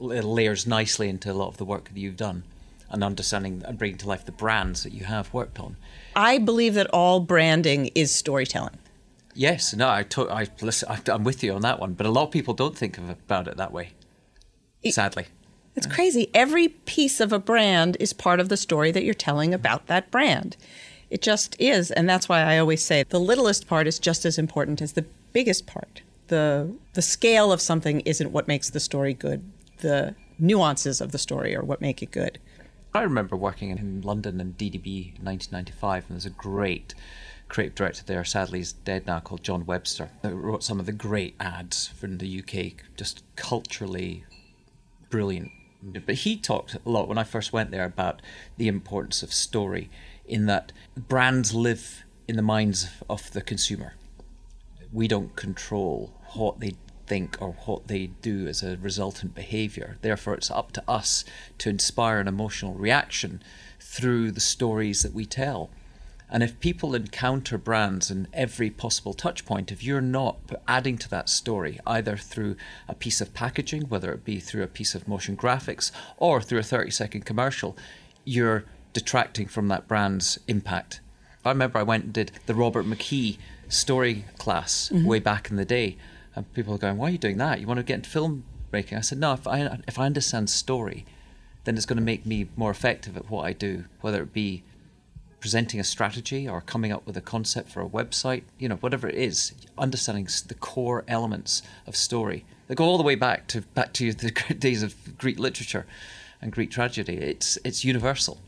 It 0.00 0.24
layers 0.24 0.66
nicely 0.66 1.08
into 1.08 1.30
a 1.30 1.34
lot 1.34 1.48
of 1.48 1.58
the 1.58 1.64
work 1.64 1.88
that 1.88 1.96
you've 1.98 2.16
done 2.16 2.44
and 2.92 3.02
understanding 3.02 3.62
and 3.66 3.78
bringing 3.78 3.98
to 3.98 4.06
life 4.08 4.24
the 4.24 4.32
brands 4.32 4.82
that 4.84 4.92
you 4.92 5.04
have 5.04 5.32
worked 5.34 5.58
on. 5.58 5.76
I 6.14 6.38
believe 6.38 6.74
that 6.74 6.88
all 6.92 7.20
branding 7.20 7.90
is 7.94 8.12
storytelling. 8.12 8.78
Yes, 9.34 9.74
no, 9.74 9.88
I, 9.88 10.02
to- 10.04 10.30
I 10.30 10.46
listen. 10.60 10.88
I, 10.90 11.00
I'm 11.10 11.24
with 11.24 11.42
you 11.42 11.54
on 11.54 11.62
that 11.62 11.80
one, 11.80 11.94
but 11.94 12.04
a 12.06 12.10
lot 12.10 12.24
of 12.24 12.30
people 12.30 12.52
don't 12.54 12.76
think 12.76 12.98
of 12.98 13.08
about 13.08 13.48
it 13.48 13.56
that 13.56 13.72
way. 13.72 13.92
Sadly, 14.90 15.26
It's 15.76 15.86
crazy. 15.86 16.28
Every 16.34 16.68
piece 16.68 17.20
of 17.20 17.32
a 17.32 17.38
brand 17.38 17.96
is 18.00 18.12
part 18.12 18.40
of 18.40 18.48
the 18.48 18.56
story 18.56 18.90
that 18.90 19.04
you're 19.04 19.14
telling 19.14 19.54
about 19.54 19.86
that 19.86 20.10
brand. 20.10 20.56
It 21.08 21.22
just 21.22 21.56
is. 21.58 21.90
And 21.90 22.08
that's 22.08 22.28
why 22.28 22.40
I 22.42 22.58
always 22.58 22.84
say 22.84 23.04
the 23.04 23.20
littlest 23.20 23.66
part 23.68 23.86
is 23.86 23.98
just 23.98 24.24
as 24.24 24.38
important 24.38 24.82
as 24.82 24.92
the 24.94 25.06
biggest 25.32 25.66
part. 25.66 26.02
The, 26.28 26.74
the 26.94 27.02
scale 27.02 27.52
of 27.52 27.60
something 27.60 28.00
isn't 28.00 28.32
what 28.32 28.48
makes 28.48 28.70
the 28.70 28.80
story 28.80 29.14
good, 29.14 29.44
the 29.78 30.14
nuances 30.38 31.00
of 31.00 31.12
the 31.12 31.18
story 31.18 31.54
are 31.54 31.62
what 31.62 31.80
make 31.80 32.02
it 32.02 32.10
good. 32.10 32.38
I 32.94 33.02
remember 33.02 33.36
working 33.36 33.70
in 33.70 34.02
London 34.02 34.40
in 34.40 34.52
DDB 34.52 35.16
in 35.18 35.24
1995, 35.24 36.04
and 36.04 36.14
there's 36.14 36.26
a 36.26 36.30
great 36.30 36.94
creative 37.48 37.74
director 37.74 38.02
there. 38.04 38.24
Sadly, 38.24 38.58
he's 38.58 38.72
dead 38.72 39.06
now, 39.06 39.20
called 39.20 39.42
John 39.42 39.64
Webster. 39.64 40.10
That 40.20 40.34
wrote 40.34 40.62
some 40.62 40.78
of 40.78 40.86
the 40.86 40.92
great 40.92 41.34
ads 41.40 41.86
from 41.86 42.18
the 42.18 42.40
UK, 42.40 42.84
just 42.96 43.22
culturally 43.34 44.24
brilliant. 45.08 45.50
But 45.82 46.16
he 46.16 46.36
talked 46.36 46.74
a 46.74 46.88
lot 46.88 47.08
when 47.08 47.18
I 47.18 47.24
first 47.24 47.52
went 47.52 47.70
there 47.70 47.84
about 47.84 48.20
the 48.58 48.68
importance 48.68 49.22
of 49.22 49.32
story, 49.32 49.90
in 50.26 50.46
that 50.46 50.72
brands 50.96 51.54
live 51.54 52.04
in 52.28 52.36
the 52.36 52.42
minds 52.42 52.88
of 53.08 53.32
the 53.32 53.40
consumer. 53.40 53.94
We 54.92 55.08
don't 55.08 55.34
control 55.34 56.12
what 56.34 56.60
they 56.60 56.74
think 57.06 57.36
or 57.40 57.52
what 57.66 57.88
they 57.88 58.06
do 58.06 58.46
as 58.46 58.62
a 58.62 58.76
resultant 58.76 59.34
behavior. 59.34 59.98
Therefore, 60.02 60.34
it's 60.34 60.50
up 60.50 60.72
to 60.72 60.84
us 60.88 61.24
to 61.58 61.70
inspire 61.70 62.20
an 62.20 62.28
emotional 62.28 62.74
reaction 62.74 63.42
through 63.80 64.30
the 64.30 64.40
stories 64.40 65.02
that 65.02 65.12
we 65.12 65.26
tell. 65.26 65.70
And 66.32 66.42
if 66.42 66.58
people 66.60 66.94
encounter 66.94 67.58
brands 67.58 68.10
in 68.10 68.26
every 68.32 68.70
possible 68.70 69.12
touch 69.12 69.44
point, 69.44 69.70
if 69.70 69.84
you're 69.84 70.00
not 70.00 70.38
adding 70.66 70.96
to 70.98 71.10
that 71.10 71.28
story, 71.28 71.78
either 71.86 72.16
through 72.16 72.56
a 72.88 72.94
piece 72.94 73.20
of 73.20 73.34
packaging, 73.34 73.82
whether 73.82 74.10
it 74.12 74.24
be 74.24 74.40
through 74.40 74.62
a 74.62 74.68
piece 74.68 74.94
of 74.94 75.06
motion 75.06 75.36
graphics 75.36 75.90
or 76.16 76.40
through 76.40 76.60
a 76.60 76.62
30 76.62 76.90
second 76.90 77.26
commercial, 77.26 77.76
you're 78.24 78.64
detracting 78.94 79.46
from 79.46 79.68
that 79.68 79.86
brand's 79.86 80.38
impact. 80.48 81.00
I 81.44 81.50
remember 81.50 81.78
I 81.78 81.82
went 81.82 82.04
and 82.04 82.12
did 82.14 82.32
the 82.46 82.54
Robert 82.54 82.86
McKee 82.86 83.36
story 83.68 84.24
class 84.38 84.90
mm-hmm. 84.92 85.06
way 85.06 85.18
back 85.18 85.50
in 85.50 85.56
the 85.56 85.64
day, 85.66 85.98
and 86.34 86.52
people 86.54 86.74
are 86.74 86.78
going, 86.78 86.96
"Why 86.96 87.08
are 87.08 87.10
you 87.10 87.18
doing 87.18 87.38
that? 87.38 87.60
You 87.60 87.66
want 87.66 87.78
to 87.78 87.84
get 87.84 87.94
into 87.96 88.10
filmmaking?" 88.10 88.96
I 88.96 89.00
said, 89.02 89.18
"No. 89.18 89.32
If 89.34 89.46
I 89.46 89.78
if 89.86 89.98
I 89.98 90.06
understand 90.06 90.50
story, 90.50 91.04
then 91.64 91.76
it's 91.76 91.86
going 91.86 91.96
to 91.98 92.02
make 92.02 92.24
me 92.26 92.48
more 92.56 92.70
effective 92.70 93.16
at 93.16 93.30
what 93.30 93.42
I 93.44 93.52
do, 93.52 93.84
whether 94.00 94.22
it 94.22 94.32
be 94.32 94.62
presenting 95.40 95.80
a 95.80 95.84
strategy 95.84 96.48
or 96.48 96.60
coming 96.60 96.92
up 96.92 97.04
with 97.04 97.16
a 97.16 97.20
concept 97.20 97.68
for 97.68 97.80
a 97.82 97.88
website, 97.88 98.44
you 98.60 98.68
know, 98.68 98.76
whatever 98.76 99.08
it 99.08 99.16
is, 99.16 99.52
understanding 99.76 100.28
the 100.46 100.54
core 100.54 101.04
elements 101.08 101.62
of 101.84 101.96
story 101.96 102.44
that 102.68 102.76
go 102.76 102.84
all 102.84 102.96
the 102.96 103.02
way 103.02 103.16
back 103.16 103.48
to 103.48 103.60
back 103.60 103.92
to 103.92 104.12
the 104.24 104.30
days 104.58 104.82
of 104.82 104.94
Greek 105.18 105.38
literature 105.38 105.84
and 106.40 106.52
Greek 106.52 106.70
tragedy. 106.70 107.16
It's 107.16 107.58
it's 107.64 107.84
universal, 107.84 108.40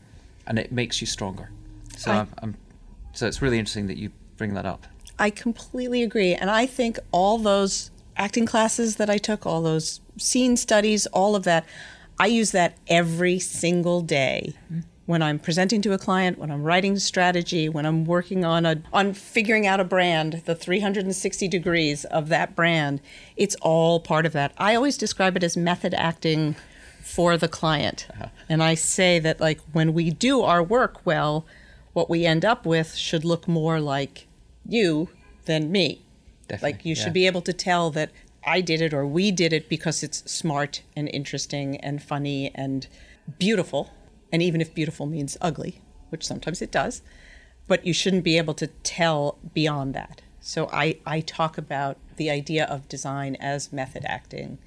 and 0.47 0.57
it 0.57 0.71
makes 0.71 1.01
you 1.01 1.07
stronger. 1.07 1.49
So 1.97 2.11
I- 2.11 2.19
I'm, 2.19 2.29
I'm 2.41 2.55
so 3.13 3.27
it's 3.27 3.41
really 3.41 3.59
interesting 3.59 3.87
that 3.87 3.97
you 3.97 4.11
bring 4.37 4.53
that 4.55 4.65
up. 4.65 4.87
I 5.17 5.29
completely 5.29 6.03
agree. 6.03 6.33
And 6.33 6.49
I 6.49 6.65
think 6.65 6.99
all 7.11 7.37
those 7.37 7.91
acting 8.17 8.45
classes 8.45 8.95
that 8.97 9.09
I 9.09 9.17
took, 9.17 9.45
all 9.45 9.61
those 9.61 10.01
scene 10.17 10.57
studies, 10.57 11.05
all 11.07 11.35
of 11.35 11.43
that, 11.43 11.65
I 12.19 12.27
use 12.27 12.51
that 12.51 12.77
every 12.87 13.39
single 13.39 14.01
day. 14.01 14.53
Mm-hmm. 14.65 14.81
When 15.05 15.21
I'm 15.21 15.37
presenting 15.37 15.83
to 15.83 15.93
a 15.93 15.99
client, 15.99 16.39
when 16.39 16.49
I'm 16.49 16.63
writing 16.63 16.97
strategy, 16.97 17.69
when 17.69 17.85
I'm 17.85 18.05
working 18.05 18.43
on 18.43 18.65
a 18.65 18.81
on 18.91 19.13
figuring 19.13 19.67
out 19.67 19.79
a 19.79 19.83
brand, 19.83 20.41
the 20.45 20.55
360 20.55 21.47
degrees 21.47 22.05
of 22.05 22.29
that 22.29 22.55
brand, 22.55 23.01
it's 23.37 23.55
all 23.61 23.99
part 23.99 24.25
of 24.25 24.33
that. 24.33 24.51
I 24.57 24.73
always 24.73 24.97
describe 24.97 25.37
it 25.37 25.43
as 25.43 25.55
method 25.55 25.93
acting 25.93 26.55
for 27.03 27.37
the 27.37 27.47
client. 27.47 28.07
Uh-huh. 28.13 28.29
And 28.49 28.63
I 28.63 28.73
say 28.73 29.19
that 29.19 29.39
like 29.39 29.59
when 29.73 29.93
we 29.93 30.09
do 30.09 30.41
our 30.41 30.63
work 30.63 31.05
well, 31.05 31.45
what 31.93 32.09
we 32.09 32.25
end 32.25 32.43
up 32.43 32.65
with 32.65 32.95
should 32.95 33.23
look 33.23 33.47
more 33.47 33.79
like 33.79 34.27
you 34.67 35.09
than 35.45 35.71
me. 35.71 36.01
Definitely, 36.47 36.71
like 36.71 36.85
you 36.85 36.95
yeah. 36.95 37.03
should 37.03 37.13
be 37.13 37.27
able 37.27 37.41
to 37.41 37.53
tell 37.53 37.89
that 37.91 38.11
I 38.45 38.61
did 38.61 38.81
it 38.81 38.93
or 38.93 39.05
we 39.05 39.31
did 39.31 39.53
it 39.53 39.67
because 39.67 40.03
it's 40.03 40.29
smart 40.31 40.83
and 40.95 41.09
interesting 41.09 41.77
and 41.77 42.01
funny 42.01 42.51
and 42.53 42.87
beautiful. 43.39 43.91
And 44.31 44.41
even 44.41 44.61
if 44.61 44.73
beautiful 44.75 45.05
means 45.05 45.37
ugly, 45.41 45.81
which 46.09 46.25
sometimes 46.25 46.61
it 46.61 46.71
does, 46.71 47.01
but 47.67 47.85
you 47.85 47.93
shouldn't 47.93 48.23
be 48.23 48.37
able 48.37 48.53
to 48.55 48.67
tell 48.67 49.39
beyond 49.53 49.95
that. 49.95 50.21
So 50.39 50.69
I, 50.71 50.99
I 51.05 51.21
talk 51.21 51.57
about 51.57 51.97
the 52.17 52.29
idea 52.29 52.65
of 52.65 52.87
design 52.87 53.35
as 53.39 53.73
method 53.73 54.05
acting, 54.05 54.59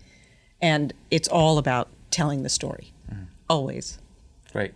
and 0.60 0.92
it's 1.10 1.28
all 1.28 1.56
about 1.56 1.88
telling 2.10 2.42
the 2.42 2.48
story, 2.48 2.92
mm. 3.12 3.26
always. 3.48 3.98
Great. 4.50 4.72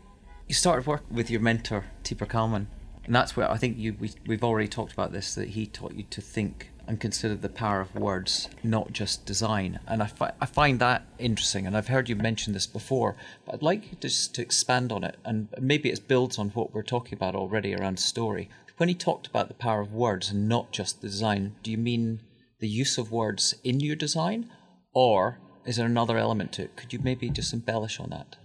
You 0.46 0.54
started 0.54 0.86
work 0.86 1.02
with 1.10 1.28
your 1.28 1.40
mentor, 1.40 1.86
Tibor 2.04 2.28
Kalman, 2.28 2.68
and 3.04 3.14
that's 3.14 3.36
where 3.36 3.50
I 3.50 3.56
think 3.56 3.78
you 3.78 3.96
we, 3.98 4.10
we've 4.26 4.44
already 4.44 4.68
talked 4.68 4.92
about 4.92 5.12
this 5.12 5.34
that 5.34 5.50
he 5.50 5.66
taught 5.66 5.94
you 5.94 6.04
to 6.04 6.20
think 6.20 6.70
and 6.86 7.00
consider 7.00 7.34
the 7.34 7.48
power 7.48 7.80
of 7.80 7.94
words, 7.94 8.48
not 8.62 8.92
just 8.92 9.24
design. 9.24 9.78
And 9.86 10.02
I, 10.02 10.06
fi- 10.06 10.32
I 10.40 10.46
find 10.46 10.80
that 10.80 11.06
interesting, 11.18 11.66
and 11.66 11.76
I've 11.76 11.88
heard 11.88 12.08
you 12.08 12.16
mention 12.16 12.52
this 12.52 12.66
before, 12.66 13.16
but 13.46 13.54
I'd 13.54 13.62
like 13.62 13.90
you 13.90 13.98
just 14.00 14.34
to 14.34 14.42
expand 14.42 14.90
on 14.90 15.04
it, 15.04 15.16
and 15.24 15.48
maybe 15.60 15.90
it 15.90 16.08
builds 16.08 16.38
on 16.38 16.50
what 16.50 16.74
we're 16.74 16.82
talking 16.82 17.14
about 17.14 17.34
already 17.34 17.74
around 17.74 17.98
story. 17.98 18.50
When 18.78 18.88
he 18.88 18.94
talked 18.94 19.28
about 19.28 19.48
the 19.48 19.54
power 19.54 19.80
of 19.80 19.92
words 19.92 20.30
and 20.30 20.48
not 20.48 20.72
just 20.72 21.00
the 21.00 21.08
design, 21.08 21.54
do 21.62 21.70
you 21.70 21.78
mean 21.78 22.20
the 22.58 22.68
use 22.68 22.98
of 22.98 23.12
words 23.12 23.54
in 23.62 23.80
your 23.80 23.96
design, 23.96 24.50
or 24.92 25.38
is 25.64 25.76
there 25.76 25.86
another 25.86 26.18
element 26.18 26.52
to 26.54 26.62
it? 26.62 26.76
Could 26.76 26.92
you 26.92 26.98
maybe 27.02 27.30
just 27.30 27.52
embellish 27.52 28.00
on 28.00 28.10
that? 28.10 28.36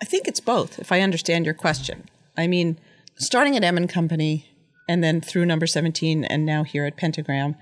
I 0.00 0.04
think 0.04 0.28
it's 0.28 0.40
both, 0.40 0.78
if 0.78 0.92
I 0.92 1.00
understand 1.00 1.44
your 1.44 1.54
question. 1.54 2.08
I 2.36 2.46
mean, 2.46 2.78
starting 3.18 3.56
at 3.56 3.64
M 3.64 3.76
and 3.76 3.88
Company 3.88 4.46
and 4.88 5.04
then 5.04 5.20
through 5.20 5.46
number 5.46 5.66
17 5.66 6.24
and 6.24 6.46
now 6.46 6.64
here 6.64 6.84
at 6.84 6.96
Pentagram, 6.96 7.56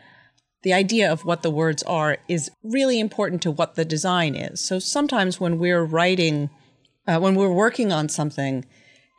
the 0.63 0.73
idea 0.73 1.11
of 1.11 1.25
what 1.25 1.43
the 1.43 1.51
words 1.51 1.83
are 1.85 2.19
is 2.29 2.51
really 2.63 3.01
important 3.01 3.43
to 3.43 3.51
what 3.51 3.75
the 3.75 3.85
design 3.85 4.35
is. 4.35 4.61
So 4.61 4.79
sometimes 4.79 5.41
when 5.41 5.59
we're 5.59 5.85
writing, 5.85 6.51
uh, 7.07 7.19
when 7.19 7.35
we're 7.35 7.53
working 7.53 7.93
on 7.93 8.09
something 8.09 8.65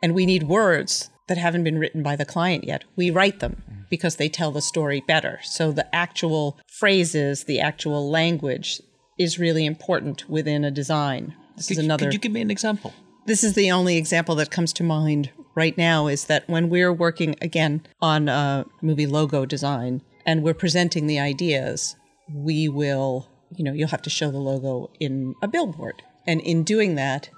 and 0.02 0.14
we 0.14 0.26
need 0.26 0.44
words 0.44 1.10
that 1.28 1.38
haven't 1.38 1.64
been 1.64 1.78
written 1.78 2.02
by 2.02 2.16
the 2.16 2.24
client 2.24 2.64
yet, 2.64 2.84
we 2.96 3.10
write 3.10 3.40
them 3.40 3.62
because 3.90 4.16
they 4.16 4.28
tell 4.28 4.50
the 4.50 4.62
story 4.62 5.02
better. 5.06 5.40
So 5.42 5.72
the 5.72 5.94
actual 5.94 6.58
phrases, 6.78 7.44
the 7.44 7.60
actual 7.60 8.10
language 8.10 8.80
is 9.18 9.38
really 9.38 9.66
important 9.66 10.28
within 10.28 10.64
a 10.64 10.70
design. 10.70 11.34
This 11.56 11.68
Could, 11.68 11.78
is 11.78 11.84
another 11.84 12.06
could 12.06 12.14
you 12.14 12.20
give 12.20 12.32
me 12.32 12.40
an 12.40 12.50
example? 12.50 12.92
this 13.28 13.44
is 13.44 13.52
the 13.52 13.70
only 13.70 13.98
example 13.98 14.34
that 14.34 14.50
comes 14.50 14.72
to 14.72 14.82
mind 14.82 15.30
right 15.58 15.76
now 15.76 16.06
is 16.06 16.26
that 16.26 16.48
when 16.48 16.68
we're 16.68 16.92
working 16.92 17.34
again 17.42 17.82
on 18.00 18.28
a 18.28 18.64
movie 18.80 19.08
logo 19.08 19.44
design 19.44 20.00
and 20.24 20.44
we're 20.44 20.54
presenting 20.54 21.08
the 21.08 21.18
ideas, 21.18 21.96
we 22.32 22.68
will, 22.68 23.28
you 23.56 23.64
know, 23.64 23.72
you'll 23.72 23.88
have 23.88 24.02
to 24.02 24.08
show 24.08 24.30
the 24.30 24.38
logo 24.38 24.88
in 25.00 25.34
a 25.42 25.48
billboard. 25.48 26.00
And 26.28 26.40
in 26.42 26.62
doing 26.62 26.94
that, 26.94 27.28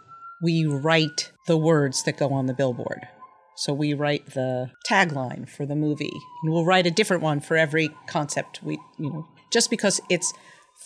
we 0.42 0.66
write 0.66 1.32
the 1.46 1.56
words 1.56 2.02
that 2.02 2.18
go 2.18 2.28
on 2.34 2.44
the 2.44 2.52
billboard. 2.52 3.08
So 3.56 3.72
we 3.72 3.94
write 3.94 4.34
the 4.34 4.70
tagline 4.86 5.48
for 5.48 5.64
the 5.64 5.74
movie, 5.74 6.20
and 6.42 6.52
we'll 6.52 6.66
write 6.66 6.86
a 6.86 6.90
different 6.90 7.22
one 7.22 7.40
for 7.40 7.56
every 7.56 7.88
concept 8.06 8.62
we, 8.62 8.78
you 8.98 9.10
know, 9.10 9.28
just 9.50 9.70
because 9.70 9.98
it's 10.10 10.32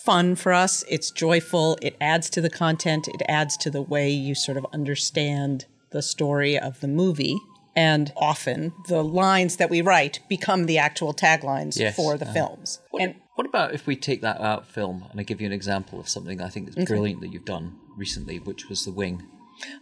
fun 0.05 0.35
for 0.35 0.53
us, 0.53 0.85
it's 0.89 1.11
joyful, 1.11 1.77
it 1.81 1.97
adds 1.99 2.29
to 2.29 2.41
the 2.41 2.49
content, 2.49 3.07
it 3.07 3.21
adds 3.27 3.57
to 3.57 3.69
the 3.69 3.81
way 3.81 4.09
you 4.09 4.35
sort 4.35 4.57
of 4.57 4.65
understand 4.73 5.65
the 5.95 6.01
story 6.01 6.59
of 6.59 6.81
the 6.81 6.87
movie. 6.87 7.37
And 7.75 8.13
often 8.15 8.73
the 8.87 9.03
lines 9.03 9.57
that 9.57 9.69
we 9.69 9.81
write 9.81 10.19
become 10.29 10.65
the 10.65 10.77
actual 10.77 11.13
taglines 11.13 11.77
Yes, 11.77 11.95
for 11.95 12.17
the 12.17 12.25
uh-huh. 12.25 12.33
films. 12.33 12.79
What, 12.91 13.01
and 13.03 13.15
what 13.35 13.47
about 13.47 13.73
if 13.73 13.85
we 13.87 13.95
take 13.95 14.21
that 14.21 14.39
out 14.39 14.67
film 14.67 15.05
and 15.09 15.19
I 15.19 15.23
give 15.23 15.41
you 15.41 15.47
an 15.47 15.53
example 15.53 15.99
of 15.99 16.07
something 16.07 16.41
I 16.41 16.49
think 16.49 16.69
is 16.69 16.85
brilliant 16.85 17.19
that 17.21 17.33
you've 17.33 17.43
done 17.43 17.77
recently, 17.97 18.39
which 18.39 18.69
was 18.69 18.85
The 18.85 18.91
Wing? 18.91 19.23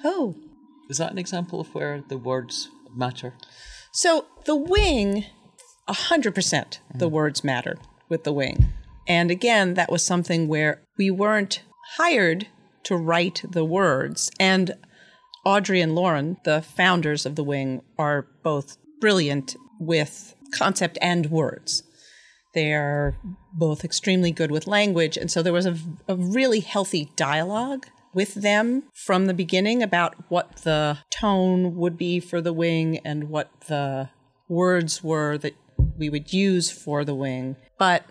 oh, 0.04 0.36
Is 0.90 0.98
that 0.98 1.12
an 1.12 1.18
example 1.18 1.60
of 1.60 1.74
where 1.76 2.04
the 2.08 2.18
words 2.18 2.70
matter? 2.96 3.34
So 3.92 4.26
the 4.46 4.56
wing, 4.56 5.26
100% 5.88 6.78
the 6.96 7.08
words 7.08 7.44
matter 7.44 7.78
with 8.10 8.24
the 8.24 8.34
wing. 8.34 8.70
And 9.08 9.30
again, 9.30 9.76
that 9.76 9.92
was 9.92 10.04
something 10.04 10.48
where 10.48 10.82
we 10.98 11.12
weren't 11.12 11.62
hired 11.98 12.48
to 12.84 12.96
write 12.96 13.44
the 13.48 13.66
words. 13.66 14.32
And 14.40 14.74
Audrey 15.46 15.82
and 15.82 15.96
Lauren, 15.96 16.38
the 16.46 16.62
founders 16.62 17.26
of 17.26 17.36
the 17.36 17.44
wing, 17.44 17.82
are 17.98 18.28
both 18.44 18.78
brilliant 19.02 19.56
with 19.80 20.36
concept 20.58 20.98
and 21.02 21.30
words. 21.30 21.84
They 22.54 22.74
are 22.74 23.18
both 23.52 23.84
extremely 23.84 24.32
good 24.32 24.52
with 24.52 24.68
language. 24.68 25.18
And 25.18 25.30
so 25.30 25.42
there 25.42 25.54
was 25.54 25.66
a, 25.66 25.78
a 26.08 26.16
really 26.16 26.60
healthy 26.60 27.10
dialogue 27.16 27.88
with 28.14 28.36
them 28.36 28.84
from 28.94 29.26
the 29.26 29.34
beginning 29.34 29.82
about 29.82 30.16
what 30.30 30.58
the 30.58 31.00
tone 31.10 31.76
would 31.76 31.98
be 31.98 32.20
for 32.20 32.42
the 32.42 32.54
wing 32.54 33.00
and 33.04 33.30
what 33.30 33.50
the 33.68 34.10
words 34.48 35.04
were 35.04 35.38
that 35.40 35.56
we 35.98 36.10
would 36.10 36.32
use 36.32 36.70
for 36.72 37.04
the 37.04 37.16
wing. 37.16 37.56
But 37.80 38.06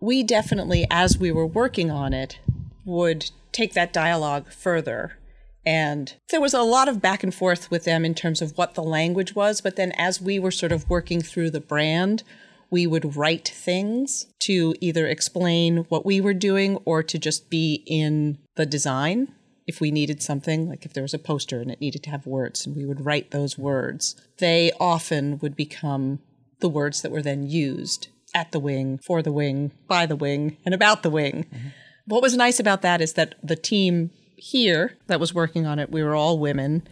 we 0.00 0.22
definitely, 0.22 0.86
as 0.90 1.18
we 1.18 1.32
were 1.32 1.46
working 1.46 1.90
on 1.90 2.12
it, 2.12 2.38
would 2.84 3.30
take 3.52 3.74
that 3.74 3.92
dialogue 3.92 4.52
further. 4.52 5.18
And 5.64 6.14
there 6.30 6.40
was 6.40 6.54
a 6.54 6.62
lot 6.62 6.88
of 6.88 7.02
back 7.02 7.22
and 7.22 7.34
forth 7.34 7.70
with 7.70 7.84
them 7.84 8.04
in 8.04 8.14
terms 8.14 8.40
of 8.40 8.56
what 8.56 8.74
the 8.74 8.82
language 8.82 9.34
was. 9.34 9.60
But 9.60 9.76
then 9.76 9.92
as 9.92 10.20
we 10.20 10.38
were 10.38 10.50
sort 10.50 10.72
of 10.72 10.88
working 10.88 11.20
through 11.20 11.50
the 11.50 11.60
brand, 11.60 12.22
we 12.70 12.86
would 12.86 13.16
write 13.16 13.48
things 13.48 14.26
to 14.40 14.74
either 14.80 15.06
explain 15.06 15.78
what 15.88 16.06
we 16.06 16.20
were 16.20 16.34
doing 16.34 16.76
or 16.84 17.02
to 17.02 17.18
just 17.18 17.50
be 17.50 17.82
in 17.86 18.38
the 18.54 18.64
design 18.64 19.34
if 19.66 19.80
we 19.80 19.90
needed 19.90 20.22
something, 20.22 20.68
like 20.68 20.84
if 20.84 20.92
there 20.92 21.02
was 21.02 21.14
a 21.14 21.18
poster 21.18 21.60
and 21.60 21.70
it 21.70 21.80
needed 21.80 22.02
to 22.02 22.10
have 22.10 22.26
words, 22.26 22.66
and 22.66 22.74
we 22.74 22.84
would 22.84 23.04
write 23.04 23.30
those 23.30 23.58
words. 23.58 24.16
They 24.38 24.72
often 24.80 25.38
would 25.38 25.54
become 25.54 26.20
the 26.60 26.68
words 26.68 27.02
that 27.02 27.12
were 27.12 27.22
then 27.22 27.46
used 27.46 28.08
at 28.34 28.52
the 28.52 28.58
wing, 28.58 28.98
for 29.04 29.22
the 29.22 29.32
wing, 29.32 29.72
by 29.86 30.06
the 30.06 30.16
wing, 30.16 30.56
and 30.64 30.74
about 30.74 31.02
the 31.02 31.10
wing. 31.10 31.44
Mm-hmm. 31.44 31.68
What 32.06 32.22
was 32.22 32.36
nice 32.36 32.58
about 32.58 32.82
that 32.82 33.00
is 33.00 33.12
that 33.14 33.34
the 33.42 33.56
team 33.56 34.10
here 34.40 34.96
that 35.06 35.20
was 35.20 35.34
working 35.34 35.66
on 35.66 35.78
it, 35.78 35.90
we 35.90 36.02
were 36.02 36.14
all 36.14 36.38
women, 36.38 36.82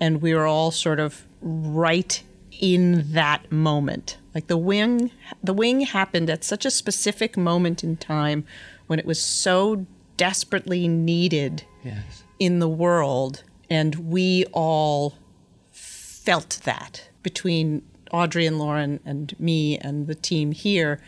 and 0.00 0.20
we 0.22 0.34
were 0.34 0.46
all 0.46 0.70
sort 0.70 1.00
of 1.00 1.26
right 1.40 2.22
in 2.60 3.12
that 3.12 3.50
moment. 3.50 4.18
Like 4.34 4.46
the 4.46 4.58
wing, 4.58 5.10
the 5.42 5.52
wing 5.54 5.80
happened 5.80 6.28
at 6.30 6.44
such 6.44 6.64
a 6.66 6.70
specific 6.70 7.36
moment 7.36 7.82
in 7.82 7.96
time 7.96 8.44
when 8.86 8.98
it 8.98 9.06
was 9.06 9.20
so 9.20 9.86
desperately 10.16 10.86
needed 10.88 11.64
Yes. 11.84 12.24
in 12.38 12.58
the 12.58 12.68
world, 12.68 13.42
and 13.70 13.94
we 13.94 14.44
all 14.52 15.14
felt 15.70 16.60
that 16.64 17.08
between 17.22 17.82
Audrey 18.12 18.44
and 18.46 18.58
Lauren 18.58 19.00
and 19.04 19.38
me 19.38 19.78
and 19.78 20.06
the 20.06 20.14
team 20.14 20.52
here. 20.52 21.00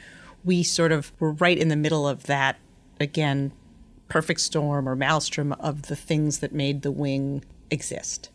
We 0.45 0.63
sort 0.63 0.93
of 0.93 1.13
were 1.21 1.33
right 1.33 1.59
in 1.59 1.69
the 1.69 1.77
middle 1.77 2.07
of 2.09 2.25
that 2.25 2.57
again, 3.01 3.53
perfect 4.13 4.41
storm 4.41 4.87
or 4.87 4.95
maelstrom 4.95 5.53
of 5.55 5.83
the 5.83 5.97
things 5.97 6.41
that 6.41 6.53
made 6.53 6.83
the 6.83 6.91
wing 6.91 7.43
exist. 7.71 8.29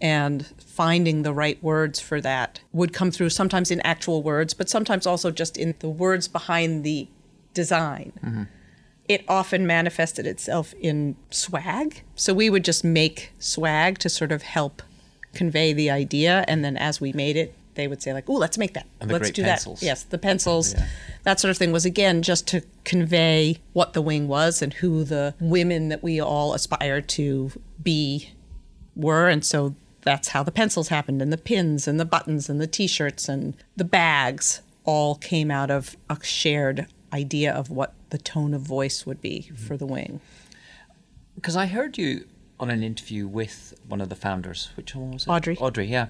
And 0.00 0.44
finding 0.58 1.22
the 1.22 1.32
right 1.32 1.62
words 1.62 2.00
for 2.00 2.20
that 2.22 2.60
would 2.72 2.92
come 2.92 3.12
through 3.12 3.30
sometimes 3.30 3.70
in 3.70 3.80
actual 3.82 4.20
words, 4.20 4.52
but 4.52 4.68
sometimes 4.68 5.06
also 5.06 5.30
just 5.30 5.56
in 5.56 5.76
the 5.78 5.88
words 5.88 6.26
behind 6.26 6.82
the 6.82 7.06
design 7.54 8.12
mm-hmm. 8.24 8.42
it 9.08 9.24
often 9.28 9.64
manifested 9.66 10.26
itself 10.26 10.74
in 10.80 11.14
swag. 11.30 12.02
So 12.16 12.34
we 12.34 12.50
would 12.50 12.64
just 12.64 12.82
make 12.82 13.32
swag 13.38 13.98
to 13.98 14.08
sort 14.08 14.32
of 14.32 14.42
help 14.42 14.82
convey 15.34 15.72
the 15.72 15.88
idea, 15.88 16.44
and 16.48 16.64
then 16.64 16.76
as 16.76 17.00
we 17.00 17.12
made 17.12 17.36
it, 17.36 17.54
they 17.74 17.86
would 17.88 18.02
say 18.02 18.12
like, 18.12 18.28
"Oh, 18.28 18.34
let's 18.34 18.58
make 18.58 18.74
that. 18.74 18.86
Let's 19.04 19.30
do 19.30 19.42
pencils. 19.42 19.80
that." 19.80 19.86
Yes, 19.86 20.02
the 20.04 20.18
pencils, 20.18 20.74
Yeah. 20.74 20.86
that 21.24 21.40
sort 21.40 21.50
of 21.50 21.56
thing 21.58 21.72
was 21.72 21.84
again 21.84 22.22
just 22.22 22.46
to 22.48 22.62
convey 22.84 23.58
what 23.72 23.92
the 23.92 24.02
wing 24.02 24.28
was 24.28 24.62
and 24.62 24.74
who 24.74 25.04
the 25.04 25.34
women 25.40 25.88
that 25.88 26.02
we 26.02 26.20
all 26.20 26.54
aspire 26.54 27.00
to 27.00 27.52
be 27.82 28.30
were, 28.96 29.28
and 29.28 29.44
so 29.44 29.74
that's 30.02 30.28
how 30.28 30.42
the 30.42 30.52
pencils 30.52 30.88
happened, 30.88 31.20
and 31.22 31.32
the 31.32 31.38
pins, 31.38 31.86
and 31.86 32.00
the 32.00 32.04
buttons, 32.04 32.48
and 32.48 32.60
the 32.60 32.66
T-shirts, 32.66 33.28
and 33.28 33.54
the 33.76 33.84
bags 33.84 34.62
all 34.84 35.14
came 35.14 35.50
out 35.50 35.70
of 35.70 35.96
a 36.08 36.16
shared 36.24 36.86
idea 37.12 37.52
of 37.52 37.70
what 37.70 37.92
the 38.10 38.18
tone 38.18 38.54
of 38.54 38.62
voice 38.62 39.04
would 39.06 39.20
be 39.20 39.46
Mm-hmm. 39.46 39.54
for 39.66 39.76
the 39.76 39.86
wing. 39.86 40.20
Because 41.34 41.56
I 41.56 41.66
heard 41.66 41.96
you 41.98 42.26
on 42.58 42.70
an 42.70 42.82
interview 42.82 43.26
with 43.26 43.74
one 43.88 44.00
of 44.00 44.08
the 44.08 44.16
founders, 44.16 44.70
which 44.76 44.94
one 44.94 45.12
was 45.12 45.24
it? 45.26 45.30
Audrey. 45.30 45.56
Audrey, 45.58 45.86
yeah. 45.86 46.06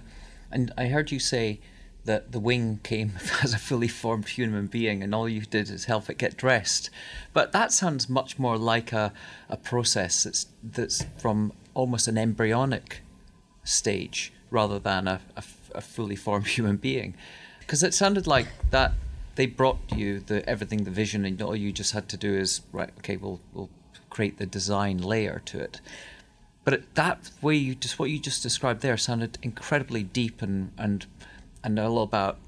And 0.50 0.72
I 0.76 0.86
heard 0.86 1.10
you 1.10 1.18
say 1.18 1.60
that 2.04 2.32
the 2.32 2.40
wing 2.40 2.80
came 2.82 3.12
as 3.42 3.54
a 3.54 3.58
fully 3.58 3.88
formed 3.88 4.28
human 4.28 4.66
being 4.66 5.02
and 5.02 5.14
all 5.14 5.28
you 5.28 5.42
did 5.42 5.70
is 5.70 5.84
help 5.84 6.08
it 6.10 6.18
get 6.18 6.36
dressed. 6.36 6.90
But 7.32 7.52
that 7.52 7.72
sounds 7.72 8.08
much 8.08 8.38
more 8.38 8.56
like 8.56 8.92
a, 8.92 9.12
a 9.48 9.56
process 9.56 10.24
that's, 10.24 10.46
that's 10.62 11.04
from 11.18 11.52
almost 11.74 12.08
an 12.08 12.18
embryonic 12.18 13.02
stage 13.64 14.32
rather 14.50 14.78
than 14.78 15.06
a, 15.06 15.20
a, 15.36 15.44
a 15.74 15.80
fully 15.80 16.16
formed 16.16 16.46
human 16.58 16.76
being. 16.76 17.14
Because 17.60 17.82
it 17.82 17.94
sounded 17.94 18.26
like 18.26 18.48
that 18.70 18.92
they 19.36 19.46
brought 19.46 19.78
you 19.94 20.20
the 20.20 20.46
everything, 20.48 20.84
the 20.84 20.90
vision, 20.90 21.24
and 21.24 21.40
all 21.40 21.54
you 21.54 21.72
just 21.72 21.92
had 21.92 22.08
to 22.08 22.16
do 22.16 22.34
is, 22.34 22.62
right, 22.72 22.90
okay, 22.98 23.16
we'll, 23.16 23.40
we'll 23.54 23.70
create 24.10 24.38
the 24.38 24.46
design 24.46 24.98
layer 24.98 25.40
to 25.46 25.60
it. 25.60 25.80
But 26.70 26.94
that 26.94 27.32
way, 27.42 27.56
you 27.56 27.74
just 27.74 27.98
what 27.98 28.10
you 28.10 28.20
just 28.20 28.44
described 28.44 28.80
there 28.80 28.96
sounded 28.96 29.38
incredibly 29.42 30.04
deep 30.04 30.40
and 30.40 30.70
and 30.78 31.04
and 31.64 31.80
all 31.80 32.00
about 32.00 32.38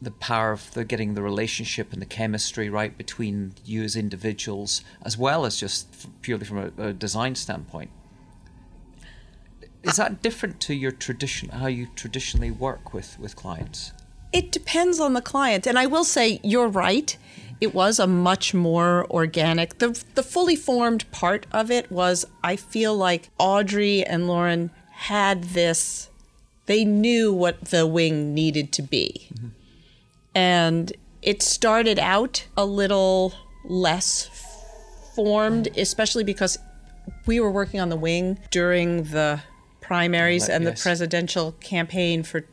the 0.00 0.12
power 0.12 0.52
of 0.52 0.72
the 0.74 0.84
getting 0.84 1.14
the 1.14 1.22
relationship 1.22 1.92
and 1.92 2.00
the 2.00 2.06
chemistry 2.06 2.70
right 2.70 2.96
between 2.96 3.54
you 3.64 3.82
as 3.82 3.96
individuals, 3.96 4.84
as 5.02 5.18
well 5.18 5.44
as 5.44 5.56
just 5.58 6.06
purely 6.22 6.44
from 6.44 6.58
a, 6.58 6.90
a 6.90 6.92
design 6.92 7.34
standpoint. 7.34 7.90
Is 9.82 9.96
that 9.96 10.22
different 10.22 10.60
to 10.60 10.72
your 10.72 10.92
tradition, 10.92 11.48
how 11.48 11.66
you 11.66 11.88
traditionally 11.96 12.52
work 12.52 12.94
with 12.94 13.18
with 13.18 13.34
clients? 13.34 13.92
It 14.32 14.52
depends 14.52 15.00
on 15.00 15.14
the 15.14 15.22
client, 15.22 15.66
and 15.66 15.76
I 15.76 15.86
will 15.86 16.04
say 16.04 16.38
you're 16.44 16.68
right. 16.68 17.16
It 17.60 17.74
was 17.74 17.98
a 17.98 18.06
much 18.06 18.52
more 18.54 19.06
organic. 19.10 19.78
The 19.78 20.02
the 20.14 20.22
fully 20.22 20.56
formed 20.56 21.10
part 21.10 21.46
of 21.52 21.70
it 21.70 21.90
was 21.90 22.26
I 22.42 22.56
feel 22.56 22.96
like 22.96 23.30
Audrey 23.38 24.04
and 24.04 24.26
Lauren 24.26 24.70
had 24.90 25.44
this 25.44 26.10
they 26.66 26.84
knew 26.84 27.32
what 27.32 27.66
the 27.66 27.86
wing 27.86 28.34
needed 28.34 28.72
to 28.72 28.82
be. 28.82 29.28
Mm-hmm. 29.32 29.48
And 30.34 30.92
it 31.22 31.42
started 31.42 31.98
out 31.98 32.46
a 32.56 32.66
little 32.66 33.32
less 33.64 34.28
formed, 35.14 35.68
especially 35.76 36.24
because 36.24 36.58
we 37.24 37.40
were 37.40 37.50
working 37.50 37.80
on 37.80 37.88
the 37.88 37.96
wing 37.96 38.38
during 38.50 39.04
the 39.04 39.40
primaries 39.80 40.48
and 40.48 40.64
yes. 40.64 40.78
the 40.78 40.82
presidential 40.82 41.52
campaign 41.52 42.22
for 42.22 42.44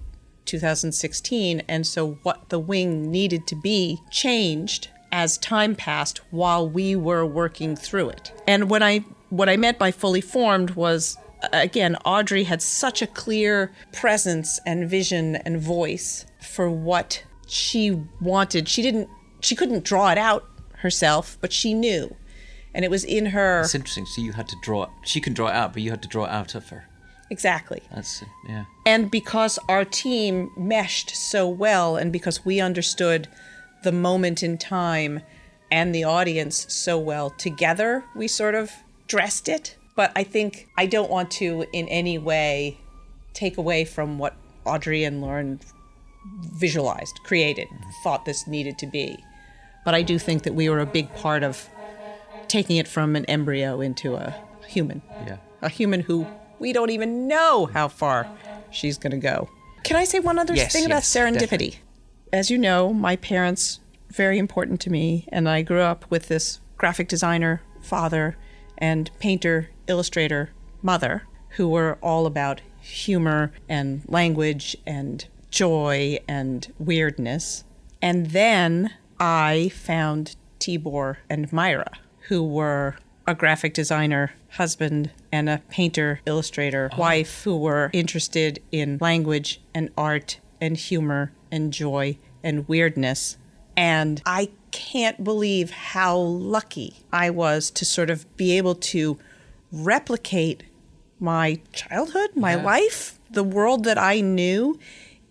2016. 0.46 1.64
And 1.68 1.86
so, 1.86 2.20
what 2.24 2.50
the 2.50 2.60
wing 2.60 3.12
needed 3.12 3.48
to 3.48 3.56
be 3.56 4.00
changed 4.12 4.90
as 5.14 5.38
time 5.38 5.76
passed 5.76 6.18
while 6.32 6.68
we 6.68 6.96
were 6.96 7.24
working 7.26 7.76
through 7.78 8.10
it. 8.10 8.34
And 8.48 8.70
when 8.70 8.84
I 8.84 9.06
what 9.30 9.48
I 9.48 9.56
meant 9.56 9.80
by 9.80 9.92
fully 9.92 10.22
formed 10.22 10.72
was 10.72 11.18
again, 11.54 11.96
Audrey 12.04 12.44
had 12.44 12.62
such 12.62 13.02
a 13.02 13.08
clear 13.08 13.72
presence 13.92 14.60
and 14.66 14.90
vision 14.90 15.36
and 15.38 15.62
voice 15.62 16.26
for 16.42 16.70
what 16.70 17.24
she 17.48 18.02
wanted. 18.22 18.68
She 18.68 18.82
didn't, 18.82 19.10
she 19.42 19.56
couldn't 19.56 19.84
draw 19.84 20.10
it 20.12 20.18
out 20.18 20.46
herself, 20.78 21.38
but 21.42 21.52
she 21.52 21.74
knew. 21.74 22.16
And 22.74 22.84
it 22.84 22.90
was 22.90 23.04
in 23.04 23.28
her. 23.28 23.62
It's 23.62 23.76
interesting. 23.76 24.06
So 24.06 24.22
you 24.22 24.32
had 24.32 24.48
to 24.48 24.56
draw 24.64 24.84
it. 24.84 24.90
She 25.04 25.20
can 25.22 25.34
draw 25.34 25.48
it 25.48 25.54
out, 25.54 25.74
but 25.74 25.82
you 25.82 25.92
had 25.92 26.02
to 26.04 26.08
draw 26.08 26.26
it 26.26 26.32
out 26.32 26.56
of 26.56 26.70
her. 26.70 26.86
Exactly. 27.30 27.82
That's, 27.94 28.24
yeah. 28.48 28.66
And 28.86 29.12
because 29.12 29.60
our 29.70 29.86
team 29.86 30.52
meshed 30.58 31.16
so 31.16 31.48
well, 31.48 31.98
and 31.98 32.12
because 32.12 32.46
we 32.46 32.60
understood 32.62 33.28
the 33.84 33.92
moment 33.92 34.44
in 34.44 34.58
time 34.58 35.22
and 35.72 35.94
the 35.94 36.04
audience 36.04 36.66
so 36.74 36.98
well, 36.98 37.30
together 37.32 38.04
we 38.16 38.28
sort 38.28 38.56
of 38.56 38.72
dressed 39.08 39.48
it 39.48 39.76
but 39.96 40.12
I 40.16 40.24
think 40.24 40.68
I 40.78 40.86
don't 40.86 41.10
want 41.10 41.32
to 41.32 41.66
in 41.72 41.88
any 41.88 42.18
way 42.18 42.80
take 43.34 43.58
away 43.58 43.86
from 43.86 44.18
what 44.18 44.36
Audrey 44.66 45.04
and 45.04 45.22
Lauren 45.22 45.60
visualized, 46.42 47.20
created, 47.24 47.68
thought 48.04 48.26
this 48.26 48.48
needed 48.48 48.78
to 48.80 48.88
be. 48.88 49.18
But 49.86 49.94
I 49.94 50.02
do 50.02 50.18
think 50.18 50.44
that 50.44 50.56
we 50.56 50.70
were 50.70 50.80
a 50.80 50.86
big 50.86 51.14
part 51.16 51.44
of 51.44 51.68
taking 52.48 52.78
it 52.78 52.88
from 52.88 53.16
an 53.16 53.26
embryo 53.26 53.82
into 53.82 54.16
a 54.16 54.36
human. 54.68 55.02
Yeah. 55.26 55.38
A 55.62 55.70
human 55.70 56.00
who 56.00 56.26
we 56.60 56.74
don't 56.74 56.90
even 56.90 57.28
know 57.28 57.66
how 57.66 57.88
far 57.88 58.28
she's 58.72 58.98
going 58.98 59.12
to 59.12 59.18
go. 59.18 59.50
Can 59.84 59.98
I 59.98 60.06
say 60.06 60.20
one 60.20 60.40
other 60.40 60.56
yes, 60.56 60.72
thing 60.72 60.88
yes, 60.88 60.88
about 60.88 61.04
serendipity? 61.04 61.40
Definitely. 61.40 61.80
As 62.34 62.50
you 62.50 62.58
know, 62.58 62.92
my 62.92 63.16
parents 63.16 63.80
very 64.10 64.40
important 64.40 64.82
to 64.82 64.90
me 64.90 65.26
and 65.28 65.48
I 65.48 65.62
grew 65.62 65.82
up 65.82 66.04
with 66.10 66.30
this 66.30 66.60
graphic 66.80 67.08
designer 67.08 67.62
father 67.80 68.36
and 68.76 69.12
painter 69.20 69.70
illustrator 69.86 70.50
mother 70.82 71.28
who 71.50 71.70
were 71.70 72.00
all 72.02 72.26
about 72.26 72.62
humor 72.82 73.54
and 73.70 74.02
language 74.08 74.76
and 74.88 75.24
joy 75.52 76.18
and 76.28 76.74
weirdness. 76.80 77.66
And 78.02 78.32
then 78.32 78.92
I 79.20 79.70
found 79.76 80.36
Tibor 80.60 81.18
and 81.30 81.52
Maira, 81.52 81.94
who 82.30 82.44
were 82.44 82.96
a 83.28 83.36
graphic 83.36 83.76
designer 83.76 84.32
husband 84.54 85.12
and 85.32 85.48
a 85.48 85.62
painter 85.70 86.20
illustrator 86.26 86.90
oh. 86.94 86.98
wife 86.98 87.44
who 87.44 87.56
were 87.56 87.92
interested 87.94 88.58
in 88.72 88.98
language 89.00 89.62
and 89.76 89.92
art 89.96 90.40
and 90.60 90.78
humor 90.78 91.32
and 91.54 91.72
joy 91.72 92.18
and 92.44 92.68
weirdness. 92.68 93.38
And 93.78 94.22
I 94.26 94.50
can't 94.72 95.24
believe 95.24 95.70
how 95.70 96.18
lucky 96.18 96.98
I 97.14 97.30
was 97.30 97.70
to 97.72 97.86
sort 97.86 98.10
of 98.10 98.26
be 98.36 98.58
able 98.58 98.76
to 98.76 99.20
replicate 99.72 100.64
my 101.20 101.60
childhood, 101.72 102.32
my 102.36 102.56
yeah. 102.56 102.64
life, 102.64 103.20
the 103.30 103.44
world 103.44 103.84
that 103.84 104.00
I 104.00 104.20
knew 104.20 104.80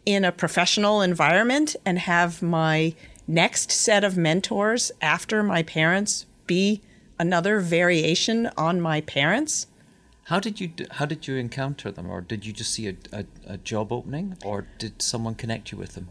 in 0.07 0.25
a 0.25 0.33
professional 0.33 1.03
environment 1.03 1.75
and 1.85 1.99
have 1.99 2.41
my 2.41 2.95
next 3.27 3.73
set 3.73 4.05
of 4.05 4.17
mentors 4.17 4.93
after 5.01 5.43
my 5.43 5.63
parents 5.63 6.27
be 6.47 6.83
another 7.19 7.59
variation 7.59 8.49
on 8.57 8.81
my 8.81 9.01
parents. 9.03 9.67
How 10.25 10.39
did 10.39 10.61
you 10.61 10.71
how 10.93 11.07
did 11.07 11.27
you 11.27 11.37
encounter 11.37 11.91
them, 11.91 12.11
or 12.11 12.21
did 12.21 12.47
you 12.47 12.53
just 12.53 12.73
see 12.73 12.89
a, 12.89 12.95
a, 13.13 13.25
a 13.47 13.57
job 13.59 13.93
opening, 13.93 14.37
or 14.45 14.67
did 14.79 15.03
someone 15.03 15.35
connect 15.35 15.73
you 15.73 15.79
with 15.79 15.95
them? 15.95 16.09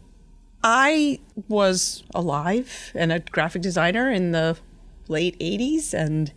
I 0.62 1.20
was 1.48 2.04
alive 2.14 2.92
and 2.94 3.10
a 3.10 3.20
graphic 3.20 3.62
designer 3.62 4.10
in 4.10 4.32
the 4.32 4.58
late 5.08 5.38
'80s, 5.38 5.94
and 5.94 6.32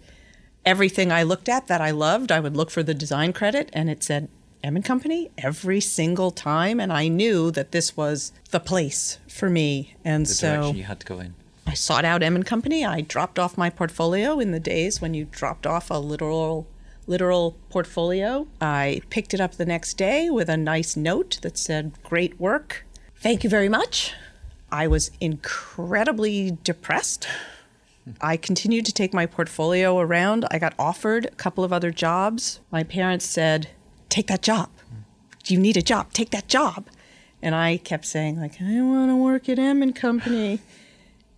everything 0.66 1.12
I 1.12 1.24
looked 1.24 1.50
at 1.50 1.68
that 1.68 1.82
I 1.82 1.92
loved, 1.92 2.32
I 2.32 2.40
would 2.40 2.56
look 2.56 2.72
for 2.72 2.82
the 2.82 2.94
design 2.94 3.34
credit 3.34 3.70
and 3.74 3.90
it 3.90 4.04
said 4.04 4.30
M 4.64 4.76
and 4.76 4.84
Company 4.84 5.30
every 5.38 5.80
single 5.80 6.32
time, 6.32 6.80
and 6.80 6.92
I 6.92 7.08
knew 7.08 7.52
that 7.52 7.72
this 7.72 7.96
was 7.96 8.32
the 8.50 8.60
place 8.60 9.20
for 9.28 9.50
me. 9.50 9.96
And 10.04 10.26
the 10.26 10.34
so 10.34 10.48
direction 10.48 10.78
you 10.78 10.84
had 10.86 11.00
to 11.02 11.06
go 11.06 11.20
in. 11.20 11.36
I 11.68 11.76
sought 11.76 12.06
out 12.06 12.24
M 12.24 12.36
and 12.36 12.46
Company. 12.46 12.86
I 12.86 13.02
dropped 13.02 13.38
off 13.38 13.58
my 13.58 13.70
portfolio 13.70 14.40
in 14.40 14.52
the 14.52 14.60
days 14.60 15.02
when 15.02 15.14
you 15.14 15.26
dropped 15.26 15.68
off 15.68 15.92
a 15.92 15.96
literal 15.96 16.68
literal 17.08 17.58
portfolio. 17.70 18.48
I 18.60 19.02
picked 19.10 19.34
it 19.34 19.42
up 19.42 19.56
the 19.56 19.66
next 19.66 19.96
day 19.96 20.30
with 20.30 20.50
a 20.50 20.58
nice 20.58 20.96
note 20.96 21.40
that 21.42 21.58
said, 21.58 21.94
"Great 22.04 22.40
work. 22.40 22.86
Thank 23.18 23.44
you 23.44 23.50
very 23.50 23.70
much." 23.70 24.14
I 24.72 24.88
was 24.88 25.12
incredibly 25.20 26.58
depressed 26.64 27.28
I 28.22 28.38
continued 28.38 28.86
to 28.86 28.94
take 28.94 29.14
my 29.14 29.26
portfolio 29.26 30.00
around. 30.00 30.46
I 30.52 30.60
got 30.60 30.74
offered 30.78 31.26
a 31.26 31.32
couple 31.32 31.64
of 31.64 31.74
other 31.74 31.92
jobs. 31.92 32.60
My 32.72 32.84
parents 32.84 33.26
said, 33.26 33.70
Take 34.10 34.28
that 34.28 34.42
job. 34.42 34.70
You 35.48 35.60
need 35.60 35.78
a 35.78 35.82
job. 35.82 36.14
Take 36.14 36.30
that 36.30 36.48
job. 36.48 36.88
And 37.42 37.54
I 37.54 37.78
kept 37.78 38.06
saying, 38.06 38.40
like, 38.40 38.62
I 38.62 38.82
want 38.82 39.10
to 39.10 39.16
work 39.16 39.50
at 39.50 39.60
M 39.60 39.82
and 39.82 39.96
Company. 39.96 40.60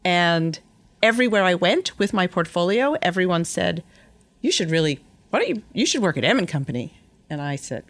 And 0.04 0.60
everywhere 1.02 1.44
I 1.44 1.56
went 1.56 1.98
with 1.98 2.14
my 2.14 2.28
portfolio, 2.28 2.96
everyone 3.02 3.46
said, 3.46 3.84
You 4.42 4.52
should 4.52 4.70
really, 4.70 5.00
why 5.30 5.40
don't 5.40 5.50
you, 5.50 5.64
you 5.74 5.86
should 5.86 6.02
work 6.02 6.18
at 6.18 6.24
M 6.24 6.38
and 6.38 6.48
Company. 6.48 7.00
And 7.30 7.42
I 7.42 7.56
said, 7.56 7.84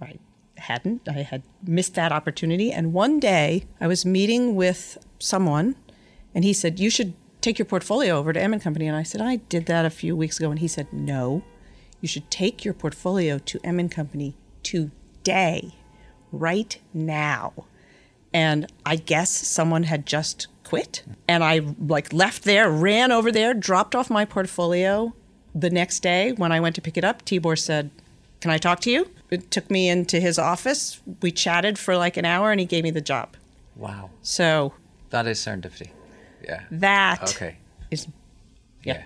I 0.00 0.18
hadn't. 0.56 1.08
I 1.08 1.22
had 1.22 1.42
missed 1.62 1.94
that 1.94 2.12
opportunity. 2.12 2.72
And 2.72 2.92
one 2.92 3.20
day 3.20 3.66
I 3.80 3.86
was 3.86 4.04
meeting 4.04 4.54
with 4.54 4.98
someone 5.18 5.76
and 6.34 6.44
he 6.44 6.52
said, 6.52 6.80
You 6.80 6.90
should 6.90 7.14
take 7.40 7.58
your 7.58 7.66
portfolio 7.66 8.16
over 8.16 8.32
to 8.32 8.40
M 8.40 8.52
and 8.52 8.62
Company. 8.62 8.86
And 8.86 8.96
I 8.96 9.02
said, 9.02 9.20
I 9.20 9.36
did 9.36 9.66
that 9.66 9.84
a 9.84 9.90
few 9.90 10.16
weeks 10.16 10.38
ago. 10.38 10.50
And 10.50 10.58
he 10.58 10.68
said, 10.68 10.92
No, 10.92 11.42
you 12.00 12.08
should 12.08 12.30
take 12.30 12.64
your 12.64 12.74
portfolio 12.74 13.38
to 13.38 13.60
M 13.62 13.78
and 13.78 13.90
Company 13.90 14.36
today, 14.62 15.74
right 16.30 16.78
now. 16.92 17.52
And 18.34 18.72
I 18.86 18.96
guess 18.96 19.30
someone 19.30 19.84
had 19.84 20.06
just 20.06 20.46
quit. 20.64 21.04
And 21.28 21.44
I 21.44 21.60
like 21.78 22.12
left 22.12 22.44
there, 22.44 22.70
ran 22.70 23.12
over 23.12 23.30
there, 23.30 23.52
dropped 23.52 23.94
off 23.94 24.08
my 24.08 24.24
portfolio. 24.24 25.14
The 25.54 25.70
next 25.70 26.00
day, 26.00 26.32
when 26.32 26.52
I 26.52 26.60
went 26.60 26.74
to 26.76 26.80
pick 26.80 26.96
it 26.96 27.04
up, 27.04 27.24
Tibor 27.24 27.58
said, 27.58 27.90
Can 28.40 28.50
I 28.50 28.58
talk 28.58 28.80
to 28.80 28.90
you? 28.90 29.10
It 29.30 29.50
took 29.50 29.70
me 29.70 29.88
into 29.88 30.20
his 30.20 30.38
office. 30.38 31.00
We 31.20 31.30
chatted 31.30 31.78
for 31.78 31.96
like 31.96 32.16
an 32.16 32.24
hour 32.24 32.50
and 32.50 32.60
he 32.60 32.66
gave 32.66 32.84
me 32.84 32.90
the 32.90 33.00
job. 33.00 33.36
Wow. 33.76 34.10
So 34.22 34.74
that 35.10 35.26
is 35.26 35.38
serendipity. 35.38 35.90
Yeah. 36.42 36.64
That 36.70 37.34
okay. 37.34 37.56
is 37.90 38.08
yeah. 38.82 38.94
yeah. 38.94 39.02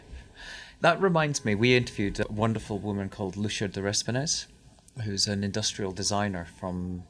That 0.81 1.01
reminds 1.01 1.45
me, 1.45 1.55
we 1.55 1.77
interviewed 1.77 2.21
a 2.21 2.31
wonderful 2.31 2.79
woman 2.79 3.09
called 3.09 3.37
Lucia 3.37 3.69
DeRespinis, 3.69 4.47
who's 5.03 5.27
an 5.27 5.43
industrial 5.43 5.93
designer 5.93 6.47
from 6.59 7.05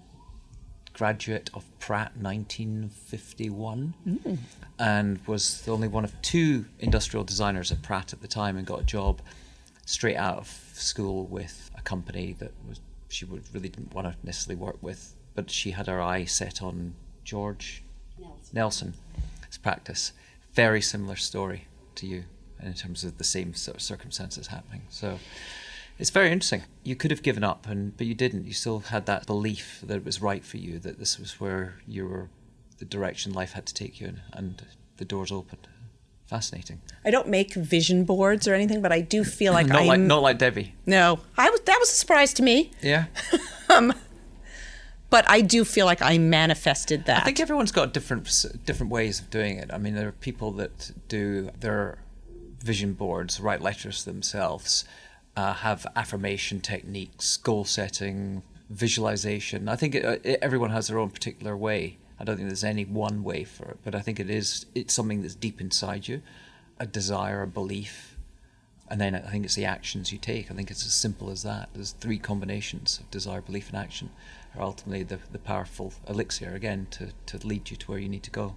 graduate 0.92 1.50
of 1.52 1.64
Pratt 1.78 2.16
1951 2.16 3.94
mm. 4.06 4.38
And 4.78 5.20
was 5.26 5.62
the 5.62 5.72
only 5.72 5.88
one 5.88 6.04
of 6.04 6.20
two 6.22 6.66
industrial 6.78 7.24
designers 7.24 7.72
at 7.72 7.82
Pratt 7.82 8.12
at 8.12 8.20
the 8.20 8.28
time 8.28 8.56
and 8.56 8.66
got 8.66 8.80
a 8.80 8.84
job 8.84 9.20
straight 9.86 10.16
out 10.16 10.38
of 10.38 10.48
school 10.74 11.26
with 11.26 11.70
a 11.76 11.82
company 11.82 12.34
that 12.38 12.52
was 12.68 12.80
she 13.08 13.24
would 13.24 13.42
really 13.54 13.68
didn't 13.68 13.94
want 13.94 14.06
to 14.06 14.26
necessarily 14.26 14.60
work 14.60 14.76
with 14.82 15.14
but 15.34 15.50
she 15.50 15.70
had 15.70 15.86
her 15.86 16.02
eye 16.02 16.24
set 16.24 16.62
on 16.62 16.94
George 17.24 17.82
Nelson. 18.18 18.50
Nelson 18.52 18.94
practice 19.62 20.12
very 20.52 20.82
similar 20.82 21.16
story 21.16 21.66
to 21.94 22.06
you 22.06 22.24
in 22.62 22.74
terms 22.74 23.04
of 23.04 23.16
the 23.16 23.24
same 23.24 23.54
sort 23.54 23.76
of 23.76 23.82
circumstances 23.82 24.48
happening 24.48 24.82
so 24.90 25.18
it's 25.98 26.10
very 26.10 26.30
interesting. 26.30 26.64
You 26.82 26.94
could 26.94 27.10
have 27.10 27.22
given 27.22 27.42
up, 27.42 27.66
and 27.66 27.96
but 27.96 28.06
you 28.06 28.14
didn't. 28.14 28.46
You 28.46 28.52
still 28.52 28.80
had 28.80 29.06
that 29.06 29.26
belief 29.26 29.80
that 29.86 29.96
it 29.96 30.04
was 30.04 30.20
right 30.20 30.44
for 30.44 30.58
you, 30.58 30.78
that 30.80 30.98
this 30.98 31.18
was 31.18 31.40
where 31.40 31.76
you 31.86 32.06
were, 32.06 32.28
the 32.78 32.84
direction 32.84 33.32
life 33.32 33.52
had 33.52 33.66
to 33.66 33.74
take 33.74 34.00
you, 34.00 34.08
in, 34.08 34.20
and 34.32 34.62
the 34.96 35.04
doors 35.04 35.32
opened. 35.32 35.68
Fascinating. 36.26 36.80
I 37.04 37.10
don't 37.10 37.28
make 37.28 37.54
vision 37.54 38.04
boards 38.04 38.48
or 38.48 38.54
anything, 38.54 38.82
but 38.82 38.90
I 38.92 39.00
do 39.00 39.22
feel 39.22 39.52
like 39.52 39.66
not 39.68 39.82
I'm 39.82 39.86
like 39.86 40.00
not 40.00 40.22
like 40.22 40.38
Debbie. 40.38 40.74
No, 40.84 41.20
I 41.38 41.50
was 41.50 41.60
that 41.60 41.76
was 41.78 41.90
a 41.90 41.94
surprise 41.94 42.32
to 42.34 42.42
me. 42.42 42.72
Yeah. 42.82 43.06
um, 43.70 43.94
but 45.08 45.24
I 45.28 45.40
do 45.40 45.64
feel 45.64 45.86
like 45.86 46.02
I 46.02 46.18
manifested 46.18 47.04
that. 47.06 47.22
I 47.22 47.24
think 47.24 47.38
everyone's 47.38 47.70
got 47.70 47.94
different 47.94 48.24
different 48.64 48.90
ways 48.90 49.20
of 49.20 49.30
doing 49.30 49.58
it. 49.58 49.70
I 49.72 49.78
mean, 49.78 49.94
there 49.94 50.08
are 50.08 50.12
people 50.12 50.50
that 50.52 50.90
do 51.06 51.50
their 51.60 51.98
vision 52.60 52.94
boards, 52.94 53.38
write 53.38 53.62
letters 53.62 54.02
themselves 54.04 54.84
uh, 55.36 55.52
have 55.52 55.86
affirmation 55.94 56.60
techniques, 56.60 57.36
goal 57.36 57.64
setting, 57.64 58.42
visualization. 58.70 59.68
I 59.68 59.76
think 59.76 59.94
it, 59.94 60.04
uh, 60.04 60.16
it, 60.24 60.38
everyone 60.40 60.70
has 60.70 60.88
their 60.88 60.98
own 60.98 61.10
particular 61.10 61.56
way. 61.56 61.98
I 62.18 62.24
don't 62.24 62.36
think 62.36 62.48
there's 62.48 62.64
any 62.64 62.84
one 62.84 63.22
way 63.22 63.44
for 63.44 63.66
it, 63.66 63.78
but 63.84 63.94
I 63.94 64.00
think 64.00 64.18
it 64.18 64.30
is 64.30 64.66
it's 64.74 64.94
something 64.94 65.22
that's 65.22 65.34
deep 65.34 65.60
inside 65.60 66.08
you, 66.08 66.22
a 66.78 66.86
desire, 66.86 67.42
a 67.42 67.46
belief, 67.46 68.16
and 68.88 69.00
then 69.00 69.14
I 69.14 69.30
think 69.30 69.44
it's 69.44 69.54
the 69.54 69.64
actions 69.64 70.12
you 70.12 70.18
take. 70.18 70.50
I 70.50 70.54
think 70.54 70.70
it's 70.70 70.86
as 70.86 70.94
simple 70.94 71.30
as 71.30 71.42
that. 71.42 71.68
There's 71.74 71.92
three 71.92 72.18
combinations 72.18 72.98
of 73.00 73.10
desire, 73.10 73.40
belief, 73.40 73.68
and 73.68 73.76
action 73.76 74.10
are 74.56 74.62
ultimately 74.62 75.02
the, 75.02 75.18
the 75.32 75.38
powerful 75.38 75.92
elixir 76.08 76.54
again 76.54 76.86
to, 76.92 77.08
to 77.26 77.46
lead 77.46 77.70
you 77.70 77.76
to 77.76 77.86
where 77.86 77.98
you 77.98 78.08
need 78.08 78.22
to 78.22 78.30
go. 78.30 78.56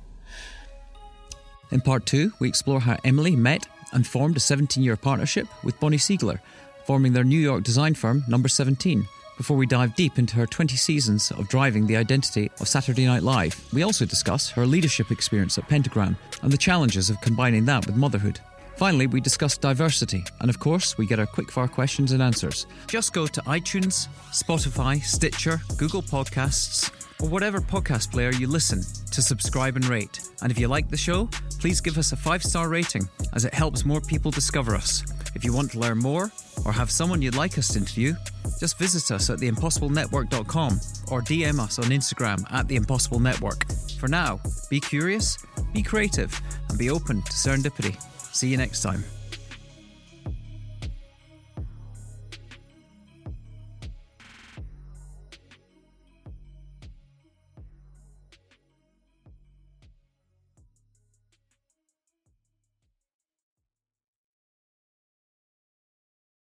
In 1.72 1.82
part 1.82 2.06
two, 2.06 2.32
we 2.40 2.48
explore 2.48 2.80
how 2.80 2.98
Emily 3.04 3.36
met 3.36 3.68
and 3.92 4.06
formed 4.06 4.38
a 4.38 4.40
17 4.40 4.84
year 4.84 4.96
partnership 4.96 5.48
with 5.64 5.80
Bonnie 5.80 5.98
Siegler 5.98 6.40
forming 6.86 7.14
their 7.14 7.24
New 7.24 7.38
York 7.38 7.64
design 7.64 7.94
firm, 7.94 8.24
Number 8.28 8.48
17, 8.48 9.08
before 9.40 9.56
we 9.56 9.66
dive 9.66 9.96
deep 9.96 10.20
into 10.20 10.36
her 10.36 10.46
20 10.46 10.76
seasons 10.76 11.32
of 11.32 11.48
driving 11.48 11.88
the 11.88 11.96
identity 11.96 12.52
of 12.60 12.68
Saturday 12.68 13.06
Night 13.06 13.24
Live. 13.24 13.58
We 13.72 13.84
also 13.84 14.04
discuss 14.04 14.50
her 14.50 14.66
leadership 14.66 15.12
experience 15.12 15.58
at 15.58 15.70
Pentagram 15.70 16.18
and 16.42 16.52
the 16.52 16.58
challenges 16.58 17.10
of 17.10 17.22
combining 17.22 17.64
that 17.64 17.88
with 17.88 17.96
motherhood. 17.96 18.42
Finally, 18.80 19.08
we 19.08 19.20
discuss 19.20 19.58
diversity, 19.58 20.24
and 20.40 20.50
of 20.50 20.58
course, 20.58 20.98
we 20.98 21.06
get 21.06 21.20
our 21.20 21.28
quickfire 21.28 21.70
questions 21.70 22.14
and 22.14 22.24
answers. 22.24 22.66
Just 22.88 23.12
go 23.12 23.28
to 23.28 23.42
iTunes, 23.42 24.08
Spotify, 24.32 25.04
Stitcher, 25.04 25.60
Google 25.76 26.02
Podcasts, 26.02 26.90
or 27.22 27.28
whatever 27.28 27.60
podcast 27.60 28.10
player 28.10 28.32
you 28.32 28.48
listen 28.48 28.82
to 29.12 29.22
subscribe 29.22 29.76
and 29.76 29.86
rate. 29.88 30.22
And 30.42 30.50
if 30.50 30.58
you 30.58 30.70
like 30.70 30.88
the 30.88 30.96
show, 30.96 31.28
please 31.60 31.82
give 31.82 31.98
us 31.98 32.14
a 32.14 32.16
five 32.16 32.42
star 32.42 32.70
rating 32.70 33.10
as 33.34 33.44
it 33.44 33.54
helps 33.54 33.84
more 33.84 34.00
people 34.00 34.32
discover 34.32 34.76
us. 34.76 35.04
If 35.36 35.44
you 35.44 35.52
want 35.52 35.72
to 35.72 35.80
learn 35.80 35.98
more 35.98 36.32
or 36.64 36.72
have 36.72 36.90
someone 36.90 37.22
you'd 37.22 37.36
like 37.36 37.58
us 37.58 37.68
to 37.74 37.80
interview, 37.80 38.14
just 38.62 38.80
visit 38.80 39.12
us 39.14 39.30
at 39.30 39.40
theimpossiblenetwork.com 39.40 40.74
or 41.12 41.22
DM 41.22 41.60
us 41.60 41.80
on 41.80 41.86
Instagram 41.88 42.50
at 42.54 42.70
The 42.70 42.78
Impossible 42.78 43.20
Network. 43.20 43.66
For 44.00 44.08
now, 44.08 44.40
be 44.70 44.80
curious, 44.80 45.38
be 45.74 45.84
creative, 45.84 46.40
and 46.70 46.80
be 46.80 46.90
open 46.90 47.22
to 47.24 47.32
serendipity. 47.34 48.02
See 48.32 48.48
you 48.48 48.58
next 48.58 48.82
time. 48.82 49.04